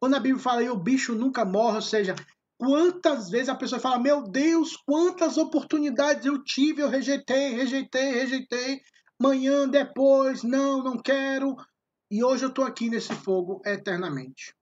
Quando 0.00 0.16
a 0.16 0.20
Bíblia 0.20 0.42
fala 0.42 0.60
aí 0.60 0.70
o 0.70 0.76
bicho 0.76 1.14
nunca 1.14 1.44
morre, 1.44 1.76
ou 1.76 1.82
seja, 1.82 2.16
Quantas 2.58 3.30
vezes 3.30 3.48
a 3.48 3.54
pessoa 3.54 3.80
fala: 3.80 4.00
Meu 4.00 4.22
Deus, 4.22 4.76
quantas 4.76 5.38
oportunidades 5.38 6.26
eu 6.26 6.42
tive, 6.42 6.82
eu 6.82 6.88
rejeitei, 6.88 7.54
rejeitei, 7.54 8.12
rejeitei. 8.12 8.80
Manhã, 9.20 9.68
depois, 9.68 10.42
não, 10.42 10.82
não 10.82 10.98
quero. 10.98 11.56
E 12.10 12.24
hoje 12.24 12.44
eu 12.44 12.48
estou 12.48 12.64
aqui 12.64 12.90
nesse 12.90 13.14
fogo 13.14 13.62
eternamente. 13.64 14.54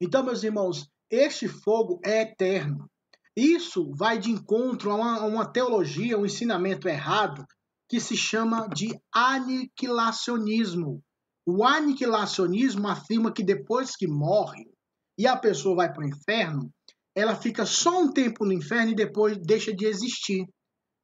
Então, 0.00 0.24
meus 0.24 0.42
irmãos, 0.42 0.88
este 1.08 1.46
fogo 1.46 2.00
é 2.04 2.22
eterno. 2.22 2.90
Isso 3.36 3.92
vai 3.94 4.18
de 4.18 4.30
encontro 4.30 4.90
a 4.90 4.94
uma, 4.94 5.18
a 5.20 5.26
uma 5.26 5.46
teologia, 5.46 6.18
um 6.18 6.26
ensinamento 6.26 6.88
errado 6.88 7.44
que 7.88 8.00
se 8.00 8.16
chama 8.16 8.68
de 8.68 8.98
aniquilacionismo. 9.12 11.02
O 11.46 11.64
aniquilacionismo 11.64 12.88
afirma 12.88 13.32
que 13.32 13.44
depois 13.44 13.94
que 13.94 14.06
morre, 14.06 14.73
e 15.18 15.26
a 15.26 15.36
pessoa 15.36 15.76
vai 15.76 15.92
para 15.92 16.04
o 16.04 16.08
inferno, 16.08 16.70
ela 17.14 17.36
fica 17.36 17.64
só 17.64 18.02
um 18.02 18.12
tempo 18.12 18.44
no 18.44 18.52
inferno 18.52 18.90
e 18.90 18.96
depois 18.96 19.38
deixa 19.38 19.72
de 19.72 19.86
existir. 19.86 20.46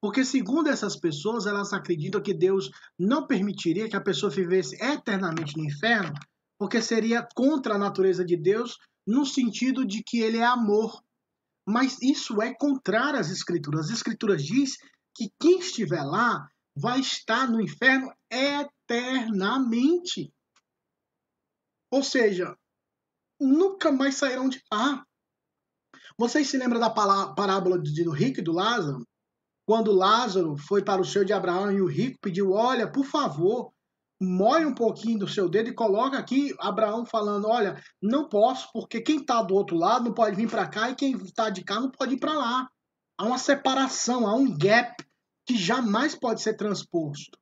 Porque, 0.03 0.25
segundo 0.25 0.69
essas 0.69 0.99
pessoas, 0.99 1.47
elas 1.47 1.73
acreditam 1.73 2.23
que 2.23 2.35
Deus 2.35 2.71
não 2.99 3.27
permitiria 3.27 3.89
que 3.89 3.97
a 3.97 4.01
pessoa 4.01 4.31
vivesse 4.31 4.77
eternamente 4.83 5.57
no 5.57 5.65
inferno, 5.65 6.15
porque 6.59 6.81
seria 6.81 7.27
contra 7.35 7.75
a 7.75 7.79
natureza 7.79 8.25
de 8.25 8.37
Deus, 8.37 8.79
no 9.07 9.27
sentido 9.27 9.85
de 9.85 10.03
que 10.03 10.21
ele 10.21 10.39
é 10.39 10.45
amor. 10.45 11.03
Mas 11.69 12.01
isso 12.03 12.41
é 12.41 12.55
contrário 12.55 13.21
às 13.21 13.31
Escrituras. 13.31 13.87
As 13.87 13.93
Escrituras 13.93 14.43
diz 14.43 14.77
que 15.15 15.31
quem 15.39 15.61
estiver 15.61 16.03
lá 16.03 16.49
vai 16.75 17.01
estar 17.01 17.49
no 17.49 17.61
inferno 17.61 18.11
eternamente. 18.31 20.33
Ou 21.93 22.03
seja, 22.03 22.57
nunca 23.41 23.91
mais 23.91 24.17
sairão 24.17 24.49
de 24.49 24.63
lá. 24.73 25.05
Vocês 26.19 26.49
se 26.49 26.59
lembram 26.59 26.79
da 26.79 26.91
parábola 26.91 27.79
do 27.79 28.11
rico 28.11 28.41
e 28.41 28.45
do 28.45 28.53
Lázaro? 28.53 29.07
Quando 29.67 29.93
Lázaro 29.93 30.57
foi 30.57 30.85
para 30.85 31.01
o 31.01 31.05
seu 31.05 31.25
de 31.25 31.33
Abraão 31.33 31.73
e 31.73 31.81
o 31.81 31.87
rico 31.87 32.19
pediu: 32.21 32.51
Olha, 32.53 32.91
por 32.91 33.05
favor, 33.05 33.73
moe 34.21 34.67
um 34.67 34.75
pouquinho 34.75 35.21
do 35.21 35.29
seu 35.29 35.49
dedo 35.49 35.71
e 35.71 35.75
coloca 35.75 36.19
aqui 36.19 36.55
Abraão 36.59 37.07
falando: 37.07 37.47
Olha, 37.47 37.83
não 38.03 38.29
posso, 38.29 38.69
porque 38.73 39.01
quem 39.01 39.21
está 39.21 39.43
do 39.43 39.55
outro 39.55 39.77
lado 39.77 40.05
não 40.05 40.13
pode 40.13 40.37
vir 40.37 40.51
para 40.51 40.69
cá 40.69 40.91
e 40.91 40.95
quem 40.95 41.13
está 41.17 41.49
de 41.49 41.65
cá 41.65 41.81
não 41.81 41.91
pode 41.91 42.15
ir 42.15 42.19
para 42.19 42.35
lá. 42.35 42.69
há 43.17 43.25
uma 43.25 43.39
separação, 43.39 44.27
há 44.27 44.35
um 44.35 44.57
gap 44.57 44.95
que 45.47 45.57
jamais 45.57 46.15
pode 46.15 46.43
ser 46.43 46.55
transposto. 46.55 47.39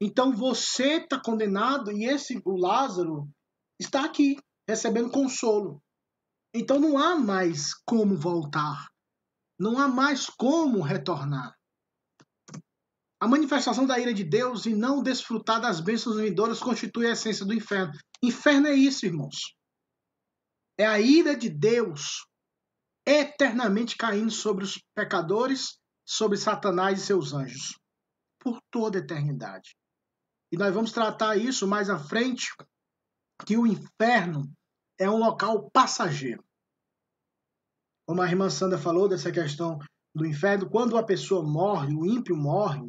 Então 0.00 0.32
você 0.32 0.98
está 0.98 1.18
condenado 1.18 1.90
e 1.90 2.04
esse 2.04 2.40
o 2.44 2.56
Lázaro 2.56 3.28
está 3.80 4.04
aqui 4.04 4.36
recebendo 4.68 5.10
consolo. 5.10 5.82
Então 6.54 6.78
não 6.78 6.98
há 6.98 7.16
mais 7.16 7.74
como 7.84 8.16
voltar. 8.16 8.88
Não 9.58 9.78
há 9.78 9.88
mais 9.88 10.26
como 10.26 10.80
retornar. 10.80 11.54
A 13.20 13.28
manifestação 13.28 13.86
da 13.86 13.98
ira 13.98 14.12
de 14.12 14.24
Deus 14.24 14.66
e 14.66 14.74
não 14.74 15.02
desfrutar 15.02 15.60
das 15.60 15.80
bênçãos 15.80 16.16
vindouras 16.16 16.60
constitui 16.60 17.06
a 17.06 17.12
essência 17.12 17.46
do 17.46 17.54
inferno. 17.54 17.92
Inferno 18.22 18.66
é 18.66 18.74
isso, 18.74 19.06
irmãos. 19.06 19.56
É 20.78 20.86
a 20.86 21.00
ira 21.00 21.36
de 21.36 21.48
Deus 21.48 22.26
eternamente 23.06 23.96
caindo 23.96 24.30
sobre 24.30 24.64
os 24.64 24.78
pecadores, 24.94 25.78
sobre 26.06 26.36
Satanás 26.36 27.00
e 27.00 27.06
seus 27.06 27.32
anjos, 27.32 27.78
por 28.38 28.60
toda 28.70 28.98
a 28.98 29.00
eternidade. 29.00 29.76
E 30.50 30.56
nós 30.56 30.74
vamos 30.74 30.92
tratar 30.92 31.36
isso 31.36 31.66
mais 31.66 31.90
à 31.90 31.98
frente, 31.98 32.46
que 33.46 33.56
o 33.56 33.66
inferno 33.66 34.50
é 34.98 35.08
um 35.10 35.18
local 35.18 35.70
passageiro. 35.70 36.44
Como 38.06 38.20
a 38.22 38.28
irmã 38.28 38.50
Sandra 38.50 38.78
falou 38.78 39.08
dessa 39.08 39.32
questão 39.32 39.78
do 40.14 40.26
inferno, 40.26 40.68
quando 40.68 40.96
a 40.96 41.02
pessoa 41.02 41.42
morre, 41.42 41.94
o 41.94 42.06
ímpio 42.06 42.36
morre, 42.36 42.88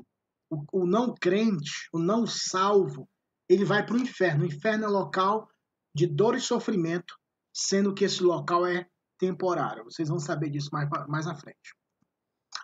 o, 0.49 0.81
o 0.81 0.85
não 0.85 1.13
crente, 1.13 1.87
o 1.91 1.99
não 1.99 2.27
salvo, 2.27 3.09
ele 3.49 3.65
vai 3.65 3.85
para 3.85 3.95
o 3.95 3.99
inferno. 3.99 4.43
O 4.43 4.47
inferno 4.47 4.85
é 4.85 4.87
local 4.87 5.49
de 5.95 6.05
dor 6.05 6.35
e 6.35 6.41
sofrimento, 6.41 7.17
sendo 7.53 7.93
que 7.93 8.03
esse 8.03 8.21
local 8.21 8.65
é 8.65 8.85
temporário. 9.17 9.85
Vocês 9.85 10.09
vão 10.09 10.19
saber 10.19 10.49
disso 10.49 10.69
mais, 10.71 10.89
mais 11.07 11.25
à 11.25 11.35
frente. 11.35 11.73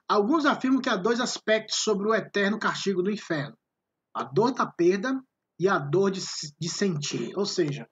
Alguns 0.07 0.45
afirmam 0.45 0.82
que 0.82 0.89
há 0.89 0.97
dois 0.97 1.19
aspectos 1.19 1.77
sobre 1.77 2.07
o 2.07 2.13
eterno 2.13 2.59
castigo 2.59 3.01
do 3.01 3.09
inferno: 3.09 3.57
a 4.13 4.23
dor 4.23 4.53
da 4.53 4.65
perda 4.65 5.21
e 5.62 5.68
a 5.68 5.78
dor 5.78 6.09
de, 6.09 6.20
de 6.59 6.68
sentir. 6.68 7.38
Ou 7.38 7.45
seja, 7.45 7.88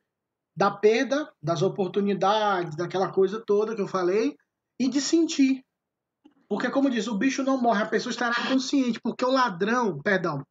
da 0.57 0.72
perda, 0.72 1.32
das 1.41 1.61
oportunidades, 1.61 2.76
daquela 2.76 3.11
coisa 3.11 3.43
toda 3.45 3.76
que 3.76 3.82
eu 3.82 3.88
falei, 3.88 4.36
e 4.80 4.89
de 4.89 4.99
sentir. 4.99 5.63
Porque, 6.49 6.67
como 6.72 6.89
diz, 6.89 7.07
o 7.07 7.15
bicho 7.15 7.43
não 7.43 7.61
morre, 7.61 7.84
a 7.84 7.89
pessoa 7.89 8.09
estará 8.09 8.34
consciente, 8.47 8.99
porque 8.99 9.24
o 9.24 9.30
ladrão, 9.30 10.01
perdão, 10.01 10.43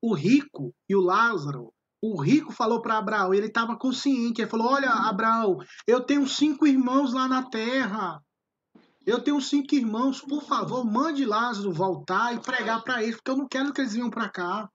o 0.00 0.14
rico 0.14 0.72
e 0.88 0.94
o 0.94 1.00
Lázaro, 1.00 1.72
o 2.00 2.20
rico 2.20 2.52
falou 2.52 2.80
para 2.80 2.98
Abraão, 2.98 3.34
ele 3.34 3.48
estava 3.48 3.76
consciente, 3.76 4.40
ele 4.40 4.50
falou: 4.50 4.68
Olha, 4.68 4.90
Abraão, 4.90 5.58
eu 5.84 6.00
tenho 6.00 6.28
cinco 6.28 6.64
irmãos 6.64 7.12
lá 7.12 7.26
na 7.26 7.42
terra. 7.42 8.22
Eu 9.04 9.20
tenho 9.20 9.40
cinco 9.40 9.74
irmãos, 9.74 10.20
por 10.20 10.44
favor, 10.44 10.84
mande 10.84 11.24
Lázaro 11.24 11.72
voltar 11.72 12.36
e 12.36 12.40
pregar 12.40 12.84
para 12.84 13.02
eles, 13.02 13.16
porque 13.16 13.32
eu 13.32 13.36
não 13.36 13.48
quero 13.48 13.72
que 13.72 13.80
eles 13.80 13.94
venham 13.94 14.08
para 14.08 14.28
cá. 14.28 14.68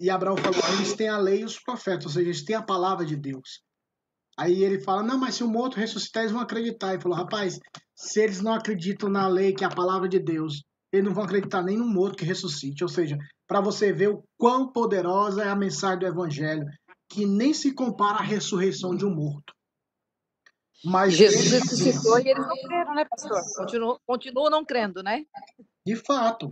E 0.00 0.08
Abraão 0.08 0.36
falou: 0.36 0.60
eles 0.74 0.94
têm 0.94 1.08
a 1.08 1.18
lei 1.18 1.42
e 1.42 1.44
os 1.44 1.60
profetas, 1.60 2.06
ou 2.06 2.10
seja, 2.10 2.26
eles 2.26 2.42
têm 2.42 2.56
a 2.56 2.62
palavra 2.62 3.04
de 3.04 3.14
Deus. 3.14 3.62
Aí 4.38 4.64
ele 4.64 4.80
fala: 4.80 5.02
não, 5.02 5.18
mas 5.18 5.34
se 5.34 5.44
o 5.44 5.48
morto 5.48 5.76
ressuscitar, 5.76 6.22
eles 6.22 6.32
vão 6.32 6.40
acreditar. 6.40 6.94
Ele 6.94 7.02
falou: 7.02 7.18
rapaz, 7.18 7.60
se 7.94 8.20
eles 8.20 8.40
não 8.40 8.54
acreditam 8.54 9.10
na 9.10 9.28
lei, 9.28 9.52
que 9.52 9.62
é 9.62 9.66
a 9.66 9.74
palavra 9.74 10.08
de 10.08 10.18
Deus, 10.18 10.62
eles 10.90 11.04
não 11.04 11.14
vão 11.14 11.24
acreditar 11.24 11.62
nem 11.62 11.76
no 11.76 11.86
morto 11.86 12.16
que 12.16 12.24
ressuscite. 12.24 12.82
Ou 12.82 12.88
seja, 12.88 13.18
para 13.46 13.60
você 13.60 13.92
ver 13.92 14.08
o 14.08 14.24
quão 14.38 14.72
poderosa 14.72 15.44
é 15.44 15.48
a 15.48 15.56
mensagem 15.56 15.98
do 15.98 16.06
evangelho, 16.06 16.64
que 17.10 17.26
nem 17.26 17.52
se 17.52 17.74
compara 17.74 18.18
à 18.18 18.22
ressurreição 18.22 18.96
de 18.96 19.04
um 19.04 19.14
morto. 19.14 19.52
Mas 20.82 21.12
Jesus 21.12 21.50
ressuscitou 21.50 22.18
e 22.20 22.30
eles 22.30 22.46
não 22.46 22.56
creram, 22.56 22.94
né, 22.94 23.04
pastor? 23.04 23.38
Continuam, 23.54 24.00
continuam 24.06 24.48
não 24.48 24.64
crendo, 24.64 25.02
né? 25.02 25.26
De 25.84 25.94
fato. 25.94 26.48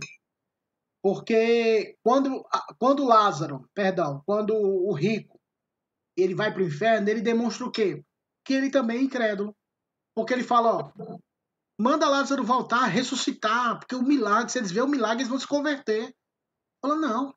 Porque 1.01 1.97
quando, 2.03 2.43
quando 2.77 3.05
Lázaro, 3.05 3.69
perdão, 3.73 4.21
quando 4.25 4.53
o 4.53 4.93
rico, 4.93 5.39
ele 6.17 6.35
vai 6.35 6.51
para 6.51 6.61
o 6.61 6.65
inferno, 6.65 7.09
ele 7.09 7.21
demonstra 7.21 7.65
o 7.65 7.71
quê? 7.71 8.03
Que 8.45 8.53
ele 8.53 8.69
também 8.69 8.99
é 8.99 9.03
incrédulo. 9.03 9.55
Porque 10.13 10.33
ele 10.33 10.43
fala, 10.43 10.75
ó, 10.75 10.91
manda 11.79 12.09
Lázaro 12.09 12.43
voltar, 12.43 12.85
ressuscitar, 12.85 13.79
porque 13.79 13.95
o 13.95 14.03
milagre, 14.03 14.51
se 14.51 14.57
eles 14.57 14.71
verem 14.71 14.87
o 14.87 14.91
milagre, 14.91 15.19
eles 15.19 15.29
vão 15.29 15.39
se 15.39 15.47
converter. 15.47 16.13
Fala, 16.81 16.95
não. 16.95 17.33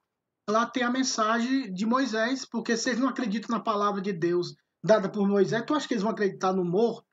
Lá 0.51 0.67
tem 0.67 0.83
a 0.83 0.91
mensagem 0.91 1.73
de 1.73 1.87
Moisés, 1.87 2.45
porque 2.45 2.73
eles 2.73 2.99
não 2.99 3.09
acreditam 3.09 3.57
na 3.57 3.63
palavra 3.63 4.01
de 4.01 4.13
Deus 4.13 4.57
dada 4.85 5.09
por 5.09 5.29
Moisés, 5.29 5.65
tu 5.65 5.75
acha 5.75 5.87
que 5.87 5.95
eles 5.95 6.03
vão 6.03 6.13
acreditar 6.13 6.53
no 6.53 6.65
morto? 6.65 7.07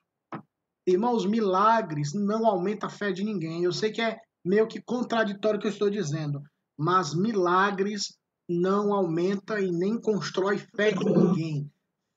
Irmãos, 0.88 1.26
milagres 1.26 2.14
não 2.14 2.48
aumentam 2.48 2.90
a 2.90 2.92
fé 2.92 3.12
de 3.12 3.24
ninguém. 3.24 3.64
Eu 3.64 3.72
sei 3.72 3.92
que 3.92 4.02
é 4.02 4.20
meio 4.46 4.68
que 4.68 4.82
contraditório 4.82 5.58
o 5.58 5.62
que 5.62 5.68
eu 5.68 5.72
estou 5.72 5.90
dizendo, 5.90 6.42
mas 6.78 7.14
milagres 7.14 8.18
não 8.48 8.94
aumenta 8.94 9.60
e 9.60 9.72
nem 9.72 10.00
constrói 10.00 10.58
fé 10.58 10.92
de 10.92 11.06
ninguém. 11.06 11.72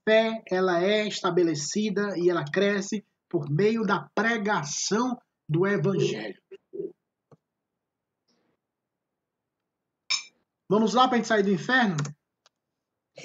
Fé, 0.08 0.42
ela 0.50 0.82
é 0.82 1.06
estabelecida 1.06 2.16
e 2.16 2.30
ela 2.30 2.44
cresce 2.44 3.04
por 3.28 3.48
meio 3.50 3.84
da 3.84 4.08
pregação 4.14 5.16
do 5.48 5.66
evangelho. 5.66 6.40
Vamos 10.68 10.94
lá 10.94 11.06
para 11.06 11.16
a 11.16 11.18
gente 11.18 11.28
sair 11.28 11.42
do 11.42 11.50
inferno? 11.50 11.96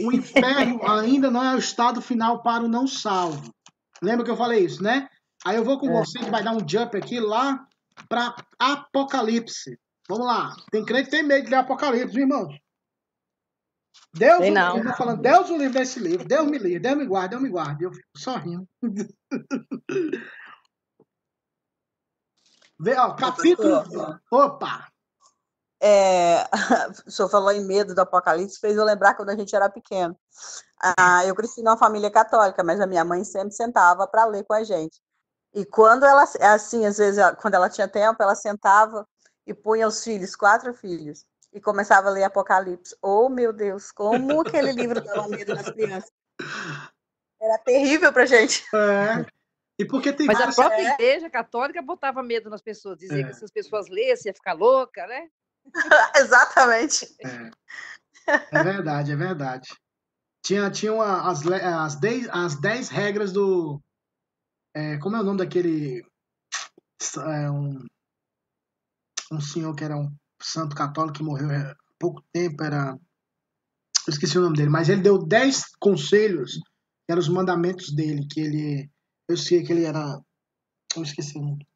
O 0.01 0.11
inferno 0.11 0.81
ainda 0.87 1.31
não 1.31 1.43
é 1.43 1.55
o 1.55 1.59
estado 1.59 2.01
final 2.01 2.43
para 2.43 2.63
o 2.63 2.67
não 2.67 2.85
salvo. 2.85 3.53
Lembra 4.01 4.25
que 4.25 4.31
eu 4.31 4.37
falei 4.37 4.65
isso, 4.65 4.83
né? 4.83 5.07
Aí 5.45 5.55
eu 5.55 5.63
vou 5.63 5.79
com 5.79 5.89
é. 5.89 5.93
você 5.93 6.19
que 6.19 6.29
vai 6.29 6.43
dar 6.43 6.51
um 6.51 6.67
jump 6.67 6.97
aqui 6.97 7.19
lá 7.19 7.65
para 8.07 8.35
Apocalipse. 8.59 9.79
Vamos 10.07 10.25
lá. 10.25 10.55
Tem 10.71 10.85
crente 10.85 11.05
que 11.05 11.11
tem 11.11 11.23
medo 11.23 11.45
de 11.45 11.51
ler 11.51 11.57
Apocalipse, 11.57 12.19
irmãos. 12.19 12.57
Deus, 14.13 14.39
tem 14.39 14.51
não. 14.51 14.77
Eu 14.77 14.93
falando, 14.93 15.21
Deus 15.21 15.49
o 15.49 15.57
livre 15.57 15.79
desse 15.79 15.99
livro. 15.99 16.27
Deus 16.27 16.47
me 16.47 16.57
livre, 16.57 16.79
Deus 16.79 16.97
me 16.97 17.05
guarde, 17.05 17.29
Deus 17.29 17.41
me 17.41 17.49
guarde. 17.49 17.83
Eu 17.83 17.91
fico 17.91 18.07
sorrindo. 18.15 18.67
Vê, 22.79 22.95
ó, 22.97 23.15
capítulo. 23.15 23.83
Opa! 24.31 24.87
É, 25.81 26.43
o 27.05 27.11
senhor 27.11 27.29
falou 27.29 27.51
em 27.51 27.63
medo 27.63 27.93
do 27.93 28.01
apocalipse, 28.01 28.59
fez 28.59 28.75
eu 28.77 28.83
lembrar 28.83 29.13
quando 29.15 29.29
a 29.29 29.35
gente 29.35 29.55
era 29.55 29.69
pequeno. 29.69 30.17
Ah, 30.97 31.25
eu 31.25 31.35
cresci 31.35 31.61
numa 31.61 31.77
família 31.77 32.09
católica, 32.09 32.63
mas 32.63 32.79
a 32.79 32.87
minha 32.87 33.05
mãe 33.05 33.23
sempre 33.23 33.53
sentava 33.53 34.07
para 34.07 34.25
ler 34.25 34.43
com 34.43 34.53
a 34.53 34.63
gente. 34.63 34.99
E 35.53 35.65
quando 35.65 36.05
ela, 36.05 36.23
assim, 36.23 36.85
às 36.85 36.97
vezes, 36.97 37.23
quando 37.41 37.55
ela 37.55 37.69
tinha 37.69 37.87
tempo, 37.87 38.21
ela 38.21 38.35
sentava 38.35 39.07
e 39.45 39.53
punha 39.53 39.87
os 39.87 40.03
filhos, 40.03 40.35
quatro 40.35 40.73
filhos, 40.73 41.25
e 41.53 41.61
começava 41.61 42.09
a 42.09 42.11
ler 42.11 42.23
Apocalipse. 42.23 42.95
Oh, 43.01 43.29
meu 43.29 43.53
Deus, 43.53 43.91
como 43.91 44.41
aquele 44.41 44.71
livro 44.73 45.01
dava 45.01 45.27
medo 45.27 45.55
nas 45.55 45.69
crianças. 45.69 46.11
Era 47.41 47.57
terrível 47.59 48.11
pra 48.11 48.25
gente. 48.25 48.63
É. 48.75 49.25
E 49.79 49.85
porque 49.85 50.11
tem 50.11 50.25
Mas 50.25 50.41
a 50.41 50.51
própria 50.51 50.89
é... 50.89 50.93
igreja 50.93 51.29
católica 51.29 51.81
botava 51.81 52.23
medo 52.23 52.49
nas 52.49 52.61
pessoas, 52.61 52.97
dizia 52.97 53.21
é. 53.21 53.23
que 53.23 53.33
se 53.33 53.45
as 53.45 53.51
pessoas 53.51 53.87
lessem 53.89 54.29
ia 54.29 54.33
ficar 54.33 54.53
louca, 54.53 55.05
né? 55.05 55.27
Exatamente. 56.17 57.15
É. 57.23 57.51
é. 58.51 58.63
verdade, 58.63 59.11
é 59.11 59.15
verdade. 59.15 59.69
Tinha, 60.43 60.71
tinha 60.71 60.93
uma, 60.93 61.29
as, 61.29 61.45
as, 61.45 61.95
dez, 61.95 62.27
as 62.31 62.55
dez 62.55 62.89
regras 62.89 63.31
do, 63.31 63.79
é, 64.77 64.97
como 64.99 65.15
é 65.15 65.21
o 65.21 65.23
nome 65.23 65.39
daquele. 65.39 66.05
É, 67.17 67.49
um, 67.49 67.83
um 69.31 69.41
senhor 69.41 69.75
que 69.75 69.83
era 69.83 69.97
um 69.97 70.15
santo 70.39 70.75
católico 70.75 71.17
que 71.17 71.23
morreu 71.23 71.49
há 71.49 71.75
pouco 71.97 72.23
tempo, 72.31 72.63
era. 72.63 72.95
Eu 74.07 74.13
esqueci 74.13 74.37
o 74.37 74.41
nome 74.41 74.55
dele, 74.55 74.69
mas 74.69 74.87
ele 74.87 75.01
deu 75.01 75.17
10 75.17 75.75
conselhos, 75.79 76.53
que 76.53 77.11
eram 77.11 77.19
os 77.19 77.27
mandamentos 77.27 77.91
dele, 77.91 78.27
que 78.29 78.39
ele. 78.39 78.89
Eu 79.27 79.35
sei 79.35 79.63
que 79.63 79.73
ele 79.73 79.83
era. 79.83 80.21
Eu 80.95 81.01
esqueci 81.01 81.39
o 81.39 81.41
nome. 81.41 81.67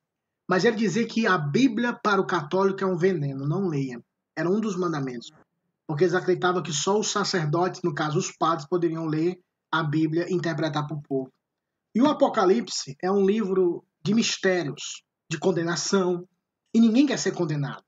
Mas 0.47 0.64
ele 0.64 0.76
dizia 0.76 1.08
que 1.08 1.26
a 1.26 1.39
Bíblia 1.39 1.93
para 1.93 2.22
o 2.22 2.28
católico 2.28 2.84
é 2.84 2.88
um 2.88 2.97
veneno, 2.97 3.47
não 3.47 3.68
leia. 3.68 3.99
Era 4.38 4.49
um 4.49 4.60
dos 4.60 4.76
mandamentos. 4.76 5.32
Porque 5.88 6.04
eles 6.04 6.14
acreditavam 6.14 6.62
que 6.62 6.72
só 6.72 6.99
os 6.99 7.12
sacerdotes, 7.12 7.82
no 7.84 7.95
caso 7.95 8.20
os 8.20 8.32
padres, 8.32 8.68
poderiam 8.68 9.08
ler 9.08 9.39
a 9.72 9.82
Bíblia 9.82 10.30
e 10.30 10.34
interpretar 10.34 10.86
para 10.86 10.95
o 10.95 11.02
povo. 11.02 11.32
E 11.94 12.02
o 12.02 12.08
Apocalipse 12.08 12.96
é 13.04 13.12
um 13.12 13.26
livro 13.26 13.84
de 14.02 14.14
mistérios, 14.14 15.04
de 15.30 15.38
condenação, 15.38 16.26
e 16.74 16.80
ninguém 16.80 17.06
quer 17.06 17.18
ser 17.18 17.34
condenado. 17.34 17.84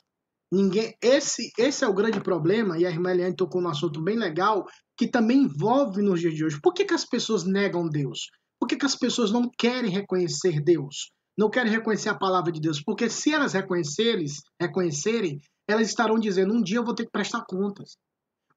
Ninguém, 0.52 0.94
esse, 1.02 1.52
esse 1.58 1.84
é 1.84 1.88
o 1.88 1.94
grande 1.94 2.22
problema, 2.22 2.78
e 2.78 2.86
a 2.86 2.90
irmã 2.90 3.12
Eliane 3.12 3.36
tocou 3.36 3.62
num 3.62 3.70
assunto 3.70 4.04
bem 4.04 4.18
legal, 4.18 4.66
que 4.98 5.08
também 5.08 5.44
envolve 5.44 6.02
nos 6.02 6.20
dias 6.20 6.36
de 6.36 6.46
hoje. 6.46 6.60
Por 6.62 6.74
que, 6.74 6.86
que 6.86 6.94
as 6.94 7.06
pessoas 7.06 7.44
negam 7.46 7.88
Deus? 7.90 8.30
Por 8.60 8.68
que, 8.68 8.76
que 8.76 8.86
as 8.86 8.96
pessoas 8.96 9.32
não 9.32 9.50
querem 9.58 9.90
reconhecer 9.90 10.62
Deus? 10.62 11.12
Não 11.38 11.50
querem 11.50 11.72
reconhecer 11.72 12.10
a 12.10 12.18
palavra 12.18 12.52
de 12.52 12.60
Deus? 12.60 12.82
Porque 12.82 13.10
se 13.10 13.34
elas 13.34 13.54
reconhecerem, 13.54 14.26
reconhecerem, 14.62 15.40
elas 15.68 15.88
estarão 15.88 16.20
dizendo: 16.20 16.54
um 16.54 16.62
dia 16.62 16.78
eu 16.78 16.86
vou 16.86 16.94
ter 16.94 17.06
que 17.06 17.12
prestar 17.12 17.44
contas. 17.48 17.98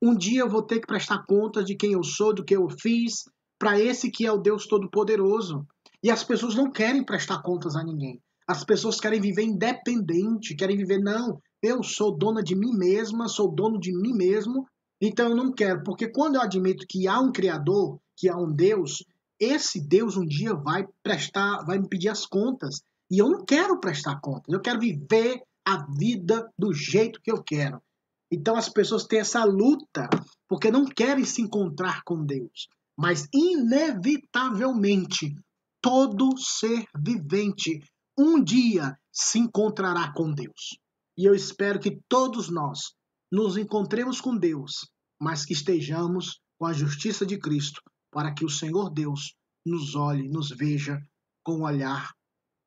Um 0.02 0.14
dia 0.14 0.40
eu 0.40 0.50
vou 0.50 0.62
ter 0.62 0.80
que 0.80 0.86
prestar 0.86 1.24
contas 1.24 1.64
de 1.64 1.74
quem 1.74 1.92
eu 1.92 2.02
sou, 2.02 2.34
do 2.34 2.44
que 2.44 2.54
eu 2.54 2.68
fiz, 2.68 3.24
para 3.58 3.80
esse 3.80 4.10
que 4.10 4.26
é 4.26 4.32
o 4.32 4.38
Deus 4.38 4.66
Todo-Poderoso. 4.66 5.66
E 6.02 6.10
as 6.10 6.22
pessoas 6.22 6.54
não 6.54 6.70
querem 6.70 7.04
prestar 7.04 7.42
contas 7.42 7.76
a 7.76 7.82
ninguém. 7.82 8.20
As 8.46 8.64
pessoas 8.64 9.00
querem 9.00 9.20
viver 9.20 9.42
independente, 9.42 10.54
querem 10.54 10.76
viver, 10.76 11.00
não, 11.00 11.40
eu 11.62 11.82
sou 11.82 12.16
dona 12.16 12.42
de 12.42 12.54
mim 12.54 12.72
mesma, 12.76 13.28
sou 13.28 13.52
dono 13.52 13.80
de 13.80 13.92
mim 13.92 14.12
mesmo, 14.12 14.66
então 15.00 15.30
eu 15.30 15.36
não 15.36 15.52
quero, 15.52 15.82
porque 15.82 16.08
quando 16.08 16.36
eu 16.36 16.40
admito 16.40 16.86
que 16.88 17.08
há 17.08 17.18
um 17.20 17.32
Criador, 17.32 17.98
que 18.16 18.28
há 18.28 18.36
um 18.36 18.52
Deus, 18.52 19.04
esse 19.38 19.80
Deus 19.80 20.16
um 20.16 20.24
dia 20.24 20.54
vai 20.54 20.86
prestar, 21.02 21.64
vai 21.64 21.78
me 21.78 21.88
pedir 21.88 22.08
as 22.08 22.24
contas. 22.24 22.80
E 23.10 23.18
eu 23.18 23.28
não 23.28 23.44
quero 23.44 23.78
prestar 23.78 24.20
contas, 24.20 24.52
eu 24.52 24.60
quero 24.60 24.80
viver 24.80 25.42
a 25.64 25.84
vida 25.98 26.48
do 26.58 26.72
jeito 26.72 27.20
que 27.20 27.30
eu 27.30 27.42
quero. 27.42 27.82
Então 28.30 28.56
as 28.56 28.68
pessoas 28.68 29.04
têm 29.04 29.20
essa 29.20 29.44
luta 29.44 30.08
porque 30.48 30.70
não 30.70 30.84
querem 30.84 31.24
se 31.24 31.42
encontrar 31.42 32.02
com 32.04 32.24
Deus. 32.24 32.68
Mas 32.96 33.28
inevitavelmente 33.32 35.36
todo 35.80 36.36
ser 36.38 36.84
vivente 36.98 37.80
um 38.18 38.42
dia 38.42 38.98
se 39.12 39.38
encontrará 39.38 40.12
com 40.12 40.32
Deus. 40.32 40.78
E 41.16 41.24
eu 41.24 41.34
espero 41.34 41.78
que 41.78 42.00
todos 42.08 42.50
nós 42.50 42.94
nos 43.30 43.56
encontremos 43.56 44.20
com 44.20 44.36
Deus, 44.36 44.88
mas 45.20 45.44
que 45.44 45.52
estejamos 45.52 46.40
com 46.58 46.66
a 46.66 46.72
justiça 46.72 47.26
de 47.26 47.38
Cristo, 47.38 47.80
para 48.10 48.32
que 48.32 48.44
o 48.44 48.50
Senhor 48.50 48.90
Deus 48.90 49.34
nos 49.64 49.94
olhe, 49.94 50.28
nos 50.28 50.50
veja 50.50 51.00
com 51.44 51.60
o 51.60 51.64
olhar 51.64 52.12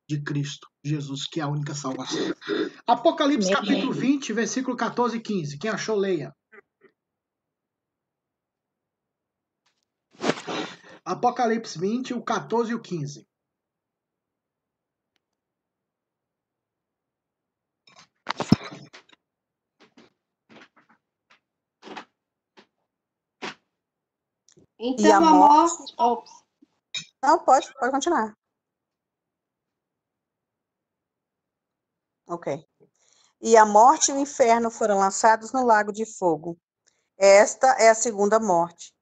de 0.07 0.21
Cristo 0.21 0.67
Jesus, 0.83 1.27
que 1.27 1.39
é 1.39 1.43
a 1.43 1.47
única 1.47 1.75
salvação. 1.75 2.33
Apocalipse 2.87 3.51
capítulo 3.51 3.91
20, 3.91 4.33
versículo 4.33 4.75
14 4.75 5.17
e 5.17 5.21
15. 5.21 5.57
Quem 5.57 5.69
achou, 5.69 5.95
leia. 5.95 6.33
Apocalipse 11.09 11.79
20, 11.79 12.13
o 12.13 12.21
14 12.21 12.71
e 12.71 12.75
o 12.75 12.79
15. 12.79 13.27
Então 24.77 25.11
a 25.11 25.17
a 25.17 25.19
morte. 25.19 25.93
Ops. 25.97 26.31
Não, 27.23 27.43
pode, 27.43 27.73
pode 27.73 27.91
continuar. 27.91 28.37
Ok. 32.27 32.63
E 33.41 33.57
a 33.57 33.65
morte 33.65 34.11
e 34.11 34.13
o 34.13 34.19
inferno 34.19 34.69
foram 34.69 34.99
lançados 34.99 35.51
no 35.51 35.65
lago 35.65 35.91
de 35.91 36.05
fogo. 36.05 36.55
Esta 37.17 37.67
é 37.79 37.89
a 37.89 37.95
segunda 37.95 38.39
morte. 38.39 38.93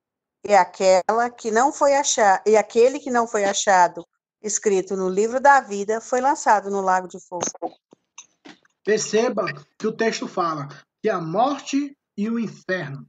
E 0.47 0.55
aquela 0.55 1.29
que 1.29 1.51
não 1.51 1.73
foi 1.73 1.93
achar, 1.93 2.41
e 2.47 2.55
aquele 2.55 2.99
que 2.99 3.11
não 3.11 3.27
foi 3.27 3.43
achado 3.43 4.07
escrito 4.41 4.95
no 4.95 5.09
livro 5.09 5.41
da 5.41 5.59
vida 5.59 5.99
foi 5.99 6.21
lançado 6.21 6.71
no 6.71 6.79
lago 6.79 7.05
de 7.05 7.19
fogo. 7.19 7.43
Perceba 8.81 9.43
que 9.77 9.85
o 9.85 9.91
texto 9.91 10.25
fala 10.25 10.69
que 11.03 11.09
a 11.09 11.19
morte 11.19 11.93
e 12.15 12.29
o 12.29 12.39
inferno 12.39 13.05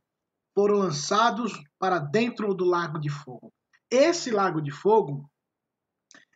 foram 0.53 0.79
lançados 0.79 1.53
para 1.79 2.01
dentro 2.01 2.53
do 2.53 2.65
lago 2.65 2.99
de 2.99 3.09
fogo. 3.09 3.53
Esse 3.89 4.33
lago 4.33 4.61
de 4.61 4.73
fogo, 4.73 5.31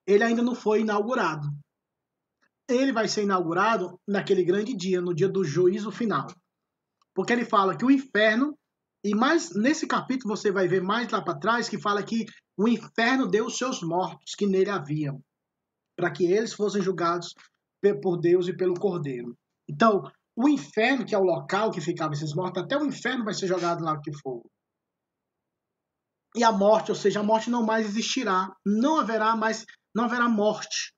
ele 0.07 0.23
ainda 0.23 0.41
não 0.41 0.55
foi 0.55 0.83
inaugurado. 0.83 1.49
Ele 2.69 2.93
vai 2.93 3.09
ser 3.09 3.25
inaugurado 3.25 4.01
naquele 4.07 4.45
grande 4.45 4.73
dia, 4.73 5.01
no 5.01 5.13
dia 5.13 5.29
do 5.29 5.43
juízo 5.43 5.91
final. 5.91 6.29
Porque 7.13 7.33
ele 7.33 7.45
fala 7.45 7.77
que 7.77 7.85
o 7.85 7.91
inferno, 7.91 8.57
e 9.05 9.15
mais 9.15 9.55
nesse 9.55 9.87
capítulo 9.87 10.37
você 10.37 10.53
vai 10.53 10.69
ver 10.69 10.83
mais 10.83 11.11
lá 11.11 11.23
para 11.23 11.39
trás, 11.39 11.69
que 11.69 11.81
fala 11.81 12.03
que 12.03 12.25
o 12.57 12.69
inferno 12.69 13.27
deu 13.27 13.47
os 13.47 13.57
seus 13.57 13.83
mortos 13.83 14.35
que 14.37 14.47
nele 14.47 14.71
haviam, 14.71 15.21
para 15.97 16.11
que 16.11 16.25
eles 16.25 16.53
fossem 16.53 16.83
julgados 16.83 17.35
por 18.01 18.17
Deus 18.19 18.47
e 18.47 18.57
pelo 18.57 18.79
Cordeiro. 18.79 19.37
Então, 19.69 20.03
o 20.37 20.49
inferno, 20.49 21.05
que 21.05 21.15
é 21.15 21.19
o 21.19 21.25
local 21.25 21.71
que 21.71 21.81
ficavam 21.81 22.13
esses 22.13 22.35
mortos, 22.35 22.63
até 22.63 22.77
o 22.77 22.87
inferno 22.87 23.25
vai 23.25 23.35
ser 23.35 23.47
jogado 23.47 23.83
lá 23.83 24.01
que 24.01 24.13
fogo. 24.19 24.49
E 26.35 26.43
a 26.43 26.53
morte, 26.53 26.91
ou 26.91 26.95
seja, 26.95 27.21
a 27.21 27.23
morte 27.23 27.51
não 27.51 27.65
mais 27.65 27.87
existirá. 27.87 28.49
Não 28.65 28.99
haverá 28.99 29.37
mais, 29.37 29.67
não 29.95 30.05
haverá 30.05 30.29
morte 30.29 30.95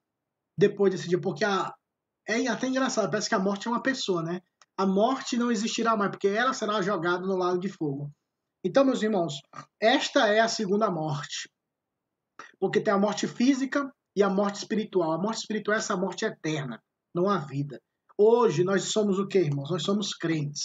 depois 0.56 0.92
desse 0.92 1.08
dia, 1.08 1.20
porque 1.20 1.44
a, 1.44 1.72
é 2.28 2.46
até 2.46 2.68
engraçado, 2.68 3.10
parece 3.10 3.28
que 3.28 3.34
a 3.34 3.40
morte 3.40 3.66
é 3.66 3.70
uma 3.70 3.82
pessoa, 3.82 4.22
né? 4.22 4.40
A 4.76 4.86
morte 4.86 5.36
não 5.36 5.52
existirá 5.52 5.96
mais, 5.96 6.10
porque 6.10 6.28
ela 6.28 6.52
será 6.52 6.82
jogada 6.82 7.26
no 7.26 7.36
lago 7.36 7.58
de 7.58 7.68
fogo. 7.68 8.10
Então, 8.64 8.84
meus 8.84 9.02
irmãos, 9.02 9.34
esta 9.80 10.26
é 10.28 10.40
a 10.40 10.48
segunda 10.48 10.90
morte. 10.90 11.48
Porque 12.58 12.80
tem 12.80 12.92
a 12.92 12.98
morte 12.98 13.26
física 13.28 13.92
e 14.16 14.22
a 14.22 14.28
morte 14.28 14.56
espiritual. 14.56 15.12
A 15.12 15.18
morte 15.18 15.38
espiritual 15.38 15.76
é 15.76 15.78
essa 15.78 15.96
morte 15.96 16.24
eterna, 16.24 16.80
não 17.14 17.28
há 17.28 17.38
vida. 17.38 17.80
Hoje 18.16 18.64
nós 18.64 18.84
somos 18.84 19.18
o 19.18 19.26
que, 19.26 19.38
irmãos? 19.38 19.70
Nós 19.70 19.82
somos 19.82 20.14
crentes. 20.14 20.62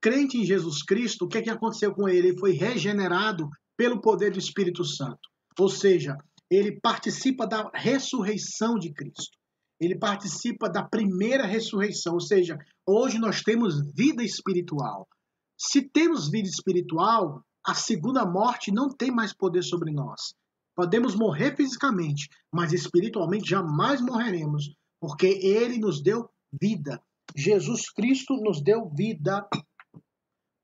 Crente 0.00 0.38
em 0.38 0.44
Jesus 0.44 0.82
Cristo, 0.82 1.24
o 1.24 1.28
que, 1.28 1.38
é 1.38 1.42
que 1.42 1.50
aconteceu 1.50 1.94
com 1.94 2.08
ele? 2.08 2.28
Ele 2.28 2.38
foi 2.38 2.52
regenerado 2.52 3.48
pelo 3.76 4.00
poder 4.00 4.30
do 4.30 4.38
Espírito 4.38 4.84
Santo. 4.84 5.28
Ou 5.58 5.68
seja, 5.68 6.16
ele 6.50 6.78
participa 6.80 7.46
da 7.46 7.70
ressurreição 7.74 8.78
de 8.78 8.92
Cristo. 8.92 9.36
Ele 9.80 9.98
participa 9.98 10.68
da 10.68 10.82
primeira 10.82 11.46
ressurreição, 11.46 12.14
ou 12.14 12.20
seja, 12.20 12.56
hoje 12.86 13.18
nós 13.18 13.42
temos 13.42 13.80
vida 13.94 14.22
espiritual. 14.22 15.08
Se 15.56 15.82
temos 15.82 16.30
vida 16.30 16.48
espiritual, 16.48 17.44
a 17.66 17.74
segunda 17.74 18.26
morte 18.26 18.70
não 18.70 18.88
tem 18.88 19.10
mais 19.10 19.32
poder 19.32 19.62
sobre 19.62 19.92
nós. 19.92 20.34
Podemos 20.74 21.14
morrer 21.14 21.56
fisicamente, 21.56 22.28
mas 22.52 22.72
espiritualmente 22.72 23.48
jamais 23.48 24.00
morreremos, 24.00 24.74
porque 25.00 25.26
ele 25.26 25.78
nos 25.78 26.02
deu 26.02 26.28
vida. 26.52 27.02
Jesus 27.36 27.90
Cristo 27.90 28.34
nos 28.34 28.62
deu 28.62 28.90
vida 28.90 29.46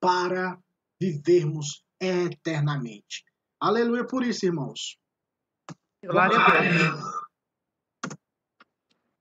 para 0.01 0.59
vivermos 1.01 1.83
eternamente. 2.01 3.25
Aleluia 3.61 4.07
por 4.07 4.25
isso, 4.25 4.47
irmãos. 4.47 4.99
Glória 6.03 6.39
a 6.39 6.61
Deus. 6.61 7.21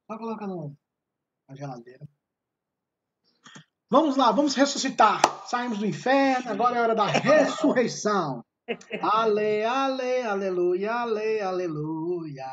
Só 0.10 0.18
coloca 0.18 0.48
na 0.48 1.56
geladeira. 1.56 2.08
Vamos 3.92 4.18
lá, 4.18 4.32
vamos 4.32 4.54
ressuscitar. 4.54 5.20
Saímos 5.48 5.80
do 5.80 5.86
inferno, 5.86 6.52
agora 6.52 6.78
é 6.78 6.82
hora 6.82 6.96
da 6.96 7.08
ressurreição. 7.08 8.46
Ale, 9.02 9.64
ale, 9.64 10.22
aleluia, 10.22 10.94
ale, 10.94 11.42
aleluia. 11.42 12.46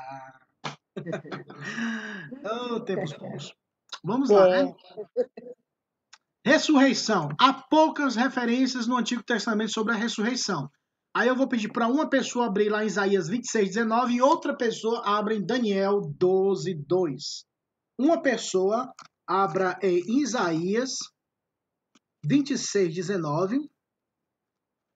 oh, 2.72 2.80
tempos 2.80 3.12
bons. 3.18 3.55
Vamos 4.03 4.30
lá, 4.30 4.49
né? 4.49 4.74
Ressurreição. 6.43 7.28
Há 7.39 7.53
poucas 7.53 8.16
referências 8.16 8.87
no 8.87 8.97
Antigo 8.97 9.22
Testamento 9.22 9.72
sobre 9.72 9.93
a 9.93 9.97
ressurreição. 9.97 10.70
Aí 11.14 11.28
eu 11.28 11.37
vou 11.37 11.49
pedir 11.49 11.70
para 11.70 11.87
uma 11.87 12.09
pessoa 12.09 12.47
abrir 12.47 12.70
lá 12.70 12.82
em 12.82 12.87
Isaías 12.87 13.28
26, 13.28 13.74
19 13.74 14.14
e 14.14 14.22
outra 14.22 14.57
pessoa 14.57 15.03
abra 15.05 15.34
em 15.34 15.45
Daniel 15.45 16.01
12, 16.18 16.74
2. 16.87 17.45
Uma 17.99 18.22
pessoa 18.22 18.91
abra 19.26 19.78
em 19.82 20.22
Isaías 20.22 20.97
26, 22.27 22.93
19. 22.93 23.70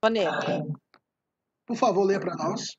Vanessa. 0.03 0.67
Por 1.65 1.77
favor, 1.77 2.03
leia 2.03 2.19
para 2.19 2.35
nós. 2.35 2.77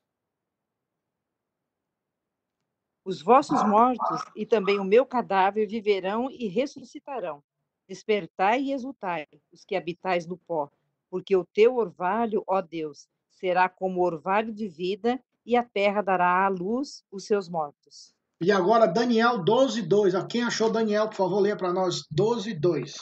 Os 3.04 3.22
vossos 3.22 3.66
mortos 3.66 4.20
e 4.36 4.44
também 4.44 4.78
o 4.78 4.84
meu 4.84 5.06
cadáver 5.06 5.66
viverão 5.66 6.30
e 6.30 6.48
ressuscitarão. 6.48 7.42
Despertai 7.88 8.60
e 8.60 8.72
exultai, 8.72 9.26
os 9.50 9.64
que 9.64 9.74
habitais 9.74 10.26
no 10.26 10.36
pó, 10.36 10.70
porque 11.10 11.34
o 11.34 11.44
teu 11.44 11.76
orvalho, 11.76 12.44
ó 12.46 12.60
Deus, 12.60 13.08
será 13.30 13.68
como 13.68 14.04
orvalho 14.04 14.52
de 14.52 14.68
vida, 14.68 15.18
e 15.44 15.56
a 15.56 15.64
terra 15.64 16.02
dará 16.02 16.44
à 16.44 16.48
luz 16.48 17.02
os 17.10 17.24
seus 17.24 17.48
mortos. 17.48 18.14
E 18.40 18.52
agora, 18.52 18.86
Daniel 18.86 19.42
12, 19.42 19.82
2. 19.82 20.14
A 20.14 20.26
quem 20.26 20.42
achou 20.42 20.70
Daniel, 20.70 21.08
por 21.08 21.16
favor, 21.16 21.40
leia 21.40 21.56
para 21.56 21.72
nós 21.72 22.06
12, 22.10 22.54
2. 22.54 22.94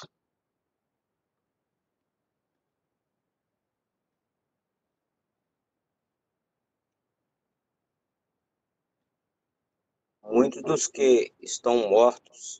Muitos 10.31 10.63
dos 10.63 10.87
que 10.87 11.35
estão 11.41 11.91
mortos 11.91 12.57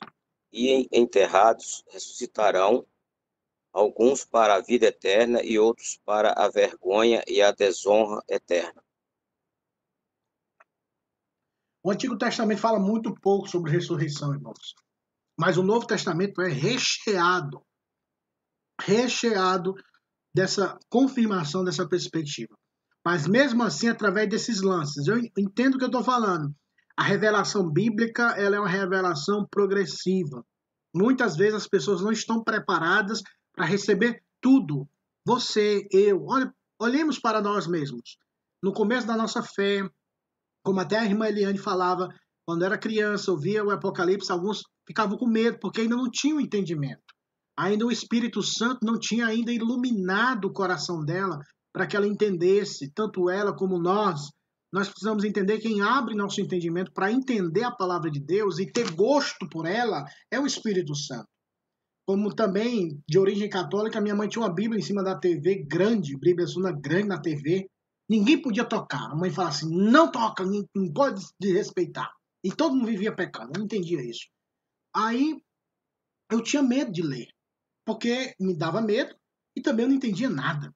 e 0.51 0.89
enterrados 0.91 1.85
ressuscitarão, 1.89 2.85
alguns 3.71 4.25
para 4.25 4.55
a 4.55 4.61
vida 4.61 4.87
eterna 4.87 5.41
e 5.41 5.57
outros 5.57 5.97
para 6.03 6.33
a 6.33 6.49
vergonha 6.49 7.23
e 7.25 7.41
a 7.41 7.53
desonra 7.53 8.21
eterna. 8.27 8.83
O 11.81 11.89
Antigo 11.89 12.17
Testamento 12.17 12.59
fala 12.59 12.77
muito 12.77 13.15
pouco 13.15 13.47
sobre 13.47 13.71
ressurreição, 13.71 14.33
irmãos. 14.33 14.75
Mas 15.39 15.57
o 15.57 15.63
Novo 15.63 15.87
Testamento 15.87 16.41
é 16.41 16.49
recheado, 16.49 17.65
recheado 18.81 19.73
dessa 20.35 20.77
confirmação 20.89 21.63
dessa 21.63 21.87
perspectiva. 21.87 22.53
Mas 23.03 23.25
mesmo 23.25 23.63
assim, 23.63 23.87
através 23.87 24.29
desses 24.29 24.61
lances, 24.61 25.07
eu 25.07 25.17
entendo 25.37 25.75
o 25.75 25.77
que 25.77 25.85
eu 25.85 25.89
estou 25.89 26.03
falando. 26.03 26.53
A 26.97 27.03
revelação 27.03 27.69
bíblica 27.69 28.35
ela 28.37 28.57
é 28.57 28.59
uma 28.59 28.69
revelação 28.69 29.45
progressiva. 29.49 30.45
Muitas 30.93 31.35
vezes 31.35 31.55
as 31.55 31.67
pessoas 31.67 32.01
não 32.01 32.11
estão 32.11 32.43
preparadas 32.43 33.21
para 33.53 33.65
receber 33.65 34.21
tudo. 34.41 34.87
Você, 35.25 35.87
eu, 35.91 36.25
olhemos 36.79 37.19
para 37.19 37.41
nós 37.41 37.67
mesmos. 37.67 38.17
No 38.61 38.73
começo 38.73 39.07
da 39.07 39.15
nossa 39.15 39.41
fé, 39.41 39.87
como 40.63 40.79
até 40.79 40.99
a 40.99 41.05
irmã 41.05 41.27
Eliane 41.27 41.57
falava, 41.57 42.09
quando 42.45 42.65
era 42.65 42.77
criança, 42.77 43.31
ouvia 43.31 43.63
o 43.63 43.71
Apocalipse, 43.71 44.31
alguns 44.31 44.63
ficavam 44.85 45.17
com 45.17 45.27
medo, 45.27 45.59
porque 45.59 45.81
ainda 45.81 45.95
não 45.95 46.09
tinham 46.09 46.39
entendimento. 46.39 47.01
Ainda 47.57 47.85
o 47.85 47.91
Espírito 47.91 48.41
Santo 48.41 48.79
não 48.83 48.99
tinha 48.99 49.27
ainda 49.27 49.51
iluminado 49.51 50.45
o 50.45 50.53
coração 50.53 51.03
dela 51.03 51.39
para 51.73 51.87
que 51.87 51.95
ela 51.95 52.07
entendesse, 52.07 52.91
tanto 52.93 53.29
ela 53.29 53.55
como 53.55 53.79
nós. 53.79 54.31
Nós 54.71 54.87
precisamos 54.87 55.23
entender 55.25 55.59
quem 55.59 55.81
abre 55.81 56.15
nosso 56.15 56.39
entendimento 56.39 56.93
para 56.93 57.11
entender 57.11 57.63
a 57.63 57.75
palavra 57.75 58.09
de 58.09 58.19
Deus 58.19 58.57
e 58.57 58.71
ter 58.71 58.89
gosto 58.91 59.47
por 59.49 59.65
ela 59.65 60.05
é 60.31 60.39
o 60.39 60.45
Espírito 60.45 60.95
Santo. 60.95 61.27
Como 62.07 62.33
também, 62.33 62.99
de 63.07 63.19
origem 63.19 63.49
católica, 63.49 64.01
minha 64.01 64.15
mãe 64.15 64.27
tinha 64.27 64.41
uma 64.41 64.53
Bíblia 64.53 64.79
em 64.79 64.83
cima 64.83 65.03
da 65.03 65.17
TV 65.17 65.65
grande, 65.67 66.17
Bíblia 66.17 66.47
Suna 66.47 66.71
grande 66.71 67.07
na 67.07 67.21
TV. 67.21 67.69
Ninguém 68.09 68.41
podia 68.41 68.65
tocar. 68.65 69.11
A 69.11 69.15
mãe 69.15 69.29
falava 69.29 69.55
assim: 69.55 69.69
não 69.69 70.09
toca, 70.11 70.43
não 70.43 70.93
pode 70.93 71.21
desrespeitar. 71.39 72.11
E 72.43 72.51
todo 72.51 72.75
mundo 72.75 72.87
vivia 72.87 73.15
pecando. 73.15 73.51
Eu 73.53 73.59
não 73.59 73.65
entendia 73.65 74.01
isso. 74.01 74.27
Aí 74.95 75.41
eu 76.31 76.41
tinha 76.41 76.63
medo 76.63 76.91
de 76.91 77.01
ler, 77.01 77.27
porque 77.85 78.33
me 78.39 78.57
dava 78.57 78.81
medo 78.81 79.15
e 79.55 79.61
também 79.61 79.83
eu 79.83 79.89
não 79.89 79.95
entendia 79.95 80.29
nada. 80.29 80.73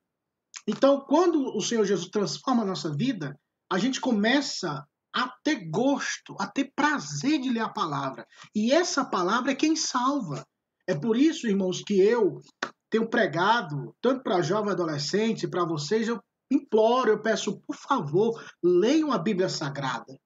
Então, 0.68 1.02
quando 1.02 1.56
o 1.56 1.62
Senhor 1.62 1.86
Jesus 1.86 2.10
transforma 2.10 2.64
a 2.64 2.66
nossa 2.66 2.94
vida, 2.96 3.38
a 3.72 3.78
gente 3.78 4.00
começa 4.00 4.86
a 5.14 5.34
ter 5.44 5.70
gosto, 5.70 6.36
a 6.40 6.46
ter 6.46 6.72
prazer 6.76 7.40
de 7.40 7.50
ler 7.50 7.62
a 7.62 7.70
palavra. 7.70 8.26
E 8.54 8.72
essa 8.72 9.06
palavra 9.06 9.52
é 9.52 9.56
quem 9.56 9.76
salva. 9.76 10.46
É 10.88 10.94
por 10.94 11.16
isso, 11.16 11.48
irmãos, 11.48 11.82
que 11.82 12.00
eu 12.00 12.42
tenho 12.90 13.10
pregado, 13.10 13.96
tanto 14.02 14.24
para 14.24 14.42
jovem 14.42 14.72
adolescente, 14.72 15.48
para 15.48 15.66
vocês, 15.66 16.08
eu 16.08 16.20
imploro, 16.52 17.10
eu 17.10 17.22
peço, 17.22 17.60
por 17.62 17.76
favor, 17.76 18.44
leiam 18.64 19.12
a 19.12 19.18
Bíblia 19.18 19.50
Sagrada. 19.50 20.18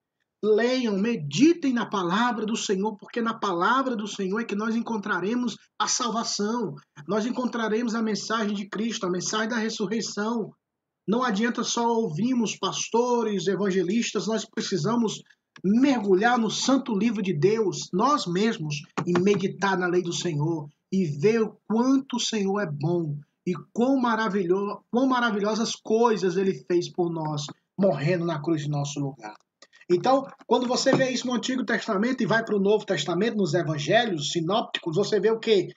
Leiam, 0.43 0.97
meditem 0.97 1.73
na 1.73 1.85
palavra 1.85 2.45
do 2.45 2.55
Senhor, 2.55 2.95
porque 2.97 3.21
na 3.21 3.33
palavra 3.33 3.95
do 3.95 4.07
Senhor 4.07 4.39
é 4.39 4.45
que 4.45 4.55
nós 4.55 4.73
encontraremos 4.73 5.57
a 5.77 5.87
salvação, 5.87 6.75
nós 7.07 7.25
encontraremos 7.25 7.93
a 7.93 8.01
mensagem 8.01 8.55
de 8.55 8.69
Cristo, 8.69 9.05
a 9.05 9.09
mensagem 9.09 9.49
da 9.49 9.57
ressurreição. 9.57 10.51
Não 11.09 11.23
adianta 11.23 11.63
só 11.63 11.87
ouvirmos 11.87 12.55
pastores, 12.55 13.47
evangelistas, 13.47 14.27
nós 14.27 14.45
precisamos 14.45 15.23
mergulhar 15.63 16.37
no 16.37 16.51
santo 16.51 16.95
livro 16.95 17.19
de 17.19 17.33
Deus, 17.33 17.89
nós 17.91 18.27
mesmos, 18.27 18.83
e 19.07 19.19
meditar 19.19 19.75
na 19.75 19.87
lei 19.87 20.03
do 20.03 20.13
Senhor 20.13 20.69
e 20.91 21.05
ver 21.05 21.41
o 21.41 21.57
quanto 21.67 22.17
o 22.17 22.19
Senhor 22.19 22.59
é 22.59 22.67
bom 22.67 23.17
e 23.43 23.53
quão, 23.73 23.99
maravilhoso, 23.99 24.81
quão 24.91 25.07
maravilhosas 25.07 25.75
coisas 25.75 26.37
ele 26.37 26.63
fez 26.71 26.87
por 26.93 27.11
nós, 27.11 27.47
morrendo 27.75 28.23
na 28.23 28.39
cruz 28.39 28.61
em 28.61 28.69
nosso 28.69 28.99
lugar. 28.99 29.33
Então, 29.89 30.27
quando 30.45 30.67
você 30.67 30.95
vê 30.95 31.09
isso 31.09 31.25
no 31.25 31.33
Antigo 31.33 31.65
Testamento 31.65 32.21
e 32.21 32.27
vai 32.27 32.45
para 32.45 32.55
o 32.55 32.61
Novo 32.61 32.85
Testamento, 32.85 33.35
nos 33.35 33.55
Evangelhos 33.55 34.31
sinópticos, 34.31 34.95
você 34.95 35.19
vê 35.19 35.31
o 35.31 35.39
que? 35.39 35.69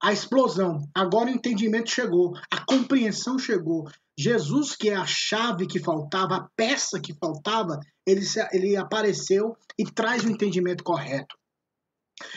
A 0.00 0.12
explosão. 0.12 0.78
Agora 0.94 1.26
o 1.26 1.34
entendimento 1.34 1.90
chegou, 1.90 2.34
a 2.52 2.64
compreensão 2.64 3.36
chegou. 3.36 3.88
Jesus, 4.20 4.76
que 4.76 4.90
é 4.90 4.96
a 4.96 5.06
chave 5.06 5.66
que 5.66 5.80
faltava, 5.80 6.36
a 6.36 6.48
peça 6.54 7.00
que 7.00 7.14
faltava, 7.14 7.80
ele, 8.06 8.20
ele 8.52 8.76
apareceu 8.76 9.56
e 9.78 9.84
traz 9.84 10.24
o 10.24 10.28
entendimento 10.28 10.84
correto. 10.84 11.34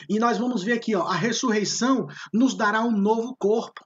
E 0.10 0.18
nós 0.18 0.38
vamos 0.38 0.64
ver 0.64 0.74
aqui, 0.74 0.96
ó, 0.96 1.06
a 1.06 1.16
ressurreição 1.16 2.08
nos 2.34 2.56
dará 2.56 2.82
um 2.82 2.92
novo 2.92 3.36
corpo. 3.38 3.86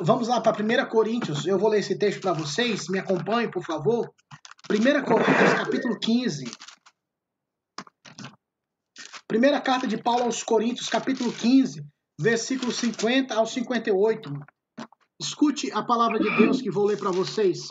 Vamos 0.00 0.26
lá 0.26 0.40
para 0.40 0.60
1 0.60 0.88
Coríntios. 0.88 1.46
Eu 1.46 1.60
vou 1.60 1.70
ler 1.70 1.78
esse 1.78 1.96
texto 1.96 2.22
para 2.22 2.32
vocês. 2.32 2.88
Me 2.88 2.98
acompanhem, 2.98 3.48
por 3.48 3.64
favor. 3.64 4.12
1 4.68 5.04
Coríntios, 5.04 5.54
capítulo 5.54 5.96
15. 5.96 6.50
Primeira 9.28 9.60
carta 9.60 9.86
de 9.86 9.96
Paulo 9.96 10.24
aos 10.24 10.42
Coríntios, 10.42 10.88
capítulo 10.88 11.32
15, 11.32 11.86
versículo 12.18 12.72
50 12.72 13.32
ao 13.32 13.46
58. 13.46 14.28
Escute 15.20 15.70
a 15.72 15.82
palavra 15.82 16.18
de 16.18 16.34
Deus 16.38 16.62
que 16.62 16.70
vou 16.70 16.86
ler 16.86 16.98
para 16.98 17.10
vocês. 17.10 17.68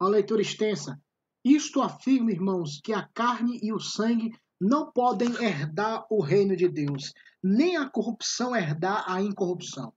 Uma 0.00 0.10
leitura 0.10 0.42
extensa. 0.42 1.00
Isto 1.44 1.80
afirma, 1.80 2.32
irmãos, 2.32 2.80
que 2.82 2.92
a 2.92 3.08
carne 3.14 3.60
e 3.62 3.72
o 3.72 3.78
sangue 3.78 4.36
não 4.60 4.90
podem 4.90 5.28
herdar 5.40 6.04
o 6.10 6.20
reino 6.20 6.56
de 6.56 6.68
Deus, 6.68 7.12
nem 7.40 7.76
a 7.76 7.88
corrupção 7.88 8.56
herdar 8.56 9.04
a 9.06 9.22
incorrupção. 9.22 9.92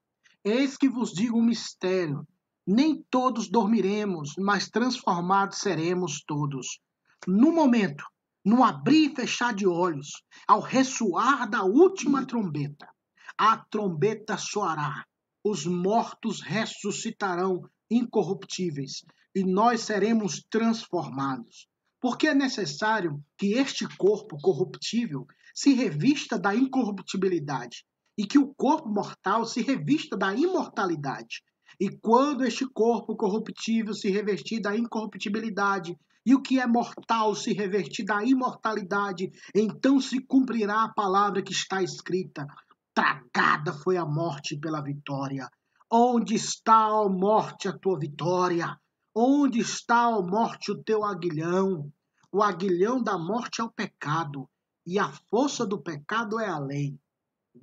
Eis 0.46 0.78
que 0.78 0.88
vos 0.88 1.12
digo 1.12 1.39
um 1.39 1.44
mistério. 1.44 2.28
Nem 2.66 3.04
todos 3.10 3.50
dormiremos, 3.50 4.36
mas 4.38 4.70
transformados 4.70 5.58
seremos 5.58 6.24
todos. 6.24 6.80
No 7.26 7.52
momento, 7.52 8.06
no 8.46 8.64
abrir 8.64 9.12
e 9.12 9.16
fechar 9.16 9.52
de 9.52 9.66
olhos, 9.66 10.24
ao 10.48 10.60
ressoar 10.60 11.50
da 11.50 11.64
última 11.64 12.24
trombeta, 12.24 12.88
a 13.36 13.58
trombeta 13.58 14.38
soará, 14.38 15.04
os 15.44 15.66
mortos 15.66 16.41
ressuscitarão 16.41 17.62
incorruptíveis 17.89 19.04
e 19.36 19.44
nós 19.44 19.82
seremos 19.82 20.41
transformados. 20.50 21.68
Porque 22.00 22.28
é 22.28 22.36
necessário 22.36 23.24
que 23.38 23.54
este 23.54 23.88
corpo 23.98 24.38
corruptível 24.41 25.26
se 25.54 25.74
revista 25.74 26.38
da 26.38 26.56
incorruptibilidade 26.56 27.86
e 28.18 28.26
que 28.26 28.38
o 28.38 28.54
corpo 28.54 28.89
mortal 28.89 29.46
se 29.46 29.62
revista 29.62 30.16
da 30.16 30.34
imortalidade. 30.34 31.41
E 31.80 31.89
quando 31.89 32.46
este 32.46 32.66
corpo 32.66 33.16
corruptível 33.16 33.94
se 33.94 34.10
revestir 34.10 34.62
da 34.62 34.78
incorruptibilidade, 34.78 35.98
e 36.26 36.34
o 36.34 36.41
que 36.41 36.60
é 36.60 36.66
mortal 36.66 37.36
se 37.36 37.52
revestir 37.52 38.06
da 38.06 38.24
imortalidade, 38.24 39.30
então 39.54 40.00
se 40.00 40.20
cumprirá 40.22 40.84
a 40.84 40.94
palavra 40.94 41.41
que 41.41 41.52
está 41.52 41.82
escrita: 41.82 42.46
Tragada 42.94 43.74
foi 43.74 43.98
a 43.98 44.06
morte 44.06 44.58
pela 44.58 44.82
vitória. 44.82 45.50
Onde 45.91 46.36
está, 46.36 46.89
ó 46.94 47.10
morte, 47.10 47.68
a 47.68 47.78
tua 47.78 48.00
vitória? 48.00 48.80
Onde 49.16 49.60
está, 49.60 50.10
ó 50.10 50.22
morte, 50.22 50.72
o 50.72 50.84
teu 50.84 51.04
aguilhão? 51.04 51.91
O 52.32 52.41
aguilhão 52.41 53.02
da 53.02 53.18
morte 53.18 53.62
é 53.62 53.64
o 53.64 53.72
pecado, 53.72 54.50
e 54.86 54.98
a 54.98 55.12
força 55.30 55.66
do 55.66 55.80
pecado 55.80 56.39
é 56.39 56.48
a 56.48 56.58
lei 56.58 56.98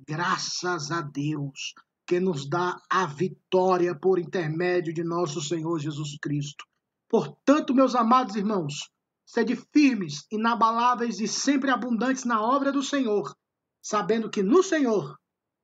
graças 0.07 0.91
a 0.91 1.01
Deus 1.01 1.73
que 2.05 2.19
nos 2.19 2.49
dá 2.49 2.81
a 2.89 3.05
vitória 3.05 3.95
por 3.95 4.19
intermédio 4.19 4.93
de 4.93 5.03
nosso 5.03 5.41
Senhor 5.41 5.79
Jesus 5.79 6.17
Cristo. 6.21 6.65
Portanto, 7.09 7.73
meus 7.73 7.95
amados 7.95 8.35
irmãos, 8.35 8.89
sede 9.25 9.55
firmes, 9.55 10.25
inabaláveis 10.31 11.19
e 11.19 11.27
sempre 11.27 11.69
abundantes 11.69 12.23
na 12.25 12.41
obra 12.41 12.71
do 12.71 12.81
Senhor, 12.81 13.35
sabendo 13.81 14.29
que 14.29 14.43
no 14.43 14.63
Senhor 14.63 15.17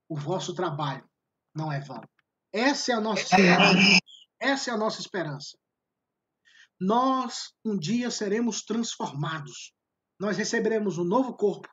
o 0.09 0.15
vosso 0.15 0.53
trabalho 0.53 1.07
não 1.55 1.71
é 1.71 1.79
vão. 1.79 2.01
Essa 2.53 2.91
é 2.91 2.95
a 2.95 3.01
nossa 3.01 3.21
esperança. 3.23 3.99
Essa 4.39 4.71
é 4.71 4.73
a 4.73 4.77
nossa 4.77 5.01
esperança. 5.01 5.57
Nós 6.79 7.53
um 7.65 7.77
dia 7.77 8.11
seremos 8.11 8.63
transformados. 8.63 9.73
Nós 10.19 10.37
receberemos 10.37 10.97
um 10.97 11.03
novo 11.03 11.35
corpo, 11.35 11.67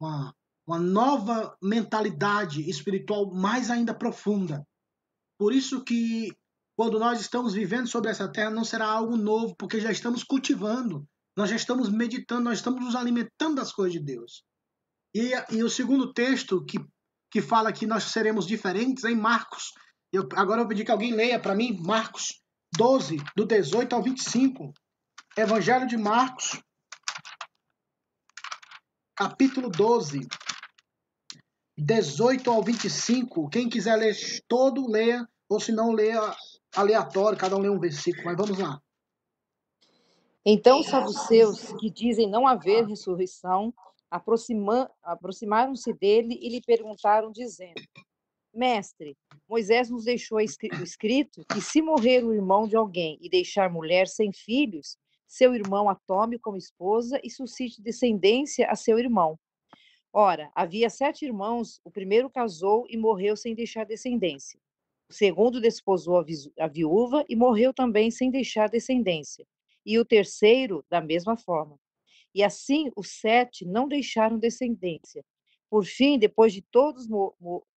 uma 0.00 0.34
uma 0.66 0.78
nova 0.78 1.56
mentalidade 1.62 2.68
espiritual 2.68 3.32
mais 3.32 3.70
ainda 3.70 3.94
profunda. 3.94 4.66
Por 5.38 5.52
isso 5.52 5.84
que 5.84 6.34
quando 6.76 6.98
nós 6.98 7.20
estamos 7.20 7.52
vivendo 7.52 7.86
sobre 7.86 8.10
essa 8.10 8.30
terra 8.30 8.50
não 8.50 8.64
será 8.64 8.86
algo 8.86 9.16
novo, 9.16 9.54
porque 9.56 9.80
já 9.80 9.92
estamos 9.92 10.24
cultivando, 10.24 11.06
nós 11.36 11.50
já 11.50 11.56
estamos 11.56 11.88
meditando, 11.88 12.44
nós 12.44 12.58
estamos 12.58 12.82
nos 12.82 12.96
alimentando 12.96 13.56
das 13.56 13.72
coisas 13.72 13.92
de 13.92 14.00
Deus. 14.00 14.42
E, 15.14 15.32
e 15.50 15.62
o 15.62 15.70
segundo 15.70 16.12
texto 16.12 16.64
que, 16.64 16.78
que 17.34 17.42
fala 17.42 17.72
que 17.72 17.84
nós 17.84 18.04
seremos 18.04 18.46
diferentes 18.46 19.02
em 19.02 19.16
Marcos. 19.16 19.72
Eu, 20.12 20.28
agora 20.36 20.62
eu 20.62 20.68
pedi 20.68 20.84
que 20.84 20.92
alguém 20.92 21.12
leia 21.12 21.36
para 21.36 21.52
mim 21.52 21.76
Marcos 21.82 22.40
12, 22.78 23.16
do 23.36 23.44
18 23.44 23.92
ao 23.92 24.00
25. 24.00 24.72
Evangelho 25.36 25.84
de 25.84 25.96
Marcos, 25.96 26.62
capítulo 29.16 29.68
12, 29.68 30.28
18 31.76 32.48
ao 32.48 32.62
25. 32.62 33.48
Quem 33.48 33.68
quiser 33.68 33.96
ler 33.96 34.14
todo, 34.46 34.88
leia, 34.88 35.28
ou 35.48 35.58
se 35.58 35.72
não, 35.72 35.90
leia 35.90 36.20
aleatório, 36.76 37.36
cada 37.36 37.56
um 37.56 37.60
lê 37.60 37.68
um 37.68 37.80
versículo. 37.80 38.26
Mas 38.26 38.36
vamos 38.36 38.60
lá. 38.60 38.80
Então 40.46 40.78
os 40.78 40.86
saduceus, 40.86 41.72
que 41.80 41.90
dizem 41.90 42.30
não 42.30 42.46
haver 42.46 42.86
ressurreição, 42.86 43.74
aproximaram-se 45.02 45.92
dele 45.92 46.38
e 46.40 46.48
lhe 46.48 46.60
perguntaram, 46.60 47.32
dizendo: 47.32 47.82
Mestre, 48.52 49.16
Moisés 49.48 49.90
nos 49.90 50.04
deixou 50.04 50.40
escrito 50.40 51.44
que 51.52 51.60
se 51.60 51.82
morrer 51.82 52.24
o 52.24 52.32
irmão 52.32 52.68
de 52.68 52.76
alguém 52.76 53.18
e 53.20 53.28
deixar 53.28 53.68
mulher 53.68 54.06
sem 54.06 54.32
filhos, 54.32 54.96
seu 55.26 55.54
irmão 55.54 55.88
a 55.88 55.96
tome 55.96 56.38
como 56.38 56.56
esposa 56.56 57.20
e 57.24 57.30
suscite 57.30 57.82
descendência 57.82 58.70
a 58.70 58.76
seu 58.76 58.98
irmão. 58.98 59.36
Ora, 60.12 60.48
havia 60.54 60.88
sete 60.88 61.24
irmãos, 61.24 61.80
o 61.82 61.90
primeiro 61.90 62.30
casou 62.30 62.86
e 62.88 62.96
morreu 62.96 63.36
sem 63.36 63.52
deixar 63.52 63.84
descendência. 63.84 64.60
O 65.10 65.12
segundo 65.12 65.60
desposou 65.60 66.24
a 66.58 66.68
viúva 66.68 67.24
e 67.28 67.34
morreu 67.34 67.74
também 67.74 68.12
sem 68.12 68.30
deixar 68.30 68.68
descendência. 68.68 69.44
E 69.84 69.98
o 69.98 70.04
terceiro, 70.04 70.84
da 70.88 71.00
mesma 71.00 71.36
forma. 71.36 71.76
E 72.34 72.42
assim 72.42 72.90
os 72.96 73.10
sete 73.10 73.64
não 73.64 73.86
deixaram 73.86 74.38
descendência. 74.38 75.24
Por 75.70 75.84
fim, 75.84 76.18
depois 76.18 76.52
de 76.52 76.62
todos, 76.62 77.06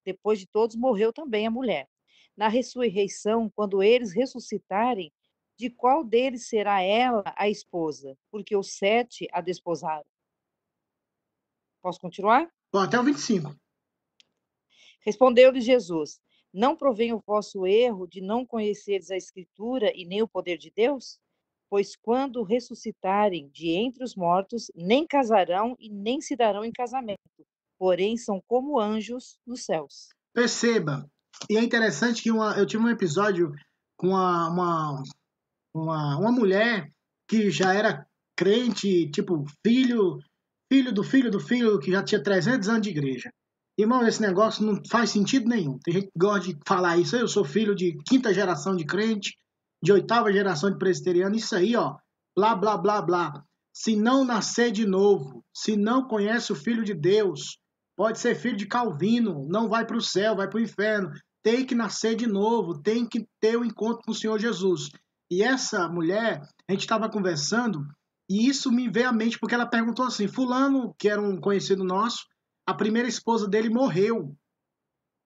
depois 0.04 0.40
de 0.40 0.48
todos 0.48 0.76
morreu 0.76 1.14
também 1.14 1.46
a 1.46 1.52
mulher. 1.52 1.88
Na 2.36 2.48
ressurreição, 2.48 3.52
quando 3.56 3.82
eles 3.82 4.14
ressuscitarem, 4.14 5.12
de 5.58 5.70
qual 5.70 6.04
deles 6.04 6.48
será 6.48 6.82
ela 6.82 7.24
a 7.36 7.50
esposa? 7.50 8.16
Porque 8.30 8.56
os 8.56 8.78
sete 8.78 9.28
a 9.32 9.42
desposaram. 9.42 10.06
Posso 11.82 12.00
continuar? 12.00 12.52
Bom, 12.72 12.80
até 12.80 13.00
o 13.00 13.04
25. 13.04 13.56
Respondeu-lhe 15.02 15.62
Jesus: 15.62 16.20
Não 16.54 16.76
provém 16.76 17.14
o 17.14 17.24
vosso 17.26 17.66
erro 17.66 18.06
de 18.06 18.22
não 18.22 18.46
conheceres 18.46 19.10
a 19.10 19.18
Escritura 19.18 19.92
e 19.96 20.06
nem 20.06 20.22
o 20.22 20.28
poder 20.28 20.58
de 20.58 20.70
Deus? 20.70 21.20
Pois 21.70 21.96
quando 21.96 22.44
ressuscitarem 22.44 23.50
de 23.50 23.70
entre 23.70 24.04
os 24.04 24.16
mortos, 24.16 24.72
nem 24.76 25.06
casarão 25.06 25.76
e 25.80 25.90
nem 25.90 26.22
se 26.22 26.36
darão 26.36 26.64
em 26.64 26.72
casamento, 26.72 27.20
porém 27.78 28.18
são 28.18 28.42
como 28.48 28.80
anjos 28.80 29.38
nos 29.46 29.64
céus. 29.64 30.10
Perceba, 30.34 31.10
e 31.50 31.58
é 31.58 31.64
interessante 31.64 32.24
que 32.24 32.32
uma, 32.32 32.58
eu 32.58 32.66
tive 32.66 32.84
um 32.84 32.90
episódio 32.90 33.54
com 33.96 34.10
uma, 34.10 34.50
uma, 34.50 35.04
uma, 35.74 36.18
uma 36.18 36.32
mulher 36.32 36.92
que 37.28 37.52
já 37.52 37.74
era 37.74 38.08
crente, 38.36 39.10
tipo, 39.12 39.46
filho, 39.66 40.20
filho 40.72 40.94
do 40.94 41.04
filho 41.04 41.32
do 41.32 41.40
filho, 41.40 41.80
que 41.80 41.92
já 41.92 42.04
tinha 42.04 42.22
300 42.22 42.70
anos 42.70 42.82
de 42.82 42.90
igreja. 42.90 43.30
Irmão, 43.78 44.08
esse 44.08 44.22
negócio 44.22 44.66
não 44.66 44.82
faz 44.90 45.12
sentido 45.12 45.48
nenhum. 45.48 45.78
Tem 45.80 45.94
gente 45.94 46.06
que 46.06 46.20
gosta 46.20 46.52
de 46.52 46.58
falar 46.66 46.98
isso. 46.98 47.16
Eu 47.16 47.28
sou 47.28 47.46
filho 47.46 47.76
de 47.76 47.98
quinta 48.08 48.34
geração 48.34 48.76
de 48.76 48.86
crente 48.86 49.38
de 49.82 49.92
oitava 49.92 50.32
geração 50.32 50.72
de 50.72 50.78
presbiteriano, 50.78 51.36
isso 51.36 51.56
aí, 51.56 51.76
ó, 51.76 51.96
blá, 52.36 52.56
blá, 52.56 52.78
blá, 52.78 53.02
blá. 53.02 53.44
Se 53.74 53.96
não 53.96 54.26
nascer 54.26 54.72
de 54.72 54.86
novo, 54.86 55.44
se 55.54 55.78
não 55.78 56.08
conhece 56.08 56.52
o 56.52 56.56
Filho 56.56 56.84
de 56.84 56.96
Deus, 56.96 57.60
pode 57.96 58.20
ser 58.20 58.36
filho 58.36 58.56
de 58.56 58.68
Calvino, 58.68 59.48
não 59.50 59.68
vai 59.68 59.86
para 59.86 59.98
o 59.98 60.02
céu, 60.02 60.36
vai 60.36 60.48
para 60.48 60.58
o 60.58 60.62
inferno. 60.62 61.12
Tem 61.44 61.66
que 61.66 61.76
nascer 61.76 62.16
de 62.16 62.28
novo, 62.28 62.82
tem 62.82 63.08
que 63.08 63.28
ter 63.40 63.58
o 63.58 63.62
um 63.62 63.66
encontro 63.66 64.04
com 64.06 64.12
o 64.12 64.16
Senhor 64.16 64.40
Jesus. 64.40 64.90
E 65.32 65.44
essa 65.44 65.90
mulher, 65.90 66.42
a 66.68 66.72
gente 66.72 66.82
estava 66.82 67.10
conversando, 67.10 67.86
e 68.30 68.48
isso 68.48 68.72
me 68.72 68.90
veio 68.90 69.10
à 69.10 69.14
mente 69.14 69.40
porque 69.40 69.56
ela 69.56 69.66
perguntou 69.66 70.06
assim: 70.06 70.28
Fulano, 70.28 70.94
que 70.98 71.10
era 71.10 71.22
um 71.22 71.40
conhecido 71.40 71.84
nosso, 71.84 72.26
a 72.68 72.74
primeira 72.74 73.08
esposa 73.08 73.48
dele 73.48 73.70
morreu. 73.70 74.36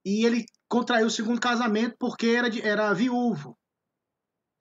E 0.06 0.26
ele 0.26 0.46
contraiu 0.70 1.08
o 1.08 1.12
segundo 1.12 1.40
casamento 1.40 1.96
porque 2.00 2.28
era, 2.28 2.50
de, 2.50 2.62
era 2.62 2.94
viúvo. 2.94 3.58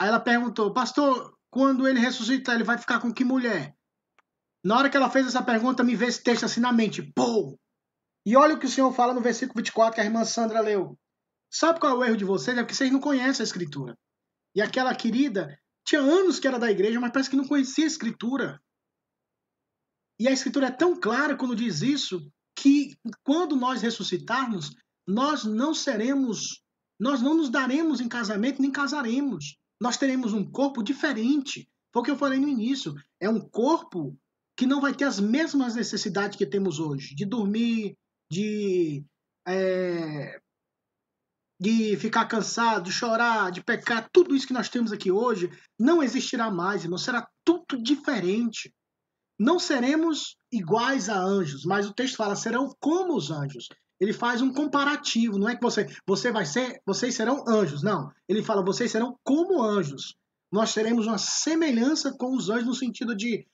Aí 0.00 0.08
ela 0.08 0.18
perguntou, 0.18 0.72
pastor, 0.72 1.36
quando 1.50 1.86
ele 1.86 2.00
ressuscitar, 2.00 2.54
ele 2.54 2.64
vai 2.64 2.78
ficar 2.78 3.00
com 3.00 3.12
que 3.12 3.22
mulher? 3.22 3.76
Na 4.64 4.78
hora 4.78 4.88
que 4.88 4.96
ela 4.96 5.10
fez 5.10 5.26
essa 5.26 5.42
pergunta, 5.42 5.84
me 5.84 5.94
veio 5.94 6.08
esse 6.08 6.22
texto 6.22 6.44
assim 6.44 6.58
na 6.58 6.72
mente. 6.72 7.02
Pô! 7.02 7.58
E 8.24 8.34
olha 8.34 8.54
o 8.54 8.58
que 8.58 8.64
o 8.64 8.70
Senhor 8.70 8.90
fala 8.94 9.12
no 9.12 9.20
versículo 9.20 9.58
24 9.58 9.94
que 9.94 10.00
a 10.00 10.04
irmã 10.04 10.24
Sandra 10.24 10.60
leu. 10.60 10.98
Sabe 11.52 11.80
qual 11.80 11.92
é 11.92 11.94
o 11.98 12.04
erro 12.04 12.16
de 12.16 12.24
vocês? 12.24 12.56
É 12.56 12.62
porque 12.62 12.74
vocês 12.74 12.90
não 12.90 12.98
conhecem 12.98 13.42
a 13.42 13.44
Escritura. 13.44 13.94
E 14.54 14.62
aquela 14.62 14.94
querida 14.94 15.54
tinha 15.86 16.00
anos 16.00 16.40
que 16.40 16.48
era 16.48 16.58
da 16.58 16.70
igreja, 16.70 16.98
mas 16.98 17.12
parece 17.12 17.28
que 17.28 17.36
não 17.36 17.46
conhecia 17.46 17.84
a 17.84 17.88
Escritura. 17.88 18.58
E 20.18 20.26
a 20.26 20.32
Escritura 20.32 20.68
é 20.68 20.70
tão 20.70 20.98
clara 20.98 21.36
quando 21.36 21.54
diz 21.54 21.82
isso 21.82 22.26
que 22.56 22.96
quando 23.22 23.54
nós 23.54 23.82
ressuscitarmos, 23.82 24.74
nós 25.06 25.44
não 25.44 25.74
seremos, 25.74 26.62
nós 26.98 27.20
não 27.20 27.34
nos 27.34 27.50
daremos 27.50 28.00
em 28.00 28.08
casamento 28.08 28.62
nem 28.62 28.72
casaremos 28.72 29.59
nós 29.80 29.96
teremos 29.96 30.32
um 30.32 30.44
corpo 30.44 30.82
diferente. 30.82 31.68
Foi 31.92 32.02
o 32.02 32.04
que 32.04 32.10
eu 32.10 32.18
falei 32.18 32.38
no 32.38 32.48
início. 32.48 32.94
É 33.18 33.28
um 33.28 33.40
corpo 33.40 34.16
que 34.56 34.66
não 34.66 34.80
vai 34.80 34.94
ter 34.94 35.04
as 35.04 35.18
mesmas 35.18 35.74
necessidades 35.74 36.36
que 36.36 36.46
temos 36.46 36.78
hoje, 36.78 37.14
de 37.14 37.24
dormir, 37.24 37.96
de, 38.30 39.02
é, 39.48 40.38
de 41.58 41.96
ficar 41.96 42.26
cansado, 42.26 42.84
de 42.84 42.92
chorar, 42.92 43.50
de 43.50 43.64
pecar. 43.64 44.08
Tudo 44.12 44.36
isso 44.36 44.46
que 44.46 44.52
nós 44.52 44.68
temos 44.68 44.92
aqui 44.92 45.10
hoje 45.10 45.50
não 45.78 46.02
existirá 46.02 46.50
mais, 46.50 46.84
irmão. 46.84 46.98
Será 46.98 47.26
tudo 47.42 47.82
diferente. 47.82 48.74
Não 49.38 49.58
seremos 49.58 50.36
iguais 50.52 51.08
a 51.08 51.18
anjos, 51.18 51.64
mas 51.64 51.88
o 51.88 51.94
texto 51.94 52.16
fala 52.16 52.36
serão 52.36 52.76
como 52.78 53.16
os 53.16 53.30
anjos 53.30 53.68
ele 54.00 54.14
faz 54.14 54.40
um 54.40 54.52
comparativo, 54.52 55.38
não 55.38 55.48
é 55.48 55.54
que 55.54 55.62
você, 55.62 55.86
você 56.06 56.32
vai 56.32 56.46
ser, 56.46 56.80
vocês 56.86 57.14
serão 57.14 57.44
anjos, 57.46 57.82
não. 57.82 58.10
Ele 58.26 58.42
fala, 58.42 58.64
vocês 58.64 58.90
serão 58.90 59.18
como 59.22 59.62
anjos. 59.62 60.16
Nós 60.50 60.72
teremos 60.72 61.06
uma 61.06 61.18
semelhança 61.18 62.12
com 62.16 62.34
os 62.34 62.48
anjos 62.48 62.66
no 62.66 62.74
sentido 62.74 63.14
de 63.14 63.46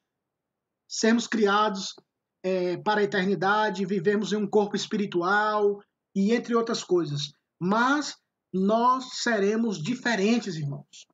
sermos 0.89 1.27
criados 1.27 1.97
é, 2.45 2.77
para 2.77 3.01
a 3.01 3.05
eternidade, 3.05 3.85
vivermos 3.85 4.33
em 4.33 4.37
um 4.37 4.49
corpo 4.49 4.77
espiritual 4.77 5.83
e 6.15 6.33
entre 6.33 6.55
outras 6.55 6.85
coisas. 6.85 7.33
Mas 7.61 8.17
nós 8.55 9.19
seremos 9.23 9.83
diferentes, 9.83 10.55
irmãos. 10.55 11.07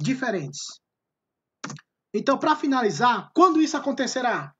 Diferentes. 0.00 0.80
Então, 2.14 2.38
para 2.38 2.54
finalizar, 2.54 3.30
quando 3.34 3.60
isso 3.60 3.76
acontecerá? 3.76 4.54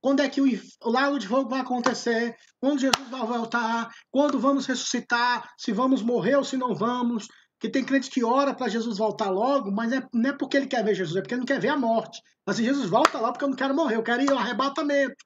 Quando 0.00 0.20
é 0.20 0.28
que 0.28 0.40
o, 0.40 0.90
lago 0.90 1.18
de 1.18 1.26
fogo 1.26 1.50
vai 1.50 1.60
acontecer? 1.60 2.36
Quando 2.60 2.80
Jesus 2.80 3.08
vai 3.08 3.26
voltar? 3.26 3.92
Quando 4.10 4.38
vamos 4.38 4.66
ressuscitar? 4.66 5.50
Se 5.58 5.72
vamos 5.72 6.02
morrer 6.02 6.36
ou 6.36 6.44
se 6.44 6.56
não 6.56 6.74
vamos? 6.74 7.26
Que 7.58 7.68
tem 7.68 7.84
crente 7.84 8.08
que 8.08 8.24
ora 8.24 8.54
para 8.54 8.68
Jesus 8.68 8.98
voltar 8.98 9.30
logo, 9.30 9.72
mas 9.72 9.92
é, 9.92 10.06
não 10.12 10.30
é 10.30 10.32
porque 10.32 10.56
ele 10.56 10.68
quer 10.68 10.84
ver 10.84 10.94
Jesus, 10.94 11.16
é 11.16 11.20
porque 11.20 11.34
ele 11.34 11.40
não 11.40 11.46
quer 11.46 11.60
ver 11.60 11.70
a 11.70 11.76
morte. 11.76 12.22
Mas 12.46 12.56
se 12.56 12.64
Jesus 12.64 12.88
volta 12.88 13.18
lá, 13.18 13.32
porque 13.32 13.44
eu 13.44 13.48
não 13.48 13.56
quero 13.56 13.74
morrer, 13.74 13.96
eu 13.96 14.02
quero 14.02 14.22
ir 14.22 14.30
ao 14.30 14.38
arrebatamento. 14.38 15.16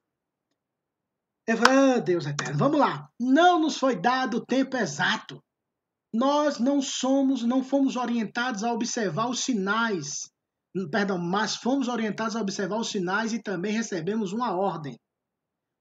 Eu 1.45 1.57
falo, 1.57 1.69
ah, 1.71 1.99
Deus 1.99 2.25
eterno, 2.25 2.57
vamos 2.57 2.79
lá. 2.79 3.07
Não 3.19 3.59
nos 3.59 3.77
foi 3.77 3.95
dado 3.95 4.37
o 4.37 4.45
tempo 4.45 4.77
exato. 4.77 5.43
Nós 6.11 6.57
não 6.57 6.81
somos, 6.81 7.43
não 7.43 7.63
fomos 7.63 7.95
orientados 7.95 8.63
a 8.63 8.71
observar 8.71 9.29
os 9.29 9.41
sinais 9.41 10.32
perdão, 10.89 11.17
mas 11.17 11.55
fomos 11.55 11.87
orientados 11.87 12.35
a 12.35 12.41
observar 12.41 12.77
os 12.77 12.89
sinais 12.89 13.33
e 13.33 13.41
também 13.41 13.71
recebemos 13.71 14.33
uma 14.33 14.55
ordem. 14.55 14.97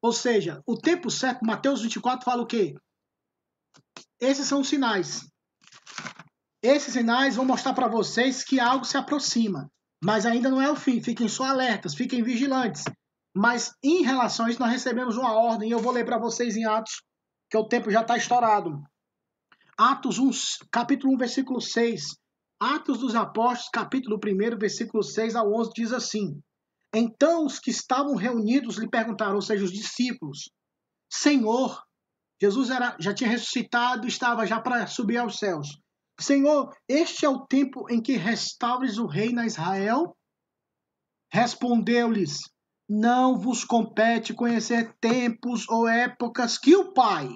Ou 0.02 0.12
seja, 0.12 0.60
o 0.66 0.76
tempo 0.76 1.10
certo, 1.10 1.44
Mateus 1.44 1.80
24 1.82 2.24
fala 2.24 2.42
o 2.42 2.46
quê? 2.46 2.74
Esses 4.20 4.46
são 4.46 4.60
os 4.60 4.68
sinais. 4.68 5.26
Esses 6.62 6.92
sinais 6.92 7.36
vão 7.36 7.44
mostrar 7.44 7.74
para 7.74 7.88
vocês 7.88 8.44
que 8.44 8.60
algo 8.60 8.84
se 8.84 8.96
aproxima, 8.96 9.68
mas 10.02 10.26
ainda 10.26 10.50
não 10.50 10.60
é 10.60 10.70
o 10.70 10.76
fim. 10.76 11.02
Fiquem 11.02 11.28
só 11.28 11.44
alertas, 11.44 11.94
fiquem 11.94 12.22
vigilantes. 12.22 12.84
Mas 13.34 13.72
em 13.82 14.02
relação 14.02 14.46
a 14.46 14.50
isso, 14.50 14.60
nós 14.60 14.70
recebemos 14.70 15.16
uma 15.16 15.32
ordem, 15.32 15.68
e 15.68 15.72
eu 15.72 15.78
vou 15.78 15.92
ler 15.92 16.04
para 16.04 16.18
vocês 16.18 16.56
em 16.56 16.66
Atos, 16.66 17.02
que 17.50 17.56
o 17.56 17.66
tempo 17.66 17.90
já 17.90 18.02
está 18.02 18.16
estourado. 18.16 18.82
Atos 19.78 20.18
1, 20.18 20.30
capítulo 20.70 21.14
1, 21.14 21.16
versículo 21.16 21.60
6. 21.60 22.02
Atos 22.62 23.00
dos 23.00 23.16
Apóstolos, 23.16 23.70
capítulo 23.70 24.20
1, 24.24 24.56
versículo 24.56 25.02
6 25.02 25.34
ao 25.34 25.52
11, 25.52 25.70
diz 25.74 25.92
assim: 25.92 26.40
Então 26.94 27.44
os 27.44 27.58
que 27.58 27.72
estavam 27.72 28.14
reunidos 28.14 28.76
lhe 28.76 28.88
perguntaram, 28.88 29.34
ou 29.34 29.42
seja, 29.42 29.64
os 29.64 29.72
discípulos, 29.72 30.48
Senhor, 31.12 31.82
Jesus 32.40 32.70
era, 32.70 32.96
já 33.00 33.12
tinha 33.12 33.28
ressuscitado, 33.28 34.06
estava 34.06 34.46
já 34.46 34.60
para 34.60 34.86
subir 34.86 35.16
aos 35.16 35.40
céus. 35.40 35.76
Senhor, 36.20 36.72
este 36.88 37.26
é 37.26 37.28
o 37.28 37.44
tempo 37.44 37.90
em 37.90 38.00
que 38.00 38.12
restaures 38.12 38.96
o 38.96 39.06
reino 39.06 39.40
a 39.40 39.46
Israel? 39.46 40.16
Respondeu-lhes: 41.32 42.48
Não 42.88 43.36
vos 43.36 43.64
compete 43.64 44.32
conhecer 44.32 44.96
tempos 45.00 45.68
ou 45.68 45.88
épocas 45.88 46.58
que 46.58 46.76
o 46.76 46.92
Pai 46.92 47.28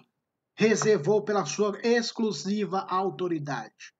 reservou 0.56 1.24
pela 1.24 1.44
sua 1.44 1.76
exclusiva 1.82 2.86
autoridade 2.88 3.95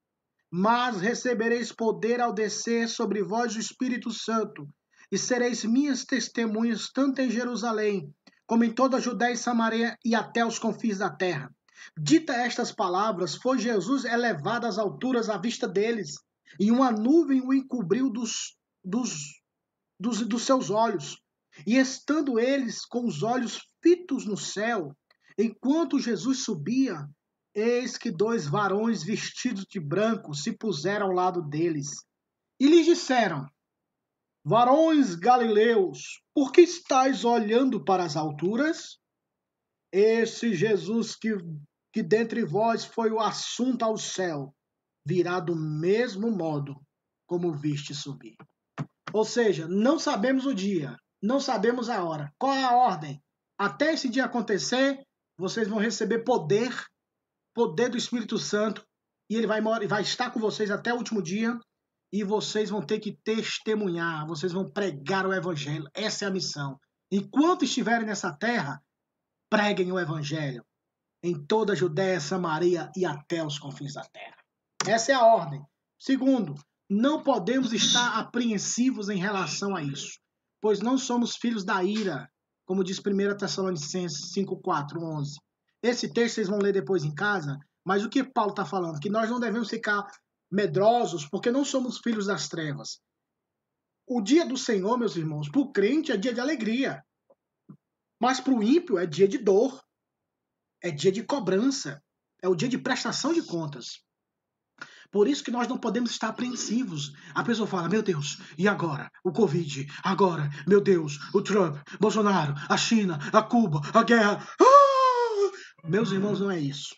mas 0.58 1.02
recebereis 1.02 1.70
poder 1.70 2.18
ao 2.18 2.32
descer 2.32 2.88
sobre 2.88 3.22
vós 3.22 3.54
o 3.54 3.60
Espírito 3.60 4.10
Santo, 4.10 4.66
e 5.12 5.18
sereis 5.18 5.62
minhas 5.66 6.02
testemunhas 6.02 6.90
tanto 6.90 7.20
em 7.20 7.30
Jerusalém, 7.30 8.10
como 8.46 8.64
em 8.64 8.72
toda 8.72 8.96
a 8.96 9.00
Judéia 9.00 9.34
e 9.34 9.36
Samaria 9.36 9.98
e 10.02 10.14
até 10.14 10.46
os 10.46 10.58
confins 10.58 10.96
da 10.96 11.10
terra. 11.10 11.54
Dita 11.94 12.32
estas 12.32 12.72
palavras, 12.72 13.34
foi 13.34 13.58
Jesus 13.58 14.06
elevado 14.06 14.66
às 14.66 14.78
alturas 14.78 15.28
à 15.28 15.36
vista 15.36 15.68
deles, 15.68 16.14
e 16.58 16.70
uma 16.70 16.90
nuvem 16.90 17.42
o 17.42 17.52
encobriu 17.52 18.08
dos, 18.08 18.56
dos, 18.82 19.12
dos, 20.00 20.26
dos 20.26 20.44
seus 20.44 20.70
olhos. 20.70 21.20
E 21.66 21.76
estando 21.76 22.40
eles 22.40 22.86
com 22.86 23.04
os 23.04 23.22
olhos 23.22 23.60
fitos 23.82 24.24
no 24.24 24.38
céu, 24.38 24.96
enquanto 25.38 25.98
Jesus 25.98 26.44
subia, 26.44 27.06
Eis 27.58 27.96
que 27.96 28.10
dois 28.10 28.46
varões 28.46 29.02
vestidos 29.02 29.64
de 29.64 29.80
branco 29.80 30.34
se 30.34 30.52
puseram 30.52 31.06
ao 31.06 31.12
lado 31.12 31.40
deles. 31.40 32.04
E 32.60 32.66
lhes 32.66 32.84
disseram: 32.84 33.48
Varões 34.44 35.14
galileus, 35.14 36.20
por 36.34 36.52
que 36.52 36.60
estáis 36.60 37.24
olhando 37.24 37.82
para 37.82 38.04
as 38.04 38.14
alturas? 38.14 38.98
Esse 39.90 40.54
Jesus 40.54 41.16
que, 41.16 41.34
que 41.90 42.02
dentre 42.02 42.44
vós 42.44 42.84
foi 42.84 43.10
o 43.10 43.20
assunto 43.20 43.82
ao 43.82 43.96
céu, 43.96 44.54
virá 45.06 45.40
do 45.40 45.56
mesmo 45.56 46.30
modo 46.30 46.78
como 47.26 47.56
viste 47.56 47.94
subir. 47.94 48.36
Ou 49.14 49.24
seja, 49.24 49.66
não 49.66 49.98
sabemos 49.98 50.44
o 50.44 50.54
dia, 50.54 50.94
não 51.22 51.40
sabemos 51.40 51.88
a 51.88 52.04
hora. 52.04 52.30
Qual 52.38 52.52
é 52.52 52.62
a 52.62 52.76
ordem? 52.76 53.18
Até 53.58 53.94
esse 53.94 54.10
dia 54.10 54.26
acontecer, 54.26 55.02
vocês 55.38 55.66
vão 55.66 55.78
receber 55.78 56.22
poder, 56.22 56.70
poder 57.56 57.88
do 57.88 57.96
Espírito 57.96 58.36
Santo, 58.36 58.86
e 59.30 59.34
ele 59.34 59.46
vai, 59.46 59.62
vai 59.62 60.02
estar 60.02 60.30
com 60.30 60.38
vocês 60.38 60.70
até 60.70 60.92
o 60.92 60.98
último 60.98 61.22
dia, 61.22 61.58
e 62.12 62.22
vocês 62.22 62.68
vão 62.68 62.82
ter 62.82 63.00
que 63.00 63.18
testemunhar, 63.24 64.26
vocês 64.26 64.52
vão 64.52 64.70
pregar 64.70 65.26
o 65.26 65.32
Evangelho. 65.32 65.88
Essa 65.94 66.26
é 66.26 66.28
a 66.28 66.30
missão. 66.30 66.78
Enquanto 67.10 67.64
estiverem 67.64 68.06
nessa 68.06 68.30
terra, 68.30 68.78
preguem 69.48 69.90
o 69.90 69.98
Evangelho 69.98 70.62
em 71.22 71.34
toda 71.46 71.72
a 71.72 71.76
Judéia, 71.76 72.20
Samaria 72.20 72.90
e 72.94 73.06
até 73.06 73.42
os 73.42 73.58
confins 73.58 73.94
da 73.94 74.04
terra. 74.04 74.36
Essa 74.86 75.12
é 75.12 75.14
a 75.14 75.24
ordem. 75.24 75.64
Segundo, 75.98 76.54
não 76.90 77.22
podemos 77.22 77.72
estar 77.72 78.18
apreensivos 78.18 79.08
em 79.08 79.16
relação 79.16 79.74
a 79.74 79.82
isso, 79.82 80.20
pois 80.60 80.80
não 80.80 80.98
somos 80.98 81.36
filhos 81.36 81.64
da 81.64 81.82
ira, 81.82 82.30
como 82.66 82.84
diz 82.84 82.98
1 82.98 83.36
Tessalonicenses 83.38 84.30
5, 84.32 84.60
4, 84.60 85.00
11. 85.02 85.38
Esse 85.82 86.12
texto 86.12 86.36
vocês 86.36 86.48
vão 86.48 86.58
ler 86.58 86.72
depois 86.72 87.04
em 87.04 87.14
casa, 87.14 87.58
mas 87.84 88.04
o 88.04 88.08
que 88.08 88.24
Paulo 88.24 88.50
está 88.50 88.64
falando? 88.64 89.00
Que 89.00 89.10
nós 89.10 89.30
não 89.30 89.38
devemos 89.38 89.68
ficar 89.68 90.06
medrosos 90.50 91.26
porque 91.28 91.50
não 91.50 91.64
somos 91.64 91.98
filhos 91.98 92.26
das 92.26 92.48
trevas. 92.48 93.00
O 94.06 94.20
dia 94.20 94.46
do 94.46 94.56
Senhor, 94.56 94.98
meus 94.98 95.16
irmãos, 95.16 95.48
para 95.48 95.60
o 95.60 95.72
crente 95.72 96.12
é 96.12 96.16
dia 96.16 96.32
de 96.32 96.40
alegria, 96.40 97.04
mas 98.20 98.40
para 98.40 98.54
o 98.54 98.62
ímpio 98.62 98.98
é 98.98 99.06
dia 99.06 99.28
de 99.28 99.38
dor, 99.38 99.82
é 100.82 100.90
dia 100.90 101.12
de 101.12 101.22
cobrança, 101.22 102.02
é 102.42 102.48
o 102.48 102.54
dia 102.54 102.68
de 102.68 102.78
prestação 102.78 103.32
de 103.32 103.42
contas. 103.42 104.04
Por 105.10 105.28
isso 105.28 105.44
que 105.44 105.50
nós 105.50 105.68
não 105.68 105.78
podemos 105.78 106.10
estar 106.10 106.28
apreensivos. 106.28 107.12
A 107.34 107.42
pessoa 107.42 107.66
fala, 107.66 107.88
meu 107.88 108.02
Deus, 108.02 108.38
e 108.58 108.68
agora? 108.68 109.10
O 109.24 109.32
Covid, 109.32 109.86
agora, 110.02 110.50
meu 110.66 110.80
Deus, 110.80 111.18
o 111.32 111.42
Trump, 111.42 111.76
Bolsonaro, 112.00 112.54
a 112.68 112.76
China, 112.76 113.18
a 113.32 113.42
Cuba, 113.42 113.80
a 113.94 114.02
guerra. 114.02 114.46
Ah! 114.60 114.75
Meus 115.88 116.10
irmãos, 116.10 116.40
não 116.40 116.50
é 116.50 116.58
isso. 116.58 116.96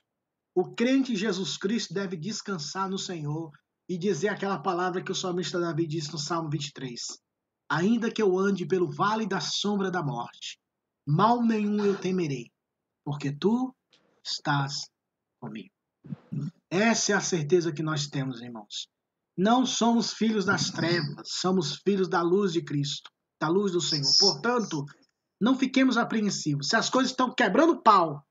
O 0.54 0.74
crente 0.74 1.12
em 1.12 1.16
Jesus 1.16 1.58
Cristo 1.58 1.92
deve 1.92 2.16
descansar 2.16 2.88
no 2.88 2.98
Senhor 2.98 3.50
e 3.86 3.98
dizer 3.98 4.28
aquela 4.28 4.58
palavra 4.58 5.02
que 5.02 5.12
o 5.12 5.14
salmista 5.14 5.60
Davi 5.60 5.86
disse 5.86 6.10
no 6.10 6.18
Salmo 6.18 6.48
23. 6.48 6.98
Ainda 7.70 8.10
que 8.10 8.22
eu 8.22 8.38
ande 8.38 8.66
pelo 8.66 8.90
vale 8.90 9.26
da 9.26 9.40
sombra 9.40 9.90
da 9.90 10.02
morte, 10.02 10.58
mal 11.06 11.42
nenhum 11.42 11.84
eu 11.84 12.00
temerei, 12.00 12.50
porque 13.04 13.30
tu 13.30 13.74
estás 14.24 14.88
comigo. 15.38 15.70
Essa 16.70 17.12
é 17.12 17.14
a 17.14 17.20
certeza 17.20 17.72
que 17.72 17.82
nós 17.82 18.06
temos, 18.06 18.40
irmãos. 18.40 18.88
Não 19.36 19.66
somos 19.66 20.14
filhos 20.14 20.46
das 20.46 20.70
trevas, 20.70 21.28
somos 21.28 21.76
filhos 21.84 22.08
da 22.08 22.22
luz 22.22 22.54
de 22.54 22.62
Cristo, 22.62 23.10
da 23.38 23.48
luz 23.48 23.72
do 23.72 23.82
Senhor. 23.82 24.10
Portanto, 24.18 24.84
não 25.38 25.58
fiquemos 25.58 25.98
apreensivos. 25.98 26.68
Se 26.68 26.76
as 26.76 26.88
coisas 26.88 27.12
estão 27.12 27.34
quebrando 27.34 27.82
pau, 27.82 28.26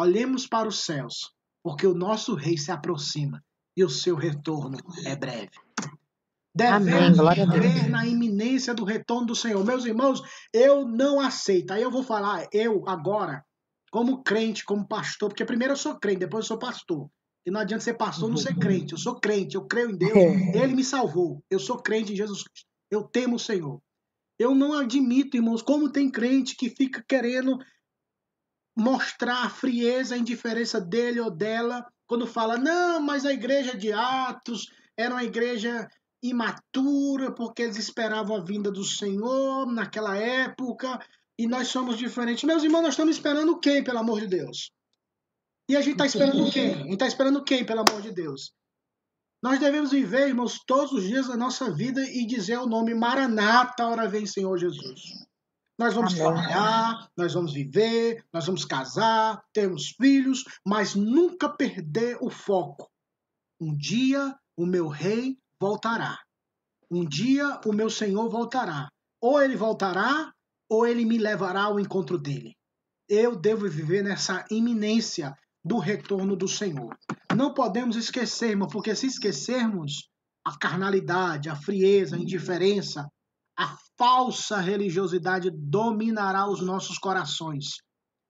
olhemos 0.00 0.46
para 0.46 0.68
os 0.68 0.84
céus, 0.84 1.32
porque 1.62 1.86
o 1.86 1.94
nosso 1.94 2.34
rei 2.34 2.56
se 2.56 2.72
aproxima 2.72 3.42
e 3.76 3.84
o 3.84 3.90
seu 3.90 4.16
retorno 4.16 4.78
é 5.04 5.14
breve. 5.14 5.50
Devemos 6.54 7.18
viver 7.34 7.88
na 7.88 8.06
iminência 8.06 8.74
do 8.74 8.84
retorno 8.84 9.28
do 9.28 9.36
Senhor. 9.36 9.64
Meus 9.64 9.84
irmãos, 9.84 10.20
eu 10.52 10.88
não 10.88 11.20
aceito. 11.20 11.70
Aí 11.70 11.82
eu 11.82 11.90
vou 11.90 12.02
falar, 12.02 12.48
eu 12.52 12.88
agora, 12.88 13.44
como 13.90 14.22
crente, 14.22 14.64
como 14.64 14.86
pastor, 14.86 15.28
porque 15.28 15.44
primeiro 15.44 15.74
eu 15.74 15.78
sou 15.78 15.98
crente, 15.98 16.20
depois 16.20 16.44
eu 16.44 16.48
sou 16.48 16.58
pastor. 16.58 17.08
E 17.46 17.50
não 17.50 17.60
adianta 17.60 17.84
ser 17.84 17.94
pastor 17.94 18.28
não 18.28 18.36
ser 18.36 18.54
crente. 18.58 18.92
Eu 18.92 18.98
sou 18.98 19.18
crente, 19.18 19.54
eu 19.54 19.64
creio 19.64 19.90
em 19.90 19.96
Deus. 19.96 20.16
É. 20.16 20.62
Ele 20.62 20.74
me 20.74 20.84
salvou. 20.84 21.42
Eu 21.48 21.58
sou 21.58 21.78
crente 21.78 22.12
em 22.12 22.16
Jesus 22.16 22.42
Cristo. 22.42 22.68
Eu 22.90 23.04
temo 23.04 23.36
o 23.36 23.38
Senhor. 23.40 23.80
Eu 24.38 24.54
não 24.54 24.74
admito, 24.74 25.36
irmãos, 25.36 25.62
como 25.62 25.90
tem 25.90 26.10
crente 26.10 26.56
que 26.56 26.68
fica 26.68 27.04
querendo 27.06 27.58
mostrar 28.76 29.44
a 29.44 29.50
frieza, 29.50 30.14
a 30.14 30.18
indiferença 30.18 30.80
dele 30.80 31.20
ou 31.20 31.30
dela, 31.30 31.86
quando 32.06 32.26
fala, 32.26 32.56
não, 32.56 33.00
mas 33.00 33.24
a 33.24 33.32
igreja 33.32 33.76
de 33.76 33.92
Atos 33.92 34.66
era 34.96 35.14
uma 35.14 35.24
igreja 35.24 35.88
imatura, 36.22 37.32
porque 37.32 37.62
eles 37.62 37.78
esperavam 37.78 38.36
a 38.36 38.44
vinda 38.44 38.70
do 38.70 38.84
Senhor 38.84 39.66
naquela 39.72 40.16
época, 40.16 40.98
e 41.38 41.46
nós 41.46 41.68
somos 41.68 41.96
diferentes. 41.96 42.44
Meus 42.44 42.62
irmãos, 42.62 42.82
nós 42.82 42.90
estamos 42.90 43.16
esperando 43.16 43.58
quem, 43.58 43.82
pelo 43.82 43.98
amor 43.98 44.20
de 44.20 44.26
Deus? 44.26 44.70
E 45.68 45.76
a 45.76 45.80
gente 45.80 45.92
está 45.92 46.06
esperando 46.06 46.50
quem? 46.50 46.74
A 46.74 46.78
gente 46.78 46.92
está 46.92 47.06
esperando 47.06 47.44
quem, 47.44 47.64
pelo 47.64 47.80
amor 47.80 48.02
de 48.02 48.12
Deus? 48.12 48.52
Nós 49.42 49.58
devemos 49.58 49.90
viver, 49.90 50.28
irmãos, 50.28 50.58
todos 50.66 50.92
os 50.92 51.04
dias 51.04 51.28
da 51.28 51.36
nossa 51.36 51.70
vida 51.72 52.02
e 52.02 52.26
dizer 52.26 52.58
o 52.58 52.66
nome 52.66 52.92
Maranata, 52.92 53.86
hora 53.86 54.06
vem 54.06 54.26
Senhor 54.26 54.58
Jesus. 54.58 55.00
Nós 55.80 55.94
vamos 55.94 56.12
Amém. 56.12 56.22
trabalhar, 56.22 57.08
nós 57.16 57.32
vamos 57.32 57.54
viver, 57.54 58.22
nós 58.30 58.44
vamos 58.44 58.66
casar, 58.66 59.42
termos 59.50 59.88
filhos, 59.88 60.44
mas 60.62 60.94
nunca 60.94 61.48
perder 61.48 62.18
o 62.20 62.28
foco. 62.28 62.86
Um 63.58 63.74
dia 63.74 64.36
o 64.54 64.66
meu 64.66 64.88
rei 64.88 65.38
voltará. 65.58 66.18
Um 66.90 67.02
dia 67.02 67.58
o 67.64 67.72
meu 67.72 67.88
Senhor 67.88 68.28
voltará. 68.28 68.90
Ou 69.22 69.40
ele 69.40 69.56
voltará, 69.56 70.30
ou 70.68 70.86
ele 70.86 71.06
me 71.06 71.16
levará 71.16 71.62
ao 71.62 71.80
encontro 71.80 72.18
dele. 72.18 72.54
Eu 73.08 73.34
devo 73.34 73.66
viver 73.66 74.04
nessa 74.04 74.44
iminência 74.50 75.34
do 75.64 75.78
retorno 75.78 76.36
do 76.36 76.46
Senhor. 76.46 76.94
Não 77.34 77.54
podemos 77.54 77.96
esquecer, 77.96 78.50
irmão, 78.50 78.68
porque 78.68 78.94
se 78.94 79.06
esquecermos, 79.06 80.10
a 80.44 80.58
carnalidade, 80.58 81.48
a 81.48 81.56
frieza, 81.56 82.16
a 82.16 82.18
indiferença, 82.18 83.10
a 83.60 83.76
falsa 83.98 84.58
religiosidade 84.58 85.50
dominará 85.50 86.48
os 86.48 86.62
nossos 86.62 86.96
corações. 86.96 87.82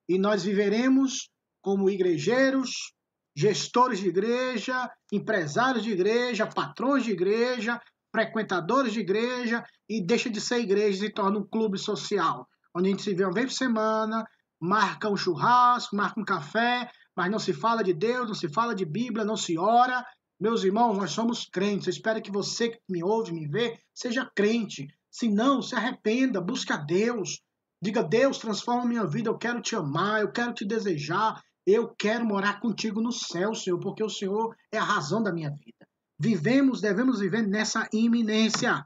E 0.09 0.19
nós 0.19 0.43
viveremos 0.43 1.31
como 1.63 1.89
igrejeiros, 1.89 2.93
gestores 3.37 4.01
de 4.01 4.09
igreja, 4.09 4.91
empresários 5.13 5.85
de 5.85 5.93
igreja, 5.93 6.49
patrões 6.49 7.05
de 7.05 7.13
igreja, 7.13 7.81
frequentadores 8.13 8.93
de 8.93 8.99
igreja, 8.99 9.65
e 9.89 10.05
deixa 10.05 10.29
de 10.29 10.41
ser 10.41 10.59
igreja 10.59 11.05
e 11.05 11.09
se 11.09 11.15
torna 11.15 11.39
um 11.39 11.47
clube 11.47 11.79
social, 11.79 12.45
onde 12.75 12.89
a 12.89 12.91
gente 12.91 13.03
se 13.03 13.15
vê 13.15 13.23
uma 13.23 13.33
vez 13.33 13.53
por 13.53 13.57
semana, 13.57 14.27
marca 14.61 15.09
um 15.09 15.17
churrasco, 15.17 15.95
marca 15.95 16.19
um 16.19 16.25
café, 16.25 16.91
mas 17.15 17.31
não 17.31 17.39
se 17.39 17.53
fala 17.53 17.85
de 17.85 17.93
Deus, 17.93 18.27
não 18.27 18.35
se 18.35 18.49
fala 18.49 18.75
de 18.75 18.85
Bíblia, 18.85 19.25
não 19.25 19.37
se 19.37 19.57
ora. 19.57 20.05
Meus 20.41 20.65
irmãos, 20.65 20.99
nós 20.99 21.13
somos 21.13 21.45
crentes. 21.45 21.87
Eu 21.87 21.93
espero 21.93 22.21
que 22.21 22.33
você 22.33 22.71
que 22.71 22.81
me 22.89 23.05
ouve, 23.05 23.31
me 23.31 23.47
vê, 23.47 23.79
seja 23.95 24.29
crente. 24.35 24.89
Se 25.11 25.29
não, 25.29 25.61
se 25.63 25.75
arrependa, 25.75 26.41
busque 26.41 26.73
a 26.73 26.77
Deus. 26.77 27.41
Diga, 27.83 28.03
Deus, 28.03 28.39
transforma 28.39 28.85
minha 28.85 29.07
vida, 29.07 29.31
eu 29.31 29.39
quero 29.39 29.61
te 29.61 29.75
amar, 29.75 30.21
eu 30.21 30.31
quero 30.31 30.53
te 30.53 30.65
desejar, 30.65 31.43
eu 31.67 31.95
quero 31.95 32.27
morar 32.27 32.61
contigo 32.61 33.01
no 33.01 33.11
céu, 33.11 33.55
Senhor, 33.55 33.81
porque 33.81 34.05
o 34.05 34.11
Senhor 34.11 34.55
é 34.71 34.79
a 34.79 34.85
razão 34.85 35.23
da 35.23 35.33
minha 35.33 35.51
vida. 35.51 35.87
Vivemos, 36.19 36.81
devemos 36.81 37.21
viver 37.21 37.47
nessa 37.47 37.89
iminência. 37.93 38.85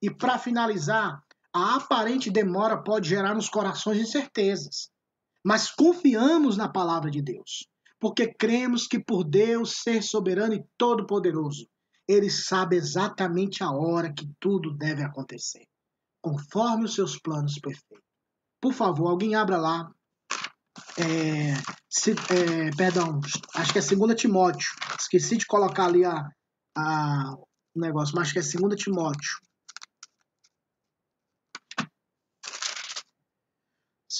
E 0.00 0.08
para 0.08 0.38
finalizar, 0.38 1.20
a 1.52 1.76
aparente 1.76 2.30
demora 2.30 2.82
pode 2.82 3.08
gerar 3.08 3.34
nos 3.34 3.48
corações 3.48 3.98
incertezas 3.98 4.88
mas 5.44 5.70
confiamos 5.70 6.56
na 6.56 6.68
palavra 6.68 7.10
de 7.10 7.22
Deus, 7.22 7.66
porque 7.98 8.32
cremos 8.32 8.86
que 8.86 8.98
por 8.98 9.24
Deus 9.24 9.82
ser 9.82 10.02
soberano 10.02 10.54
e 10.54 10.64
todo-poderoso, 10.76 11.66
ele 12.08 12.30
sabe 12.30 12.76
exatamente 12.76 13.62
a 13.62 13.70
hora 13.70 14.12
que 14.12 14.26
tudo 14.40 14.74
deve 14.74 15.02
acontecer, 15.02 15.68
conforme 16.22 16.86
os 16.86 16.94
seus 16.94 17.18
planos 17.18 17.58
perfeitos. 17.58 18.08
Por 18.60 18.72
favor, 18.72 19.08
alguém 19.08 19.34
abra 19.34 19.58
lá. 19.58 19.92
É, 20.96 21.54
se, 21.88 22.12
é, 22.12 22.74
perdão, 22.76 23.20
acho 23.54 23.72
que 23.72 23.78
é 23.78 23.82
2 23.82 24.20
Timóteo. 24.20 24.68
Esqueci 24.98 25.36
de 25.36 25.46
colocar 25.46 25.84
ali 25.84 26.04
a, 26.04 26.28
a, 26.76 27.34
o 27.34 27.80
negócio, 27.80 28.14
mas 28.16 28.28
acho 28.28 28.32
que 28.32 28.56
é 28.56 28.60
2 28.60 28.82
Timóteo. 28.82 29.38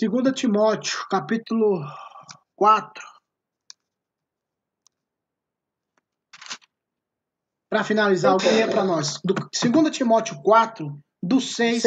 2 0.01 0.32
Timóteo, 0.34 1.07
capítulo 1.11 1.84
4. 2.55 3.17
Para 7.68 7.84
finalizar, 7.84 8.32
alguém 8.32 8.62
é 8.62 8.66
para 8.66 8.84
nós. 8.84 9.20
Do, 9.22 9.34
2 9.34 9.96
Timóteo 9.96 10.40
4, 10.42 10.98
do 11.22 11.40
6 11.40 11.82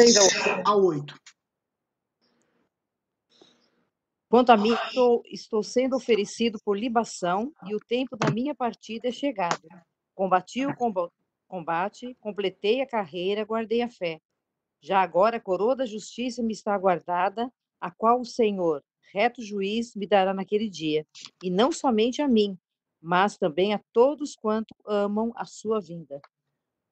ao 0.64 0.84
8. 0.84 1.14
Quanto 4.28 4.50
a 4.50 4.56
mim, 4.56 4.72
estou, 4.72 5.22
estou 5.26 5.62
sendo 5.62 5.96
oferecido 5.96 6.58
por 6.64 6.78
libação 6.78 7.52
e 7.68 7.74
o 7.74 7.80
tempo 7.80 8.16
da 8.16 8.30
minha 8.30 8.54
partida 8.54 9.08
é 9.08 9.12
chegado. 9.12 9.60
Combati 10.14 10.64
o 10.64 10.74
combate, 11.48 12.16
completei 12.20 12.80
a 12.80 12.86
carreira, 12.86 13.44
guardei 13.44 13.82
a 13.82 13.90
fé. 13.90 14.20
Já 14.80 15.02
agora 15.02 15.36
a 15.36 15.40
coroa 15.40 15.76
da 15.76 15.84
justiça 15.84 16.42
me 16.42 16.52
está 16.52 16.74
aguardada, 16.74 17.52
a 17.80 17.90
qual 17.90 18.20
o 18.20 18.24
Senhor, 18.24 18.82
reto 19.12 19.42
juiz, 19.42 19.94
me 19.94 20.06
dará 20.06 20.32
naquele 20.32 20.70
dia, 20.70 21.06
e 21.42 21.50
não 21.50 21.70
somente 21.70 22.22
a 22.22 22.28
mim, 22.28 22.58
mas 23.02 23.36
também 23.36 23.74
a 23.74 23.80
todos 23.92 24.36
quanto 24.36 24.74
amam 24.86 25.32
a 25.36 25.44
sua 25.44 25.80
vinda. 25.80 26.20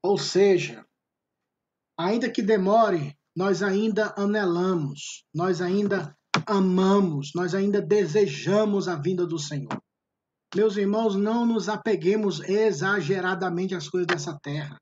Ou 0.02 0.18
seja, 0.18 0.84
ainda 1.96 2.30
que 2.30 2.42
demore, 2.42 3.16
nós 3.36 3.62
ainda 3.62 4.12
anelamos, 4.16 5.24
nós 5.32 5.60
ainda 5.60 6.16
amamos, 6.46 7.30
nós 7.34 7.54
ainda 7.54 7.80
desejamos 7.80 8.88
a 8.88 8.96
vinda 8.96 9.26
do 9.26 9.38
Senhor. 9.38 9.80
Meus 10.54 10.76
irmãos, 10.76 11.14
não 11.14 11.46
nos 11.46 11.68
apeguemos 11.68 12.40
exageradamente 12.40 13.74
às 13.74 13.88
coisas 13.88 14.08
dessa 14.08 14.36
terra. 14.42 14.76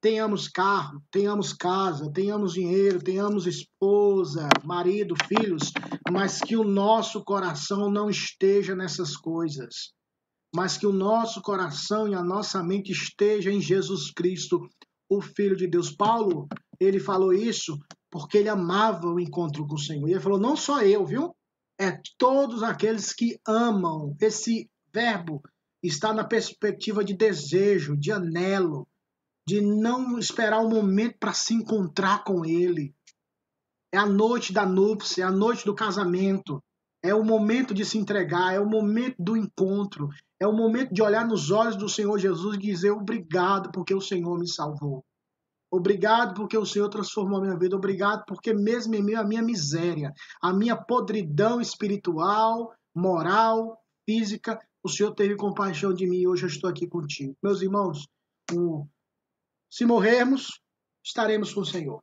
Tenhamos 0.00 0.46
carro, 0.46 1.02
tenhamos 1.10 1.52
casa, 1.52 2.12
tenhamos 2.12 2.52
dinheiro, 2.52 3.02
tenhamos 3.02 3.46
esposa, 3.48 4.48
marido, 4.64 5.16
filhos, 5.26 5.72
mas 6.08 6.38
que 6.38 6.56
o 6.56 6.62
nosso 6.62 7.24
coração 7.24 7.90
não 7.90 8.08
esteja 8.08 8.76
nessas 8.76 9.16
coisas. 9.16 9.95
Mas 10.56 10.78
que 10.78 10.86
o 10.86 10.92
nosso 10.92 11.42
coração 11.42 12.08
e 12.08 12.14
a 12.14 12.24
nossa 12.24 12.62
mente 12.62 12.90
esteja 12.90 13.52
em 13.52 13.60
Jesus 13.60 14.10
Cristo, 14.10 14.66
o 15.06 15.20
Filho 15.20 15.54
de 15.54 15.66
Deus. 15.66 15.90
Paulo, 15.94 16.48
ele 16.80 16.98
falou 16.98 17.30
isso 17.30 17.78
porque 18.10 18.38
ele 18.38 18.48
amava 18.48 19.06
o 19.06 19.20
encontro 19.20 19.66
com 19.66 19.74
o 19.74 19.78
Senhor. 19.78 20.08
E 20.08 20.12
ele 20.12 20.20
falou: 20.20 20.40
não 20.40 20.56
só 20.56 20.80
eu, 20.80 21.04
viu? 21.04 21.36
É 21.78 22.00
todos 22.16 22.62
aqueles 22.62 23.12
que 23.12 23.38
amam 23.46 24.16
esse 24.18 24.70
verbo 24.94 25.42
está 25.82 26.14
na 26.14 26.24
perspectiva 26.24 27.04
de 27.04 27.12
desejo, 27.12 27.94
de 27.94 28.10
anelo, 28.10 28.88
de 29.46 29.60
não 29.60 30.18
esperar 30.18 30.62
o 30.62 30.68
um 30.68 30.70
momento 30.70 31.18
para 31.20 31.34
se 31.34 31.52
encontrar 31.52 32.24
com 32.24 32.46
Ele. 32.46 32.94
É 33.92 33.98
a 33.98 34.06
noite 34.06 34.54
da 34.54 34.64
núpcia, 34.64 35.24
é 35.24 35.26
a 35.26 35.30
noite 35.30 35.66
do 35.66 35.74
casamento, 35.74 36.64
é 37.02 37.14
o 37.14 37.22
momento 37.22 37.74
de 37.74 37.84
se 37.84 37.98
entregar, 37.98 38.54
é 38.54 38.58
o 38.58 38.66
momento 38.66 39.16
do 39.18 39.36
encontro, 39.36 40.08
é 40.40 40.46
o 40.46 40.52
momento 40.52 40.92
de 40.92 41.02
olhar 41.02 41.26
nos 41.26 41.50
olhos 41.50 41.76
do 41.76 41.88
Senhor 41.88 42.18
Jesus 42.18 42.56
e 42.56 42.60
dizer 42.60 42.90
obrigado 42.90 43.70
porque 43.72 43.94
o 43.94 44.00
Senhor 44.00 44.38
me 44.38 44.48
salvou. 44.48 45.04
Obrigado 45.70 46.34
porque 46.34 46.56
o 46.56 46.66
Senhor 46.66 46.88
transformou 46.88 47.38
a 47.38 47.42
minha 47.42 47.58
vida. 47.58 47.76
Obrigado 47.76 48.24
porque 48.26 48.54
mesmo 48.54 48.94
em 48.94 49.02
meio 49.02 49.20
à 49.20 49.24
minha 49.24 49.42
miséria, 49.42 50.12
a 50.40 50.52
minha 50.52 50.76
podridão 50.76 51.60
espiritual, 51.60 52.72
moral, 52.94 53.82
física, 54.04 54.58
o 54.82 54.88
Senhor 54.88 55.12
teve 55.14 55.36
compaixão 55.36 55.92
de 55.92 56.06
mim 56.06 56.18
e 56.18 56.28
hoje 56.28 56.44
eu 56.44 56.48
estou 56.48 56.70
aqui 56.70 56.86
contigo. 56.86 57.36
Meus 57.42 57.60
irmãos, 57.60 58.06
se 59.70 59.84
morrermos, 59.84 60.60
estaremos 61.04 61.52
com 61.52 61.60
o 61.62 61.66
Senhor. 61.66 62.00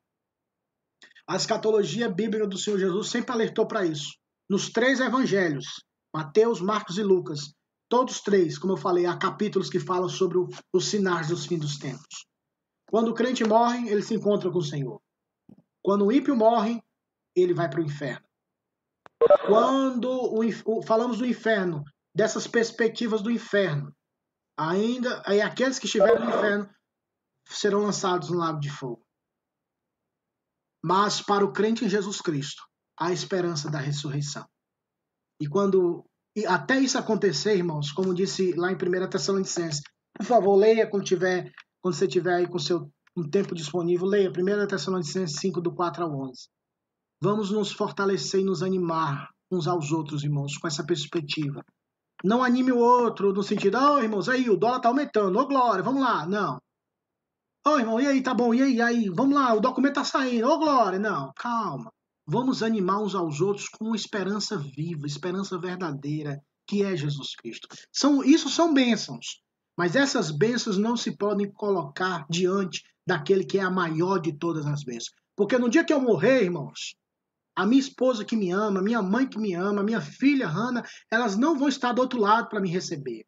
A 1.28 1.38
escatologia 1.38 2.10
bíblica 2.10 2.46
do 2.46 2.58
Senhor 2.58 2.78
Jesus 2.78 3.10
sempre 3.10 3.32
alertou 3.32 3.66
para 3.66 3.86
isso. 3.86 4.18
Nos 4.50 4.70
três 4.70 5.00
evangelhos, 5.00 5.66
Mateus, 6.14 6.60
Marcos 6.60 6.98
e 6.98 7.04
Lucas, 7.04 7.54
todos 7.94 8.22
três, 8.22 8.58
como 8.58 8.74
eu 8.74 8.78
falei, 8.78 9.06
há 9.06 9.16
capítulos 9.16 9.70
que 9.70 9.80
falam 9.80 10.10
sobre 10.10 10.40
os 10.74 10.86
sinais 10.86 11.28
dos 11.28 11.46
fins 11.46 11.60
dos 11.60 11.78
tempos. 11.78 12.26
Quando 12.90 13.10
o 13.10 13.14
crente 13.14 13.44
morre, 13.44 13.88
ele 13.88 14.02
se 14.02 14.16
encontra 14.16 14.50
com 14.50 14.58
o 14.58 14.64
Senhor. 14.64 15.00
Quando 15.84 16.08
o 16.08 16.12
ímpio 16.12 16.36
morre, 16.36 16.82
ele 17.36 17.54
vai 17.54 17.70
para 17.70 17.80
o 17.80 17.84
inferno. 17.84 18.28
Quando 19.46 20.10
o, 20.10 20.82
falamos 20.82 21.20
do 21.20 21.26
inferno, 21.28 21.84
dessas 22.16 22.48
perspectivas 22.48 23.22
do 23.22 23.30
inferno. 23.30 23.96
Ainda 24.58 25.22
aí 25.24 25.40
aqueles 25.40 25.78
que 25.78 25.86
estiverem 25.86 26.26
no 26.26 26.32
inferno 26.32 26.68
serão 27.48 27.82
lançados 27.82 28.32
no 28.32 28.40
lago 28.40 28.60
de 28.60 28.72
fogo. 28.72 29.06
Mas 30.84 31.22
para 31.22 31.46
o 31.46 31.54
crente 31.54 31.86
em 31.86 31.90
Jesus 31.90 32.20
Cristo, 32.22 32.64
há 33.00 33.14
esperança 33.14 33.70
da 33.70 33.78
ressurreição. 33.78 34.50
E 35.40 35.48
quando 35.48 36.04
e 36.36 36.46
até 36.46 36.80
isso 36.80 36.98
acontecer, 36.98 37.56
irmãos, 37.56 37.92
como 37.92 38.14
disse 38.14 38.54
lá 38.54 38.72
em 38.72 38.76
1 38.76 39.10
Tessalonicenses, 39.10 39.82
por 40.16 40.26
favor, 40.26 40.56
leia 40.56 40.90
quando 40.90 41.04
tiver, 41.04 41.52
quando 41.82 41.96
você 41.96 42.08
tiver 42.08 42.36
aí 42.36 42.48
com 42.48 42.60
seu 42.60 42.90
um 43.16 43.30
tempo 43.30 43.54
disponível, 43.54 44.08
leia 44.08 44.32
1 44.32 44.68
Tessalonicenses 44.68 45.40
5 45.40 45.62
do 45.62 45.74
4 45.74 46.04
ao 46.04 46.12
11. 46.30 46.48
Vamos 47.22 47.52
nos 47.52 47.72
fortalecer 47.72 48.42
e 48.42 48.44
nos 48.44 48.64
animar 48.64 49.30
uns 49.52 49.68
aos 49.68 49.92
outros, 49.92 50.24
irmãos, 50.24 50.58
com 50.58 50.68
essa 50.68 50.84
perspectiva 50.84 51.64
não 52.24 52.42
anime 52.42 52.72
o 52.72 52.78
outro 52.78 53.34
no 53.34 53.44
sentido, 53.44 53.78
ó, 53.78 53.96
oh, 53.96 54.00
irmãos, 54.02 54.30
aí 54.30 54.50
o 54.50 54.56
dólar 54.56 54.80
tá 54.80 54.88
aumentando, 54.88 55.38
ô 55.38 55.42
oh, 55.42 55.48
glória, 55.48 55.84
vamos 55.84 56.02
lá. 56.02 56.26
Não. 56.26 56.56
Ô 57.66 57.72
oh, 57.72 57.80
irmão, 57.80 58.00
e 58.00 58.08
aí, 58.08 58.24
tá 58.24 58.34
bom, 58.34 58.54
e 58.54 58.62
aí, 58.62 58.82
aí, 58.82 59.10
vamos 59.10 59.36
lá, 59.36 59.54
o 59.54 59.60
documento 59.60 59.96
tá 59.96 60.06
saindo, 60.06 60.48
ô 60.48 60.58
glória. 60.58 60.98
Não, 60.98 61.32
calma. 61.36 61.92
Vamos 62.26 62.64
animar 62.64 63.02
uns 63.02 63.16
aos 63.16 63.42
outros 63.42 63.68
com 63.68 63.94
esperança 63.94 64.58
viva, 64.58 65.06
esperança 65.06 65.58
verdadeira, 65.58 66.42
que 66.66 66.82
é 66.82 66.96
Jesus 66.96 67.36
Cristo. 67.36 67.68
São, 67.92 68.24
isso 68.24 68.50
são 68.50 68.74
bênçãos, 68.74 69.42
mas 69.78 69.96
essas 69.96 70.32
bênçãos 70.32 70.78
não 70.78 70.96
se 70.96 71.18
podem 71.18 71.52
colocar 71.52 72.26
diante 72.30 72.82
daquele 73.06 73.44
que 73.44 73.58
é 73.58 73.62
a 73.62 73.70
maior 73.70 74.20
de 74.20 74.32
todas 74.32 74.66
as 74.66 74.84
bênçãos. 74.84 75.14
Porque 75.36 75.58
no 75.58 75.70
dia 75.70 75.84
que 75.84 75.92
eu 75.92 76.00
morrer, 76.00 76.44
irmãos, 76.44 76.96
a 77.56 77.66
minha 77.66 77.82
esposa 77.82 78.24
que 78.24 78.36
me 78.36 78.52
ama, 78.52 78.82
minha 78.82 79.02
mãe 79.02 79.28
que 79.28 79.38
me 79.38 79.54
ama, 79.54 79.84
minha 79.84 80.02
filha 80.02 80.48
Hannah, 80.48 80.84
elas 81.12 81.36
não 81.36 81.58
vão 81.58 81.68
estar 81.68 81.92
do 81.92 82.02
outro 82.02 82.20
lado 82.20 82.48
para 82.48 82.62
me 82.62 82.70
receber. 82.70 83.26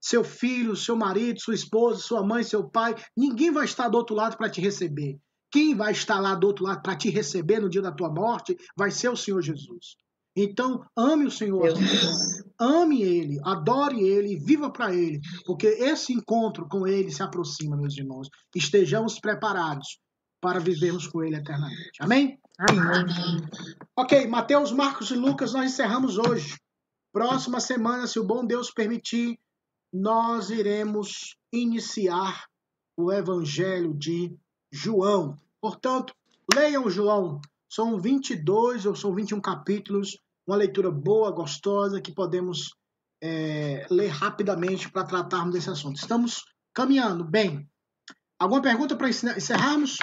Seu 0.00 0.22
filho, 0.22 0.76
seu 0.76 0.94
marido, 0.94 1.40
sua 1.40 1.54
esposa, 1.54 2.00
sua 2.00 2.24
mãe, 2.24 2.44
seu 2.44 2.68
pai, 2.68 2.94
ninguém 3.16 3.50
vai 3.50 3.64
estar 3.64 3.88
do 3.88 3.96
outro 3.96 4.14
lado 4.14 4.36
para 4.36 4.50
te 4.50 4.60
receber. 4.60 5.18
Quem 5.50 5.74
vai 5.74 5.92
estar 5.92 6.20
lá 6.20 6.34
do 6.34 6.46
outro 6.46 6.64
lado 6.64 6.82
para 6.82 6.96
te 6.96 7.10
receber 7.10 7.60
no 7.60 7.70
dia 7.70 7.82
da 7.82 7.92
tua 7.92 8.10
morte 8.10 8.56
vai 8.76 8.90
ser 8.90 9.08
o 9.08 9.16
Senhor 9.16 9.40
Jesus. 9.42 9.96
Então, 10.36 10.84
ame 10.96 11.24
o 11.24 11.30
Senhor, 11.30 11.72
ame 12.60 13.02
Ele, 13.02 13.40
adore 13.42 14.00
Ele, 14.00 14.38
viva 14.38 14.70
para 14.70 14.94
Ele, 14.94 15.20
porque 15.44 15.66
esse 15.66 16.12
encontro 16.12 16.68
com 16.68 16.86
Ele 16.86 17.10
se 17.10 17.22
aproxima, 17.22 17.76
meus 17.76 17.96
irmãos. 17.98 18.28
Estejamos 18.54 19.18
preparados 19.18 19.98
para 20.40 20.60
vivermos 20.60 21.08
com 21.08 21.24
Ele 21.24 21.36
eternamente. 21.36 21.98
Amém? 22.00 22.38
Amém. 22.56 23.48
Ok, 23.96 24.28
Mateus, 24.28 24.70
Marcos 24.70 25.10
e 25.10 25.16
Lucas, 25.16 25.52
nós 25.52 25.72
encerramos 25.72 26.18
hoje. 26.18 26.56
Próxima 27.12 27.58
semana, 27.58 28.06
se 28.06 28.20
o 28.20 28.24
bom 28.24 28.46
Deus 28.46 28.70
permitir, 28.70 29.36
nós 29.92 30.50
iremos 30.50 31.36
iniciar 31.52 32.44
o 32.96 33.10
Evangelho 33.12 33.92
de 33.92 34.36
João. 34.70 35.36
Portanto, 35.60 36.14
leiam 36.54 36.88
João. 36.90 37.40
São 37.68 38.00
22 38.00 38.86
ou 38.86 38.96
são 38.96 39.14
21 39.14 39.40
capítulos, 39.40 40.18
uma 40.46 40.56
leitura 40.56 40.90
boa, 40.90 41.30
gostosa, 41.30 42.00
que 42.00 42.12
podemos 42.12 42.74
é, 43.22 43.86
ler 43.90 44.08
rapidamente 44.08 44.90
para 44.90 45.04
tratarmos 45.04 45.54
desse 45.54 45.68
assunto. 45.68 45.96
Estamos 45.96 46.44
caminhando 46.72 47.24
bem. 47.24 47.68
Alguma 48.38 48.62
pergunta 48.62 48.96
para 48.96 49.08
encerrarmos? 49.08 49.98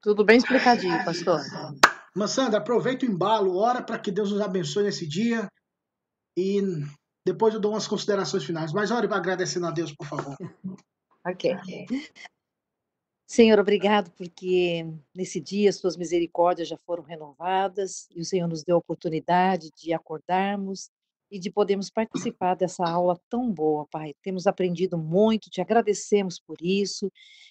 Tudo 0.00 0.24
bem 0.24 0.38
explicadinho, 0.38 1.04
pastor. 1.04 1.40
Massandra, 2.14 2.58
aproveita 2.58 3.04
o 3.04 3.08
embalo, 3.08 3.56
ora 3.56 3.82
para 3.82 3.98
que 3.98 4.12
Deus 4.12 4.30
nos 4.30 4.40
abençoe 4.40 4.84
nesse 4.84 5.06
dia 5.06 5.48
e 6.36 6.60
depois 7.32 7.52
eu 7.52 7.60
dou 7.60 7.72
umas 7.72 7.86
considerações 7.86 8.44
finais. 8.44 8.72
Mas 8.72 8.90
ore 8.90 9.06
agradecendo 9.10 9.66
a 9.66 9.70
Deus, 9.70 9.92
por 9.92 10.06
favor. 10.06 10.36
ok. 11.26 11.56
Senhor, 13.26 13.58
obrigado 13.58 14.10
porque 14.12 14.86
nesse 15.14 15.38
dia 15.38 15.68
as 15.68 15.78
tuas 15.78 15.98
misericórdias 15.98 16.66
já 16.66 16.78
foram 16.78 17.02
renovadas 17.02 18.08
e 18.16 18.20
o 18.20 18.24
Senhor 18.24 18.48
nos 18.48 18.64
deu 18.64 18.76
a 18.76 18.78
oportunidade 18.78 19.70
de 19.76 19.92
acordarmos 19.92 20.90
e 21.30 21.38
de 21.38 21.50
podermos 21.50 21.90
participar 21.90 22.54
dessa 22.54 22.88
aula 22.88 23.20
tão 23.28 23.52
boa, 23.52 23.86
Pai. 23.90 24.14
Temos 24.22 24.46
aprendido 24.46 24.96
muito, 24.96 25.50
te 25.50 25.60
agradecemos 25.60 26.38
por 26.38 26.56
isso. 26.60 27.10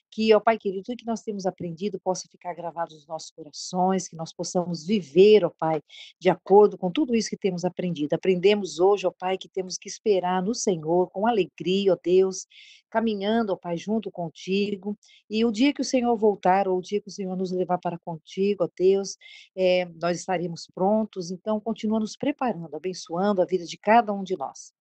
Que, 0.09 0.33
ó 0.33 0.39
Pai 0.39 0.57
querido, 0.57 0.83
tudo 0.83 0.97
que 0.97 1.05
nós 1.05 1.21
temos 1.21 1.45
aprendido 1.45 1.99
possa 1.99 2.27
ficar 2.29 2.53
gravado 2.55 2.95
nos 2.95 3.05
nossos 3.05 3.29
corações, 3.29 4.07
que 4.07 4.15
nós 4.15 4.33
possamos 4.33 4.85
viver, 4.85 5.43
ó 5.45 5.49
Pai, 5.49 5.81
de 6.19 6.29
acordo 6.29 6.77
com 6.77 6.89
tudo 6.89 7.13
isso 7.13 7.29
que 7.29 7.37
temos 7.37 7.65
aprendido. 7.65 8.13
Aprendemos 8.13 8.79
hoje, 8.79 9.05
ó 9.05 9.11
Pai, 9.11 9.37
que 9.37 9.49
temos 9.49 9.77
que 9.77 9.89
esperar 9.89 10.41
no 10.41 10.55
Senhor 10.55 11.09
com 11.11 11.27
alegria, 11.27 11.93
ó 11.93 11.97
Deus, 12.01 12.47
caminhando, 12.89 13.53
ó 13.53 13.55
Pai, 13.55 13.77
junto 13.77 14.11
contigo. 14.11 14.97
E 15.29 15.45
o 15.45 15.51
dia 15.51 15.73
que 15.73 15.81
o 15.81 15.85
Senhor 15.85 16.15
voltar, 16.17 16.67
ou 16.67 16.77
o 16.77 16.81
dia 16.81 17.01
que 17.01 17.07
o 17.09 17.11
Senhor 17.11 17.35
nos 17.35 17.51
levar 17.51 17.77
para 17.77 17.97
contigo, 17.99 18.63
ó 18.63 18.69
Deus, 18.77 19.17
é, 19.55 19.85
nós 20.01 20.19
estaremos 20.19 20.67
prontos. 20.73 21.31
Então, 21.31 21.59
continua 21.59 21.99
nos 21.99 22.15
preparando, 22.15 22.75
abençoando 22.75 23.41
a 23.41 23.45
vida 23.45 23.65
de 23.65 23.77
cada 23.77 24.13
um 24.13 24.23
de 24.23 24.37
nós. 24.37 24.73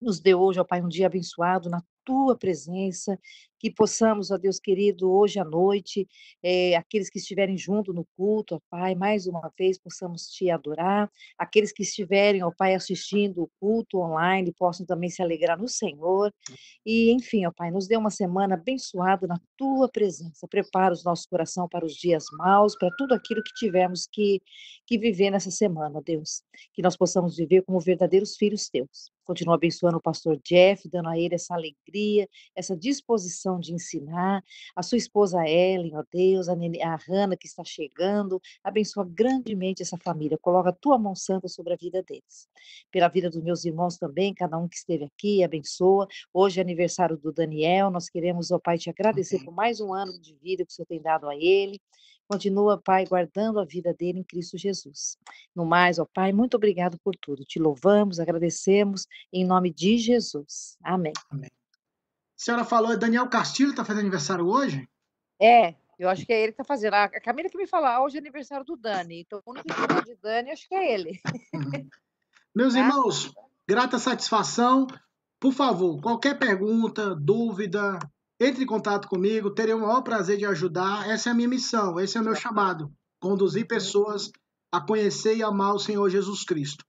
Nos 0.00 0.20
dê 0.20 0.34
hoje, 0.34 0.60
ó 0.60 0.64
Pai, 0.64 0.82
um 0.82 0.88
dia 0.88 1.06
abençoado 1.06 1.70
na 1.70 1.82
tua 2.04 2.36
presença, 2.36 3.18
que 3.64 3.70
possamos, 3.70 4.30
ó 4.30 4.36
Deus 4.36 4.60
querido, 4.60 5.10
hoje 5.10 5.38
à 5.38 5.44
noite, 5.44 6.06
eh, 6.42 6.76
aqueles 6.76 7.08
que 7.08 7.18
estiverem 7.18 7.56
junto 7.56 7.94
no 7.94 8.06
culto, 8.14 8.56
ó 8.56 8.60
Pai, 8.68 8.94
mais 8.94 9.26
uma 9.26 9.50
vez 9.58 9.78
possamos 9.78 10.26
te 10.26 10.50
adorar, 10.50 11.10
aqueles 11.38 11.72
que 11.72 11.82
estiverem, 11.82 12.42
ó 12.42 12.50
Pai, 12.50 12.74
assistindo 12.74 13.44
o 13.44 13.50
culto 13.58 14.00
online, 14.00 14.52
possam 14.52 14.84
também 14.84 15.08
se 15.08 15.22
alegrar 15.22 15.58
no 15.58 15.66
Senhor, 15.66 16.30
e 16.84 17.10
enfim, 17.10 17.46
ó 17.46 17.52
Pai, 17.56 17.70
nos 17.70 17.88
dê 17.88 17.96
uma 17.96 18.10
semana 18.10 18.54
abençoada 18.54 19.26
na 19.26 19.40
tua 19.56 19.88
presença, 19.88 20.46
prepara 20.46 20.92
os 20.92 21.02
nossos 21.02 21.24
coração 21.24 21.66
para 21.66 21.86
os 21.86 21.94
dias 21.94 22.26
maus, 22.36 22.76
para 22.76 22.90
tudo 22.98 23.14
aquilo 23.14 23.42
que 23.42 23.54
tivermos 23.54 24.06
que, 24.12 24.42
que 24.86 24.98
viver 24.98 25.30
nessa 25.30 25.50
semana, 25.50 25.98
ó 25.98 26.02
Deus, 26.02 26.42
que 26.74 26.82
nós 26.82 26.98
possamos 26.98 27.38
viver 27.38 27.62
como 27.62 27.80
verdadeiros 27.80 28.36
filhos 28.36 28.68
teus. 28.68 29.10
Continua 29.24 29.54
abençoando 29.54 29.96
o 29.96 30.02
pastor 30.02 30.38
Jeff, 30.44 30.86
dando 30.86 31.08
a 31.08 31.18
ele 31.18 31.34
essa 31.34 31.54
alegria, 31.54 31.78
essa 32.54 32.76
disposição 32.76 33.58
de 33.58 33.72
ensinar. 33.72 34.42
A 34.74 34.82
sua 34.82 34.98
esposa 34.98 35.48
Ellen, 35.48 35.96
ó 35.96 36.04
Deus, 36.12 36.48
a, 36.48 36.56
Nene, 36.56 36.82
a 36.82 36.96
Hannah 36.96 37.36
que 37.36 37.46
está 37.46 37.64
chegando. 37.64 38.40
Abençoa 38.62 39.04
grandemente 39.04 39.82
essa 39.82 39.96
família. 39.96 40.38
Coloca 40.38 40.70
a 40.70 40.72
tua 40.72 40.98
mão 40.98 41.14
santa 41.14 41.48
sobre 41.48 41.72
a 41.72 41.76
vida 41.76 42.02
deles. 42.02 42.48
Pela 42.90 43.08
vida 43.08 43.30
dos 43.30 43.42
meus 43.42 43.64
irmãos 43.64 43.96
também, 43.96 44.34
cada 44.34 44.58
um 44.58 44.68
que 44.68 44.76
esteve 44.76 45.04
aqui, 45.04 45.42
abençoa. 45.42 46.06
Hoje 46.32 46.60
é 46.60 46.62
aniversário 46.62 47.16
do 47.16 47.32
Daniel. 47.32 47.90
Nós 47.90 48.08
queremos, 48.08 48.50
ó 48.50 48.58
Pai, 48.58 48.78
te 48.78 48.90
agradecer 48.90 49.44
por 49.44 49.54
mais 49.54 49.80
um 49.80 49.92
ano 49.92 50.18
de 50.20 50.34
vida 50.36 50.64
que 50.64 50.72
o 50.72 50.74
Senhor 50.74 50.86
tem 50.86 51.00
dado 51.00 51.28
a 51.28 51.36
ele. 51.36 51.80
Continua, 52.26 52.80
Pai, 52.80 53.04
guardando 53.04 53.60
a 53.60 53.64
vida 53.64 53.92
dele 53.92 54.20
em 54.20 54.24
Cristo 54.24 54.56
Jesus. 54.56 55.18
No 55.54 55.64
mais, 55.64 55.98
ó 55.98 56.06
Pai, 56.06 56.32
muito 56.32 56.56
obrigado 56.56 56.98
por 56.98 57.14
tudo. 57.16 57.44
Te 57.44 57.58
louvamos, 57.58 58.18
agradecemos, 58.18 59.06
em 59.32 59.44
nome 59.44 59.70
de 59.70 59.98
Jesus. 59.98 60.76
Amém. 60.82 61.12
Amém. 61.30 61.50
A 62.44 62.52
senhora 62.52 62.64
falou, 62.66 62.92
é 62.92 62.96
Daniel 62.98 63.26
Castilho 63.26 63.70
está 63.70 63.86
fazendo 63.86 64.02
aniversário 64.02 64.46
hoje? 64.46 64.86
É, 65.40 65.74
eu 65.98 66.10
acho 66.10 66.26
que 66.26 66.32
é 66.34 66.42
ele 66.42 66.52
que 66.52 66.60
está 66.60 66.64
fazendo. 66.64 66.92
A 66.92 67.08
Camila 67.08 67.48
que 67.48 67.56
me 67.56 67.66
falou, 67.66 67.86
ah, 67.86 68.02
hoje 68.02 68.16
é 68.16 68.20
aniversário 68.20 68.66
do 68.66 68.76
Dani. 68.76 69.22
Então, 69.22 69.40
o 69.46 69.50
único 69.50 69.66
que 69.66 70.04
de 70.04 70.20
Dani, 70.20 70.50
acho 70.50 70.68
que 70.68 70.74
é 70.74 70.92
ele. 70.92 71.18
Meus 72.54 72.74
tá? 72.74 72.80
irmãos, 72.80 73.32
grata 73.66 73.98
satisfação. 73.98 74.86
Por 75.40 75.54
favor, 75.54 75.98
qualquer 76.02 76.38
pergunta, 76.38 77.14
dúvida, 77.14 77.98
entre 78.38 78.64
em 78.64 78.66
contato 78.66 79.08
comigo, 79.08 79.54
terei 79.54 79.72
o 79.72 79.80
maior 79.80 80.02
prazer 80.02 80.36
de 80.36 80.44
ajudar. 80.44 81.08
Essa 81.08 81.30
é 81.30 81.32
a 81.32 81.34
minha 81.34 81.48
missão, 81.48 81.98
esse 81.98 82.18
é 82.18 82.20
o 82.20 82.24
meu 82.24 82.34
chamado: 82.34 82.92
conduzir 83.18 83.66
pessoas 83.66 84.30
a 84.70 84.82
conhecer 84.82 85.34
e 85.34 85.42
amar 85.42 85.72
o 85.72 85.78
Senhor 85.78 86.10
Jesus 86.10 86.44
Cristo. 86.44 86.84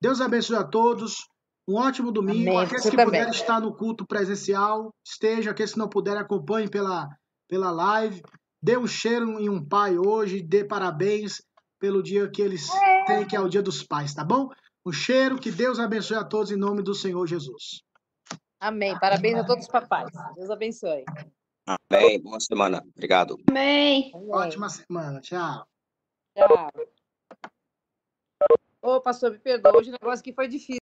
Deus 0.00 0.20
abençoe 0.20 0.54
a 0.54 0.62
todos. 0.62 1.26
Um 1.66 1.76
ótimo 1.76 2.12
domingo. 2.12 2.50
Amém. 2.50 2.64
Aqueles 2.64 2.88
que 2.88 2.96
puderem 2.96 3.30
estar 3.30 3.60
no 3.60 3.74
culto 3.74 4.06
presencial, 4.06 4.94
esteja. 5.04 5.50
Aqueles 5.50 5.72
que 5.72 5.78
não 5.78 5.88
puderem, 5.88 6.20
acompanhem 6.20 6.68
pela, 6.68 7.08
pela 7.48 7.70
live. 7.70 8.22
Dê 8.62 8.76
um 8.76 8.86
cheiro 8.86 9.40
em 9.40 9.48
um 9.48 9.64
pai 9.64 9.98
hoje. 9.98 10.42
Dê 10.42 10.64
parabéns 10.64 11.42
pelo 11.78 12.02
dia 12.02 12.28
que 12.28 12.42
eles 12.42 12.68
têm, 13.06 13.26
que 13.26 13.36
é 13.36 13.40
o 13.40 13.48
dia 13.48 13.62
dos 13.62 13.82
pais, 13.82 14.14
tá 14.14 14.24
bom? 14.24 14.48
Um 14.84 14.92
cheiro. 14.92 15.38
Que 15.38 15.50
Deus 15.50 15.78
abençoe 15.78 16.18
a 16.18 16.24
todos 16.24 16.50
em 16.50 16.56
nome 16.56 16.82
do 16.82 16.94
Senhor 16.94 17.26
Jesus. 17.26 17.82
Amém. 18.60 18.98
Parabéns 18.98 19.38
a 19.38 19.44
todos 19.44 19.64
os 19.64 19.70
papais. 19.70 20.10
Deus 20.36 20.50
abençoe. 20.50 21.04
Amém. 21.66 22.20
Boa 22.20 22.40
semana. 22.40 22.82
Obrigado. 22.94 23.38
Amém. 23.48 24.10
Ótima 24.14 24.68
semana. 24.68 25.20
Tchau. 25.20 25.66
Tchau. 26.36 26.70
Ô, 28.82 29.00
pastor, 29.00 29.30
me 29.30 29.38
perdoa. 29.38 29.76
Hoje 29.78 29.88
o 29.88 29.92
negócio 29.92 30.20
aqui 30.20 30.32
foi 30.32 30.46
difícil. 30.46 30.83